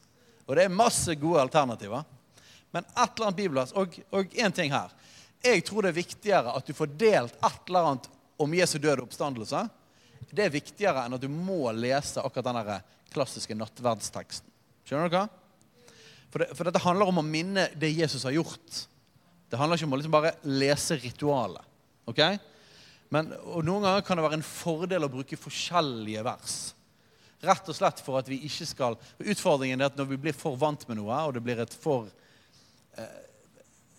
Og 0.50 0.58
det 0.58 0.66
er 0.66 0.74
masse 0.74 1.14
gode 1.22 1.46
alternativer. 1.46 2.02
Men 2.74 2.86
et 2.90 3.06
eller 3.06 3.28
annet 3.28 3.38
bibelvers. 3.38 3.74
Og 3.78 4.34
én 4.34 4.54
ting 4.54 4.74
her. 4.74 4.90
Jeg 5.46 5.62
tror 5.66 5.86
det 5.86 5.94
er 5.94 6.02
viktigere 6.02 6.58
at 6.58 6.66
du 6.66 6.74
får 6.74 6.94
delt 6.98 7.38
et 7.38 7.70
eller 7.70 7.92
annet 7.92 8.10
om 8.42 8.54
Jesu 8.58 8.80
døde 8.82 9.06
oppstandelse. 9.06 9.62
Det 10.32 10.46
er 10.46 10.54
viktigere 10.54 11.06
enn 11.06 11.16
at 11.18 11.24
du 11.24 11.30
må 11.32 11.72
lese 11.76 12.24
akkurat 12.24 12.50
den 12.50 13.14
klassiske 13.14 13.56
nattverdsteksten. 13.58 14.52
Skjønner 14.86 15.12
dere? 15.12 15.28
For, 16.34 16.44
det, 16.44 16.50
for 16.58 16.68
dette 16.68 16.82
handler 16.84 17.10
om 17.10 17.22
å 17.22 17.26
minne 17.26 17.70
det 17.80 17.94
Jesus 17.96 18.26
har 18.28 18.36
gjort. 18.36 18.82
Det 19.50 19.60
handler 19.60 19.80
ikke 19.80 19.88
om 19.88 19.96
å 19.96 20.00
liksom 20.02 20.16
bare 20.16 20.36
lese 20.50 20.98
ritualet. 21.00 21.64
ok? 22.10 22.22
Men, 23.14 23.32
og 23.46 23.64
Noen 23.64 23.86
ganger 23.86 24.06
kan 24.06 24.20
det 24.20 24.26
være 24.26 24.40
en 24.42 24.48
fordel 24.48 25.06
å 25.08 25.12
bruke 25.14 25.40
forskjellige 25.40 26.26
vers. 26.26 26.58
Rett 27.46 27.70
og 27.70 27.78
slett 27.78 28.02
for 28.04 28.20
at 28.20 28.30
vi 28.32 28.40
ikke 28.48 28.66
skal 28.68 28.96
Utfordringen 29.22 29.82
er 29.82 29.92
at 29.92 29.98
når 30.00 30.08
vi 30.14 30.20
blir 30.26 30.36
for 30.36 30.58
vant 30.60 30.84
med 30.90 31.00
noe, 31.00 31.20
og 31.28 31.36
det 31.36 31.44
blir 31.46 31.62
et 31.62 31.76
for 31.78 32.10
eh, 32.98 33.22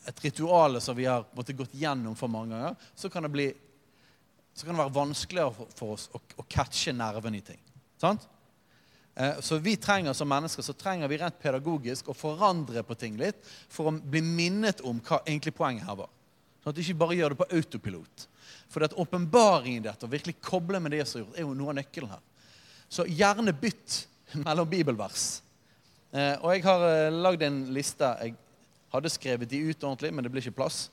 et 0.06 0.24
ritual 0.24 0.80
som 0.82 0.96
vi 0.96 1.06
har 1.08 1.24
måtte, 1.34 1.54
gått 1.56 1.74
gjennom 1.74 2.14
for 2.18 2.30
mange 2.30 2.54
ganger, 2.54 2.90
så 2.94 3.10
kan 3.10 3.26
det, 3.26 3.32
bli, 3.34 3.46
så 4.56 4.64
kan 4.64 4.74
det 4.74 4.86
være 4.86 4.96
vanskeligere 4.96 5.66
for, 5.76 5.92
oss 5.92 6.08
å, 6.16 6.20
å 6.40 6.44
catche 6.48 6.94
nerven 6.96 7.36
i 7.36 7.42
ting. 7.44 7.60
Sant? 8.00 8.24
Eh, 9.14 9.40
så 9.44 9.58
vi 9.60 9.74
trenger 9.80 10.16
som 10.16 10.28
mennesker 10.28 10.64
så 10.64 10.72
trenger 10.76 11.08
vi 11.12 11.18
rent 11.20 11.36
pedagogisk 11.40 12.08
å 12.08 12.16
forandre 12.16 12.80
på 12.84 12.96
ting 12.96 13.18
litt 13.20 13.44
for 13.44 13.90
å 13.90 13.94
bli 13.96 14.22
minnet 14.24 14.80
om 14.80 15.02
hva 15.04 15.20
egentlig 15.26 15.52
poenget 15.56 15.84
her 15.88 16.00
var. 16.00 16.08
Sånn 16.62 16.72
at 16.72 16.78
du 16.78 16.82
ikke 16.82 17.02
bare 17.04 17.18
gjør 17.18 17.34
det 17.34 17.40
på 17.42 17.50
autopilot. 17.58 18.26
For 18.72 18.84
at 18.84 18.96
åpenbaringen 18.96 19.84
i 19.84 19.86
dette, 19.86 20.08
å 20.08 20.12
virkelig 20.12 20.38
koble 20.40 20.80
med 20.82 20.96
det 20.96 21.04
som 21.04 21.20
er 21.20 21.26
gjort, 21.26 21.36
er 21.36 21.46
jo 21.46 21.54
noe 21.56 21.72
av 21.74 21.78
nøkkelen 21.82 22.16
her. 22.16 22.24
Så 22.88 23.06
gjerne 23.08 23.54
bytt 23.60 24.00
mellom 24.46 24.72
bibelvers. 24.72 25.28
Eh, 26.16 26.34
og 26.40 26.52
jeg 26.54 26.64
har 26.64 26.88
eh, 26.88 27.12
lagd 27.12 27.44
en 27.44 27.60
liste. 27.76 28.08
Jeg 28.24 28.36
hadde 28.92 29.12
skrevet 29.12 29.52
de 29.52 29.62
ut 29.68 29.84
ordentlig, 29.84 30.12
men 30.16 30.24
det 30.24 30.32
blir 30.32 30.44
ikke 30.44 30.62
plass. 30.62 30.86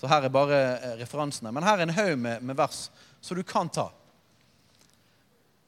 Så 0.00 0.08
her 0.08 0.24
er 0.24 0.32
bare 0.32 0.58
referansene. 0.96 1.52
Men 1.52 1.66
her 1.66 1.76
er 1.76 1.84
en 1.84 1.92
haug 1.92 2.14
med, 2.16 2.40
med 2.40 2.56
vers 2.56 2.86
som 3.20 3.36
du 3.36 3.42
kan 3.44 3.68
ta. 3.68 3.90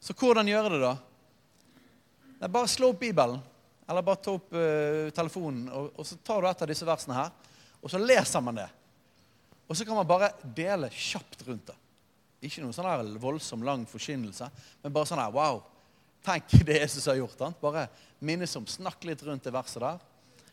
Så 0.01 0.17
hvordan 0.17 0.49
gjøre 0.49 0.71
det, 0.73 0.79
da? 0.81 0.95
Nei, 2.41 2.49
bare 2.51 2.71
slå 2.71 2.89
opp 2.91 3.03
Bibelen, 3.03 3.43
eller 3.87 4.03
bare 4.07 4.19
ta 4.25 4.33
opp 4.35 4.55
uh, 4.57 5.11
telefonen, 5.15 5.67
og, 5.69 5.93
og, 5.95 6.07
så 6.09 6.17
tar 6.25 6.41
du 6.43 6.49
et 6.49 6.65
av 6.65 6.71
disse 6.73 6.89
versene 6.89 7.19
her, 7.19 7.29
og 7.79 7.93
så 7.93 8.01
leser 8.01 8.43
man 8.43 8.57
det. 8.59 8.67
Og 9.69 9.77
så 9.79 9.87
kan 9.87 10.01
man 10.01 10.09
bare 10.09 10.33
dele 10.43 10.89
kjapt 10.91 11.45
rundt 11.47 11.69
det. 11.69 11.77
Ikke 12.43 12.65
noen 12.65 12.75
sånn 12.75 12.89
her 12.89 13.05
voldsom, 13.23 13.63
lang 13.63 13.85
forkynnelse, 13.87 14.49
men 14.83 14.97
bare 14.97 15.13
sånn 15.13 15.23
her 15.23 15.37
Wow! 15.37 15.63
Tenk 16.23 16.57
det 16.67 16.81
Jesus 16.81 17.07
har 17.11 17.21
gjort. 17.21 17.39
Han. 17.45 17.55
Bare 17.61 17.85
minnes 18.23 18.57
om, 18.59 18.67
snakk 18.67 19.05
litt 19.07 19.23
rundt 19.27 19.45
det 19.45 19.55
verset 19.55 19.83
der. 19.85 20.03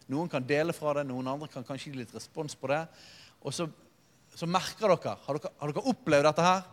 Noen 0.10 0.30
kan 0.30 0.46
dele 0.46 0.74
fra 0.74 0.98
det, 0.98 1.08
noen 1.10 1.30
andre 1.30 1.50
kan 1.50 1.66
kanskje 1.66 1.94
gi 1.94 2.04
litt 2.04 2.14
respons 2.14 2.58
på 2.58 2.70
det. 2.72 2.84
Og 3.46 3.56
så, 3.56 3.68
så 4.36 4.50
merker 4.50 4.92
dere 4.92 5.16
har, 5.26 5.40
dere 5.40 5.54
har 5.60 5.74
dere 5.74 5.92
opplevd 5.94 6.30
dette 6.30 6.46
her? 6.46 6.64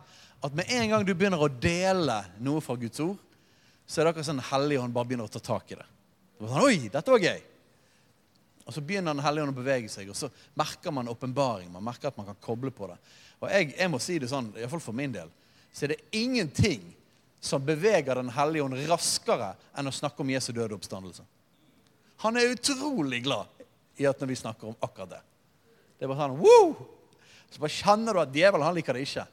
At 0.43 0.55
med 0.57 0.69
en 0.69 0.89
gang 0.91 1.05
du 1.05 1.13
begynner 1.15 1.41
å 1.41 1.49
dele 1.49 2.19
noe 2.43 2.61
fra 2.61 2.75
Guds 2.77 3.01
ord, 3.01 3.17
så 3.87 4.01
er 4.01 4.05
det 4.05 4.11
akkurat 4.11 4.27
sånn 4.27 4.43
Helligånd 4.49 4.93
bare 4.93 5.09
begynner 5.09 5.29
å 5.29 5.31
ta 5.31 5.41
tak 5.41 5.71
i 5.71 5.77
det. 5.79 5.85
det 6.37 6.49
sånn, 6.49 6.65
Oi, 6.67 6.89
dette 6.91 7.13
var 7.13 7.23
gøy. 7.23 7.39
Og 8.67 8.75
Så 8.75 8.83
begynner 8.83 9.15
Den 9.15 9.23
hellige 9.23 9.47
ånd 9.47 9.55
å 9.55 9.61
bevege 9.61 9.89
seg, 9.89 10.09
og 10.11 10.17
så 10.19 10.27
merker 10.59 10.91
man 10.91 11.07
åpenbaring. 11.07 11.71
Man 11.71 11.85
merker 11.87 12.09
at 12.09 12.17
man 12.19 12.27
kan 12.27 12.39
koble 12.43 12.71
på 12.75 12.89
det. 12.91 12.97
Og 13.39 13.49
jeg, 13.49 13.71
jeg 13.77 13.91
må 13.93 13.99
si 14.03 14.17
det 14.19 14.27
sånn, 14.27 14.51
iallfall 14.59 14.83
for 14.83 14.97
min 14.97 15.13
del, 15.13 15.31
så 15.71 15.85
er 15.85 15.93
det 15.93 16.01
ingenting 16.19 16.83
som 17.39 17.63
beveger 17.63 18.19
Den 18.19 18.33
hellige 18.33 18.65
ånd 18.65 18.77
raskere 18.89 19.53
enn 19.77 19.87
å 19.87 19.95
snakke 19.95 20.23
om 20.23 20.33
Jesu 20.33 20.51
døde 20.51 20.75
oppstandelse. 20.75 21.23
Han 22.25 22.37
er 22.37 22.51
utrolig 22.51 23.21
glad 23.23 23.47
i 24.01 24.07
at 24.09 24.19
når 24.19 24.31
vi 24.33 24.39
snakker 24.41 24.67
om 24.67 24.77
akkurat 24.81 25.15
det. 25.15 25.23
Det 25.97 26.07
bare 26.07 26.27
sånn, 26.27 26.37
Woo! 26.39 26.75
Så 27.49 27.61
bare 27.63 27.73
kjenner 27.73 28.13
du 28.13 28.21
at 28.21 28.35
djevelen 28.35 28.65
han 28.67 28.75
liker 28.77 28.97
det 28.97 29.05
ikke. 29.07 29.25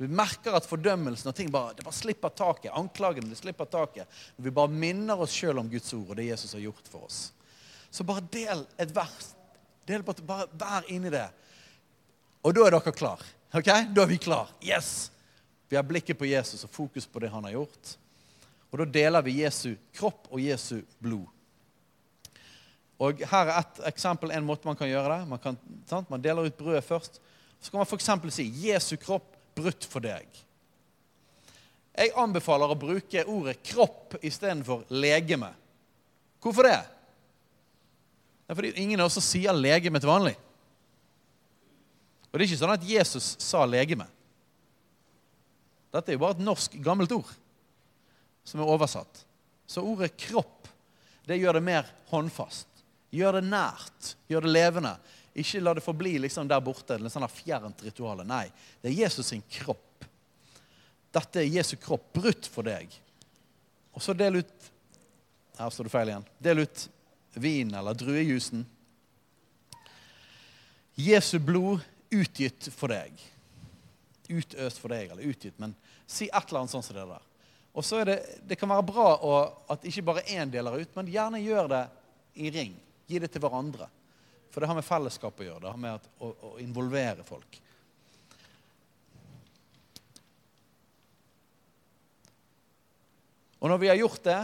Vi 0.00 0.08
merker 0.10 0.56
at 0.56 0.66
fordømmelsen 0.66 1.30
og 1.30 1.36
ting 1.38 1.50
bare, 1.54 1.74
det 1.76 1.84
bare 1.86 1.96
slipper 1.96 2.32
taket. 2.34 2.72
Anklagene 2.74 3.30
det 3.30 3.38
slipper 3.38 3.68
taket. 3.70 4.10
Vi 4.36 4.52
bare 4.54 4.72
minner 4.72 5.20
oss 5.22 5.34
sjøl 5.34 5.60
om 5.62 5.70
Guds 5.70 5.92
ord 5.94 6.10
og 6.10 6.18
det 6.18 6.28
Jesus 6.28 6.54
har 6.56 6.64
gjort 6.64 6.90
for 6.90 7.06
oss. 7.06 7.20
Så 7.94 8.06
bare 8.06 8.24
del 8.34 8.64
et 8.80 8.94
vers. 8.94 9.32
Del 9.86 10.02
på, 10.02 10.16
bare 10.26 10.48
Vær 10.58 10.88
inni 10.90 11.12
det. 11.14 11.26
Og 12.44 12.56
da 12.56 12.66
er 12.66 12.74
dere 12.74 12.94
klar. 12.96 13.20
ok? 13.54 13.70
Da 13.94 14.02
er 14.02 14.10
vi 14.10 14.18
klar. 14.18 14.50
Yes! 14.62 15.10
Vi 15.68 15.76
har 15.78 15.86
blikket 15.86 16.18
på 16.18 16.26
Jesus 16.28 16.64
og 16.66 16.70
fokus 16.70 17.06
på 17.06 17.22
det 17.22 17.30
han 17.32 17.46
har 17.46 17.54
gjort. 17.54 17.94
Og 18.70 18.80
da 18.82 18.86
deler 18.98 19.22
vi 19.22 19.40
Jesu 19.40 19.76
kropp 19.94 20.26
og 20.30 20.42
Jesu 20.42 20.82
blod. 20.98 21.30
Og 23.02 23.22
Her 23.26 23.50
er 23.50 23.60
et 23.60 23.80
eksempel, 23.90 24.30
en 24.30 24.46
måte 24.46 24.68
man 24.68 24.78
kan 24.78 24.88
gjøre 24.88 25.18
det. 25.18 25.28
Man, 25.28 25.40
kan, 25.42 25.58
man 26.08 26.22
deler 26.22 26.46
ut 26.46 26.58
brødet 26.58 26.84
først. 26.86 27.20
Så 27.60 27.70
kan 27.70 27.80
man 27.80 27.88
f.eks. 27.88 28.10
si 28.36 28.46
Jesu 28.68 28.96
kropp 29.00 29.34
brutt 29.56 29.86
for 29.88 30.04
deg. 30.04 30.28
Jeg 31.94 32.10
anbefaler 32.18 32.70
å 32.70 32.78
bruke 32.78 33.22
ordet 33.30 33.60
kropp 33.66 34.16
istedenfor 34.22 34.82
legeme. 34.90 35.52
Hvorfor 36.42 36.66
det? 36.66 36.80
Det 38.44 38.52
er 38.52 38.58
fordi 38.58 38.72
ingen 38.82 39.00
av 39.00 39.08
oss 39.08 39.22
sier 39.24 39.54
legeme 39.56 40.02
til 40.02 40.10
vanlig. 40.10 40.34
Og 42.28 42.36
det 42.36 42.42
er 42.42 42.50
ikke 42.50 42.60
sånn 42.64 42.74
at 42.74 42.84
Jesus 42.88 43.36
sa 43.40 43.62
legeme. 43.62 44.08
Dette 45.94 46.10
er 46.10 46.18
jo 46.18 46.24
bare 46.24 46.34
et 46.34 46.42
norsk, 46.42 46.74
gammelt 46.82 47.14
ord 47.14 47.30
som 48.44 48.60
er 48.60 48.70
oversatt. 48.74 49.22
Så 49.70 49.84
ordet 49.86 50.16
kropp, 50.18 50.66
det 51.24 51.38
gjør 51.38 51.60
det 51.60 51.64
mer 51.64 51.88
håndfast. 52.10 52.66
Gjør 53.14 53.38
det 53.38 53.44
nært, 53.46 54.14
gjør 54.30 54.46
det 54.46 54.52
levende. 54.52 54.94
Ikke 55.38 55.62
la 55.62 55.74
det 55.74 55.84
forbli 55.84 56.16
liksom 56.22 56.48
der 56.50 56.62
borte, 56.62 56.96
eller 56.96 57.12
sånn 57.12 57.26
fjernt 57.30 57.82
ritual. 57.86 58.22
Nei, 58.26 58.46
det 58.82 58.90
er 58.90 59.00
Jesus 59.04 59.30
sin 59.30 59.42
kropp. 59.50 60.06
Dette 61.14 61.42
er 61.42 61.50
Jesu 61.50 61.76
kropp 61.78 62.08
brutt 62.14 62.46
for 62.50 62.66
deg. 62.66 62.90
Og 63.94 64.02
så 64.02 64.16
del 64.18 64.42
ut 64.42 64.70
Her 65.54 65.70
står 65.70 65.86
det 65.86 65.92
feil 65.92 66.08
igjen. 66.10 66.24
Del 66.42 66.64
ut 66.64 66.80
vin 67.38 67.68
eller 67.78 67.94
druejusen. 67.94 68.64
Jesu 70.98 71.38
blod 71.38 71.82
utgitt 72.10 72.66
for 72.74 72.90
deg. 72.90 73.14
Utøst 74.26 74.80
for 74.82 74.90
deg, 74.90 75.12
eller 75.12 75.30
utgitt, 75.30 75.54
men 75.62 75.76
si 76.10 76.26
et 76.26 76.48
eller 76.48 76.64
annet 76.64 76.74
sånn 76.74 76.82
som 76.82 76.96
det 76.96 77.06
der. 77.06 77.30
Og 77.74 77.86
så 77.86 78.00
er 78.00 78.10
det, 78.10 78.16
det 78.50 78.58
kan 78.58 78.70
være 78.70 78.86
bra 78.86 79.06
å, 79.14 79.34
at 79.70 79.86
ikke 79.86 80.06
bare 80.06 80.26
én 80.30 80.50
deler 80.50 80.82
ut, 80.82 80.90
men 80.98 81.10
gjerne 81.10 81.42
gjør 81.42 81.70
det 81.70 81.84
i 82.42 82.50
ring. 82.54 82.74
Gi 83.06 83.20
det 83.20 83.30
til 83.32 83.42
hverandre. 83.44 83.88
For 84.50 84.62
det 84.62 84.70
har 84.70 84.78
med 84.78 84.86
fellesskap 84.86 85.40
å 85.40 85.46
gjøre. 85.48 85.62
Det 85.64 85.72
har 85.72 85.80
med 85.82 86.08
å, 86.22 86.30
å 86.30 86.50
involvere 86.62 87.26
folk. 87.26 87.60
Og 93.64 93.70
når 93.72 93.80
vi 93.80 93.88
har 93.88 93.96
gjort 93.96 94.22
det 94.26 94.40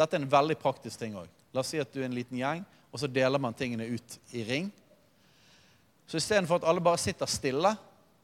Dette 0.00 0.16
er 0.16 0.22
en 0.22 0.30
veldig 0.32 0.54
praktisk 0.56 0.96
ting 0.96 1.12
òg. 1.20 1.28
La 1.52 1.60
oss 1.60 1.74
si 1.74 1.80
at 1.82 1.90
du 1.92 1.98
er 2.00 2.06
en 2.06 2.14
liten 2.16 2.38
gjeng, 2.38 2.62
og 2.88 3.02
så 3.02 3.08
deler 3.10 3.42
man 3.42 3.52
tingene 3.52 3.84
ut 3.90 4.14
i 4.32 4.44
ring. 4.48 4.70
Så 6.08 6.16
istedenfor 6.16 6.56
at 6.56 6.64
alle 6.70 6.80
bare 6.80 6.98
sitter 7.02 7.28
stille, 7.28 7.74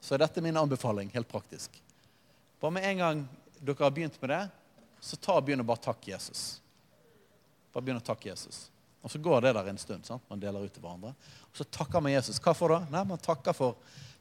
så 0.00 0.14
er 0.14 0.22
dette 0.22 0.40
min 0.40 0.56
anbefaling 0.56 1.10
helt 1.12 1.28
praktisk. 1.28 1.76
Bare 2.62 2.72
med 2.78 2.86
en 2.88 3.02
gang 3.02 3.20
dere 3.60 3.84
har 3.84 3.92
begynt 3.92 4.16
med 4.22 4.32
det, 4.32 4.40
så 5.04 5.20
ta 5.20 5.36
og 5.36 5.44
begynn 5.44 5.60
å 5.60 5.68
bare 5.68 5.84
takke 5.84 6.14
Jesus. 6.14 6.62
Bare 7.74 7.84
begynn 7.84 8.00
å 8.00 8.06
takke 8.08 8.30
Jesus. 8.30 8.70
Og 9.02 9.10
så 9.12 9.18
går 9.22 9.44
det 9.44 9.52
der 9.54 9.68
en 9.70 9.78
stund. 9.78 10.06
sant? 10.06 10.22
Man 10.30 10.40
deler 10.40 10.64
ut 10.64 10.72
til 10.72 10.82
hverandre. 10.82 11.12
Og 11.50 11.60
så 11.60 11.64
takker 11.64 12.02
man 12.02 12.12
Jesus. 12.12 12.40
Hva 12.42 12.54
for 12.54 12.74
da? 12.74 12.80
Nei, 12.90 13.04
Man 13.04 13.18
takker 13.22 13.54
for 13.54 13.76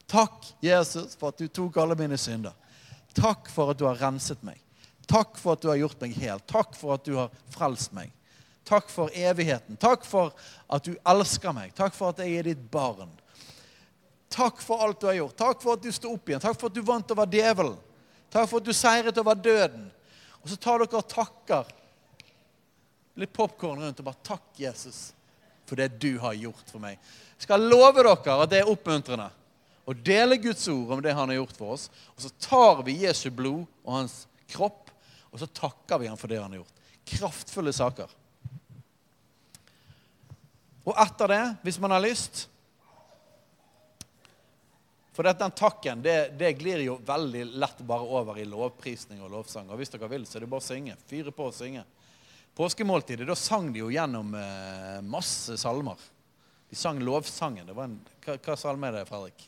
Takk, 0.05 0.45
Jesus, 0.61 1.15
for 1.17 1.33
at 1.33 1.39
du 1.41 1.47
tok 1.49 1.77
alle 1.81 1.95
mine 1.97 2.17
synder. 2.21 2.53
Takk 3.17 3.49
for 3.49 3.71
at 3.71 3.79
du 3.79 3.87
har 3.87 3.97
renset 3.97 4.43
meg. 4.45 4.59
Takk 5.09 5.37
for 5.41 5.55
at 5.55 5.63
du 5.63 5.69
har 5.71 5.79
gjort 5.79 6.01
meg 6.01 6.13
hel. 6.19 6.41
Takk 6.45 6.75
for 6.77 6.93
at 6.93 7.05
du 7.07 7.15
har 7.17 7.33
frelst 7.53 7.93
meg. 7.95 8.11
Takk 8.65 8.89
for 8.89 9.13
evigheten. 9.13 9.77
Takk 9.81 10.05
for 10.05 10.33
at 10.69 10.85
du 10.85 10.95
elsker 11.05 11.53
meg. 11.53 11.73
Takk 11.77 11.93
for 11.97 12.13
at 12.13 12.21
jeg 12.21 12.37
er 12.37 12.49
ditt 12.49 12.63
barn. 12.73 13.11
Takk 14.33 14.61
for 14.61 14.81
alt 14.81 15.01
du 15.01 15.07
har 15.09 15.17
gjort. 15.19 15.37
Takk 15.37 15.61
for 15.63 15.77
at 15.77 15.83
du 15.85 15.91
sto 15.93 16.13
opp 16.15 16.29
igjen. 16.29 16.41
Takk 16.43 16.57
for 16.59 16.69
at 16.69 16.77
du 16.77 16.85
vant 16.85 17.13
over 17.13 17.29
djevelen. 17.29 17.77
Takk 18.33 18.49
for 18.49 18.59
at 18.59 18.67
du 18.67 18.73
seiret 18.75 19.21
over 19.21 19.37
døden. 19.37 19.85
Og 20.41 20.51
så 20.51 20.57
tar 20.61 20.81
dere 20.81 20.99
og 20.99 21.09
takker 21.09 21.69
litt 23.15 23.33
popkorn 23.33 23.81
rundt 23.81 23.99
og 23.99 24.05
bare 24.05 24.23
'Takk, 24.23 24.47
Jesus, 24.59 25.13
for 25.65 25.75
det 25.75 25.99
du 25.99 26.17
har 26.19 26.33
gjort 26.33 26.69
for 26.69 26.79
meg'. 26.79 26.99
Jeg 27.35 27.47
skal 27.47 27.61
love 27.61 28.03
dere 28.03 28.41
at 28.41 28.49
det 28.49 28.59
er 28.59 28.69
oppmuntrende 28.69 29.29
å 29.85 29.93
dele 29.93 30.37
Guds 30.41 30.67
ord 30.67 30.95
om 30.97 31.01
det 31.01 31.13
han 31.13 31.29
har 31.29 31.35
gjort 31.35 31.57
for 31.57 31.75
oss. 31.75 31.89
Og 32.15 32.25
så 32.25 32.29
tar 32.41 32.83
vi 32.83 33.05
Jesu 33.05 33.29
blod 33.29 33.65
og 33.83 33.93
hans 33.93 34.27
kropp, 34.49 34.81
Og 35.35 35.39
så 35.41 35.47
takker 35.51 35.99
vi 35.99 36.07
ham 36.07 36.15
for 36.15 36.31
det 36.31 36.37
han 36.39 36.47
har 36.53 36.61
gjort. 36.61 36.77
Kraftfulle 37.03 37.73
saker. 37.75 38.07
Og 40.85 40.93
etter 40.95 41.27
det, 41.27 41.41
hvis 41.65 41.79
man 41.83 41.91
har 41.91 41.99
lyst 41.99 42.45
For 45.11 45.27
den 45.27 45.51
takken 45.51 46.01
det, 46.03 46.37
det, 46.39 46.53
glir 46.59 46.81
jo 46.83 46.97
veldig 47.03 47.45
lett 47.55 47.83
bare 47.87 48.07
over 48.19 48.39
i 48.39 48.47
lovprisning 48.47 49.21
og 49.23 49.31
lovsang. 49.31 49.69
Og 49.71 49.79
hvis 49.79 49.91
dere 49.91 50.09
vil, 50.11 50.25
så 50.27 50.37
er 50.37 50.43
det 50.43 50.49
bare 50.51 50.63
å 50.63 50.69
synge. 50.69 50.95
Fyre 51.07 51.31
på 51.35 51.47
og 51.47 51.55
synge. 51.55 51.85
Påskemåltidet, 52.55 53.27
da 53.27 53.35
sang 53.35 53.73
de 53.73 53.81
jo 53.81 53.89
gjennom 53.91 54.29
eh, 54.39 55.01
masse 55.03 55.57
salmer. 55.59 55.99
De 56.69 56.75
sang 56.79 57.01
lovsangen. 57.03 57.67
En, 57.69 57.97
hva, 58.23 58.37
hva 58.39 58.55
salme 58.59 58.87
er 58.87 59.01
det, 59.01 59.05
Fredrik? 59.09 59.43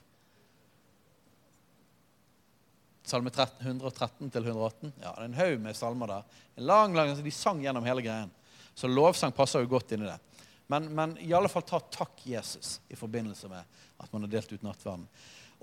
Salme 3.08 3.32
13, 3.32 3.64
113 3.64 4.34
til 4.34 4.49
118. 4.49 4.91
Ja, 4.99 5.14
det 5.14 5.22
er 5.22 5.30
en 5.30 5.38
haug 5.39 5.62
med 5.64 5.80
salmer 5.80 6.12
der. 6.12 6.41
En 6.60 6.68
lang, 6.68 6.97
lang, 6.97 7.14
De 7.24 7.32
sang 7.32 7.64
gjennom 7.64 7.88
hele 7.88 8.03
greien. 8.03 8.34
Så 8.76 8.91
lovsang 8.91 9.32
passer 9.32 9.64
jo 9.64 9.72
godt 9.72 9.95
inn 9.95 10.03
i 10.03 10.10
det. 10.10 10.18
Men, 10.68 10.89
men, 10.91 11.16
i 11.24 11.32
alle 11.34 11.47
fall 11.47 11.64
ta 11.64 11.80
takk 11.80 12.26
Jesus 12.28 12.82
i 12.91 12.99
forbindelse 12.99 13.47
med 13.47 13.64
at 14.03 14.12
man 14.12 14.28
har 14.28 14.34
delt 14.36 14.51
ut 14.51 14.66
nattverden. 14.68 15.08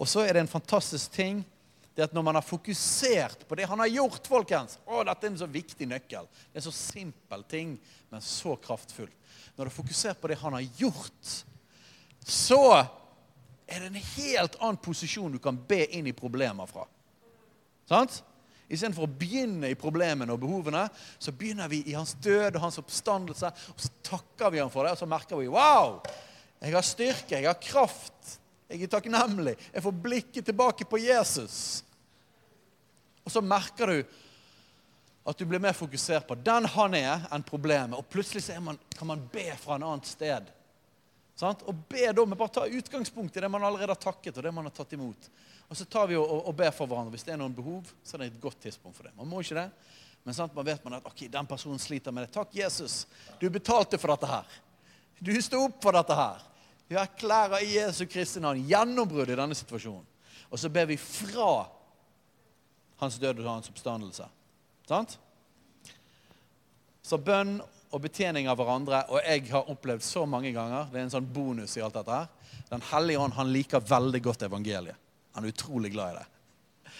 Og 0.00 0.08
så 0.08 0.24
er 0.24 0.32
det 0.32 0.46
en 0.46 0.50
fantastisk 0.50 1.12
ting 1.12 1.44
det 1.94 2.08
at 2.08 2.14
når 2.14 2.24
man 2.26 2.38
har 2.38 2.46
fokusert 2.46 3.44
på 3.48 3.58
det 3.58 3.68
han 3.70 3.78
har 3.78 3.92
gjort, 3.92 4.26
folkens 4.26 4.78
å, 4.84 5.04
Dette 5.06 5.28
er 5.28 5.30
en 5.30 5.40
så 5.44 5.50
viktig 5.50 5.86
nøkkel. 5.90 6.26
Det 6.50 6.58
er 6.58 6.66
så 6.66 6.74
simpel 6.74 7.44
ting, 7.50 7.76
men 8.10 8.24
så 8.24 8.56
kraftfullt. 8.58 9.14
Når 9.54 9.62
du 9.62 9.70
har 9.70 9.76
fokusert 9.76 10.20
på 10.20 10.30
det 10.30 10.40
han 10.40 10.56
har 10.56 10.66
gjort, 10.80 11.34
så 12.26 12.62
er 13.70 13.80
det 13.80 13.90
en 13.92 14.00
helt 14.16 14.58
annen 14.60 14.80
posisjon 14.82 15.32
du 15.32 15.40
kan 15.42 15.56
be 15.68 15.84
inn 15.94 16.08
i 16.10 16.16
problemer 16.16 16.66
fra. 16.68 16.88
Sant? 17.88 18.22
Istedenfor 18.64 19.06
å 19.06 19.14
begynne 19.20 19.68
i 19.70 19.78
problemene 19.78 20.34
og 20.34 20.40
behovene, 20.42 20.86
så 21.20 21.34
begynner 21.36 21.68
vi 21.70 21.82
i 21.90 21.96
hans 21.96 22.14
død 22.24 22.56
og 22.56 22.62
hans 22.64 22.80
oppstandelse. 22.80 23.50
Og 23.74 23.82
så 23.84 23.92
takker 24.08 24.54
vi 24.54 24.62
ham 24.62 24.72
for 24.72 24.86
det, 24.86 24.94
og 24.96 25.02
så 25.02 25.08
merker 25.10 25.40
vi 25.40 25.52
wow! 25.52 26.00
Jeg 26.64 26.72
har 26.72 26.86
styrke, 26.86 27.36
jeg 27.36 27.46
har 27.46 27.60
kraft. 27.60 28.38
Jeg 28.68 28.86
er 28.86 28.92
takknemlig. 28.92 29.56
Jeg 29.72 29.84
får 29.84 29.96
blikket 30.04 30.46
tilbake 30.48 30.86
på 30.88 31.00
Jesus. 31.02 31.84
Og 33.24 33.32
så 33.32 33.42
merker 33.44 33.90
du 33.92 33.98
at 35.24 35.38
du 35.38 35.46
blir 35.48 35.62
mer 35.62 35.72
fokusert 35.76 36.26
på 36.28 36.36
den 36.36 36.68
han 36.68 36.94
er, 36.98 37.24
enn 37.32 37.44
problemet. 37.44 37.96
Og 37.96 38.08
plutselig 38.12 38.44
man, 38.60 38.78
kan 38.96 39.08
man 39.08 39.22
be 39.32 39.46
fra 39.60 39.78
en 39.78 39.86
annet 39.88 40.08
sted. 40.08 40.50
Sant? 41.34 41.64
Og 41.68 41.76
be 41.90 42.10
da 42.12 42.26
med 42.28 42.38
bare 42.38 42.52
ta 42.52 42.66
utgangspunkt 42.68 43.36
i 43.36 43.42
det 43.42 43.50
man 43.50 43.64
allerede 43.64 43.94
har 43.94 44.00
takket, 44.00 44.36
og 44.36 44.44
det 44.44 44.52
man 44.54 44.68
har 44.68 44.74
tatt 44.76 44.92
imot. 44.96 45.30
Og 45.68 45.76
så 45.76 45.86
tar 45.88 46.10
vi 46.10 46.18
og, 46.20 46.28
og, 46.44 46.52
ber 46.54 46.70
for 46.76 46.86
hverandre. 46.86 47.14
Hvis 47.16 47.24
det 47.26 47.34
er 47.34 47.40
noen 47.40 47.56
behov, 47.56 47.88
så 48.04 48.16
er 48.16 48.24
det 48.24 48.32
et 48.34 48.42
godt 48.42 48.60
tidspunkt 48.66 48.98
for 48.98 49.08
det. 49.08 49.14
Man 49.16 49.30
må 49.30 49.40
ikke 49.42 49.56
det. 49.58 49.68
Men 50.24 50.36
sant, 50.36 50.54
man 50.56 50.64
vet 50.64 50.84
man 50.84 50.98
at 51.00 51.08
ok, 51.08 51.26
den 51.32 51.48
personen 51.48 51.80
sliter 51.80 52.12
med 52.14 52.26
det. 52.26 52.34
Takk, 52.36 52.52
Jesus. 52.56 53.04
Du 53.40 53.48
betalte 53.52 53.98
for 54.00 54.12
dette 54.12 54.28
her. 54.28 54.60
Du 55.24 55.32
sto 55.42 55.64
opp 55.66 55.80
for 55.84 55.96
dette 55.96 56.16
her. 56.16 56.44
Vi 56.88 56.98
erklærer 57.00 57.64
i 57.64 57.76
Jesu 57.78 58.04
Kristi 58.10 58.42
navn 58.42 58.60
gjennombrudd 58.68 59.32
i 59.32 59.38
denne 59.38 59.56
situasjonen. 59.56 60.04
Og 60.50 60.60
så 60.60 60.68
ber 60.70 60.86
vi 60.86 60.98
fra 61.00 61.64
hans 63.00 63.16
død 63.18 63.40
og 63.42 63.48
hans 63.48 63.70
oppstandelse. 63.72 64.26
Sant? 64.88 65.16
Så 67.04 67.18
bønn 67.20 67.56
og 67.94 68.02
betjening 68.02 68.48
av 68.50 68.58
hverandre, 68.58 69.04
og 69.12 69.22
jeg 69.22 69.48
har 69.52 69.70
opplevd 69.70 70.02
så 70.02 70.24
mange 70.26 70.50
ganger 70.54 70.88
Det 70.90 70.98
er 70.98 71.04
en 71.06 71.12
sånn 71.12 71.26
bonus 71.30 71.76
i 71.78 71.82
alt 71.84 71.96
dette 71.98 72.20
her. 72.20 72.30
Den 72.70 72.84
hellige 72.90 73.20
ånd 73.22 73.36
han 73.36 73.52
liker 73.52 73.84
veldig 73.84 74.20
godt 74.24 74.46
evangeliet. 74.48 75.00
Han 75.34 75.44
er 75.44 75.52
utrolig 75.52 75.92
glad 75.92 76.14
i 76.14 76.20
det. 76.20 76.92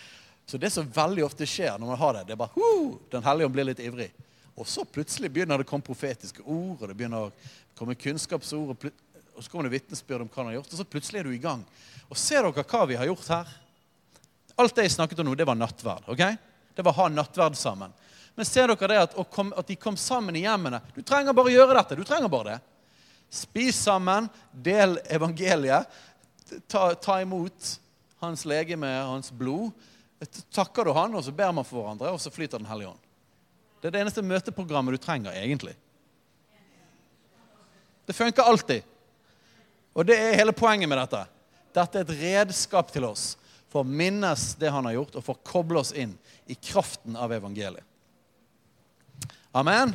Så 0.47 0.59
det 0.61 0.71
som 0.71 0.91
veldig 0.93 1.25
ofte 1.25 1.47
skjer 1.49 1.79
når 1.79 1.95
man 1.95 2.01
har 2.01 2.19
det, 2.19 2.27
det 2.29 2.35
er 2.35 2.41
bare 2.43 2.55
Hoo! 2.57 2.99
Den 3.11 3.25
hellige 3.25 3.49
ånd 3.49 3.57
blir 3.57 3.69
litt 3.71 3.83
ivrig. 3.83 4.11
Og 4.55 4.69
så 4.71 4.85
plutselig 4.87 5.33
begynner 5.33 5.59
det 5.59 5.67
å 5.67 5.71
komme 5.71 5.87
profetiske 5.87 6.45
ord, 6.45 6.83
og 6.83 6.87
det 6.87 6.95
begynner 6.99 7.27
å 7.27 7.33
komme 7.79 7.97
kunnskapsord, 7.99 8.75
og, 8.75 8.85
og 9.35 9.45
så 9.45 9.51
kommer 9.51 9.69
det 9.69 9.75
vitnesbyrd 9.75 10.25
om 10.25 10.31
hva 10.31 10.43
han 10.43 10.51
har 10.53 10.59
gjort, 10.61 10.73
og 10.73 10.81
så 10.81 10.87
plutselig 10.89 11.21
er 11.21 11.29
du 11.29 11.35
i 11.35 11.43
gang. 11.43 11.63
Og 12.09 12.19
ser 12.19 12.47
dere 12.47 12.67
hva 12.71 12.83
vi 12.89 12.99
har 12.99 13.09
gjort 13.11 13.31
her? 13.33 13.53
Alt 14.61 14.77
det 14.77 14.87
jeg 14.87 14.95
snakket 14.95 15.21
om 15.21 15.29
nå, 15.29 15.35
det 15.35 15.47
var 15.49 15.59
nattverd. 15.59 16.07
ok? 16.07 16.25
Det 16.75 16.85
var 16.87 16.97
ha 16.99 17.09
nattverd 17.11 17.57
sammen. 17.59 17.95
Men 18.35 18.47
ser 18.47 18.71
dere 18.71 18.91
det 18.91 19.01
at, 19.03 19.17
at 19.17 19.67
de 19.71 19.77
kom 19.79 19.97
sammen 19.99 20.37
i 20.37 20.45
hjemmene? 20.45 20.81
Du 20.95 21.03
trenger 21.03 21.35
bare 21.37 21.55
gjøre 21.55 21.77
dette. 21.79 21.99
du 21.99 22.05
trenger 22.07 22.31
bare 22.31 22.55
det. 22.55 22.59
Spis 23.35 23.79
sammen, 23.83 24.29
del 24.53 24.99
evangeliet, 25.11 25.91
ta, 26.71 26.93
ta 26.95 27.21
imot 27.23 27.79
hans 28.23 28.45
legeme, 28.47 28.87
hans 28.87 29.33
blod, 29.35 29.73
takker 30.55 30.87
du 30.87 30.95
han, 30.97 31.15
og 31.15 31.25
så 31.27 31.35
ber 31.35 31.53
man 31.53 31.67
for 31.67 31.81
hverandre, 31.81 32.13
og 32.15 32.21
så 32.23 32.31
flyter 32.33 32.63
Den 32.63 32.71
hellige 32.71 32.93
ånd. 32.93 33.01
Det 33.81 33.91
er 33.91 33.97
det 33.97 34.05
eneste 34.05 34.23
møteprogrammet 34.25 34.97
du 34.97 35.03
trenger, 35.03 35.35
egentlig. 35.37 35.75
Det 38.07 38.17
funker 38.17 38.47
alltid. 38.49 38.94
Og 39.95 40.07
det 40.07 40.19
er 40.19 40.39
hele 40.39 40.55
poenget 40.57 40.91
med 40.91 40.99
dette. 40.99 41.23
Dette 41.75 42.01
er 42.01 42.07
et 42.07 42.21
redskap 42.21 42.91
til 42.95 43.07
oss 43.09 43.35
for 43.71 43.83
å 43.83 43.89
minnes 43.89 44.53
det 44.61 44.71
han 44.71 44.87
har 44.87 44.95
gjort, 44.99 45.17
og 45.19 45.25
for 45.27 45.35
å 45.39 45.47
koble 45.47 45.81
oss 45.81 45.91
inn 45.99 46.13
i 46.47 46.55
kraften 46.55 47.17
av 47.19 47.33
evangeliet. 47.35 47.83
Amen. 49.55 49.95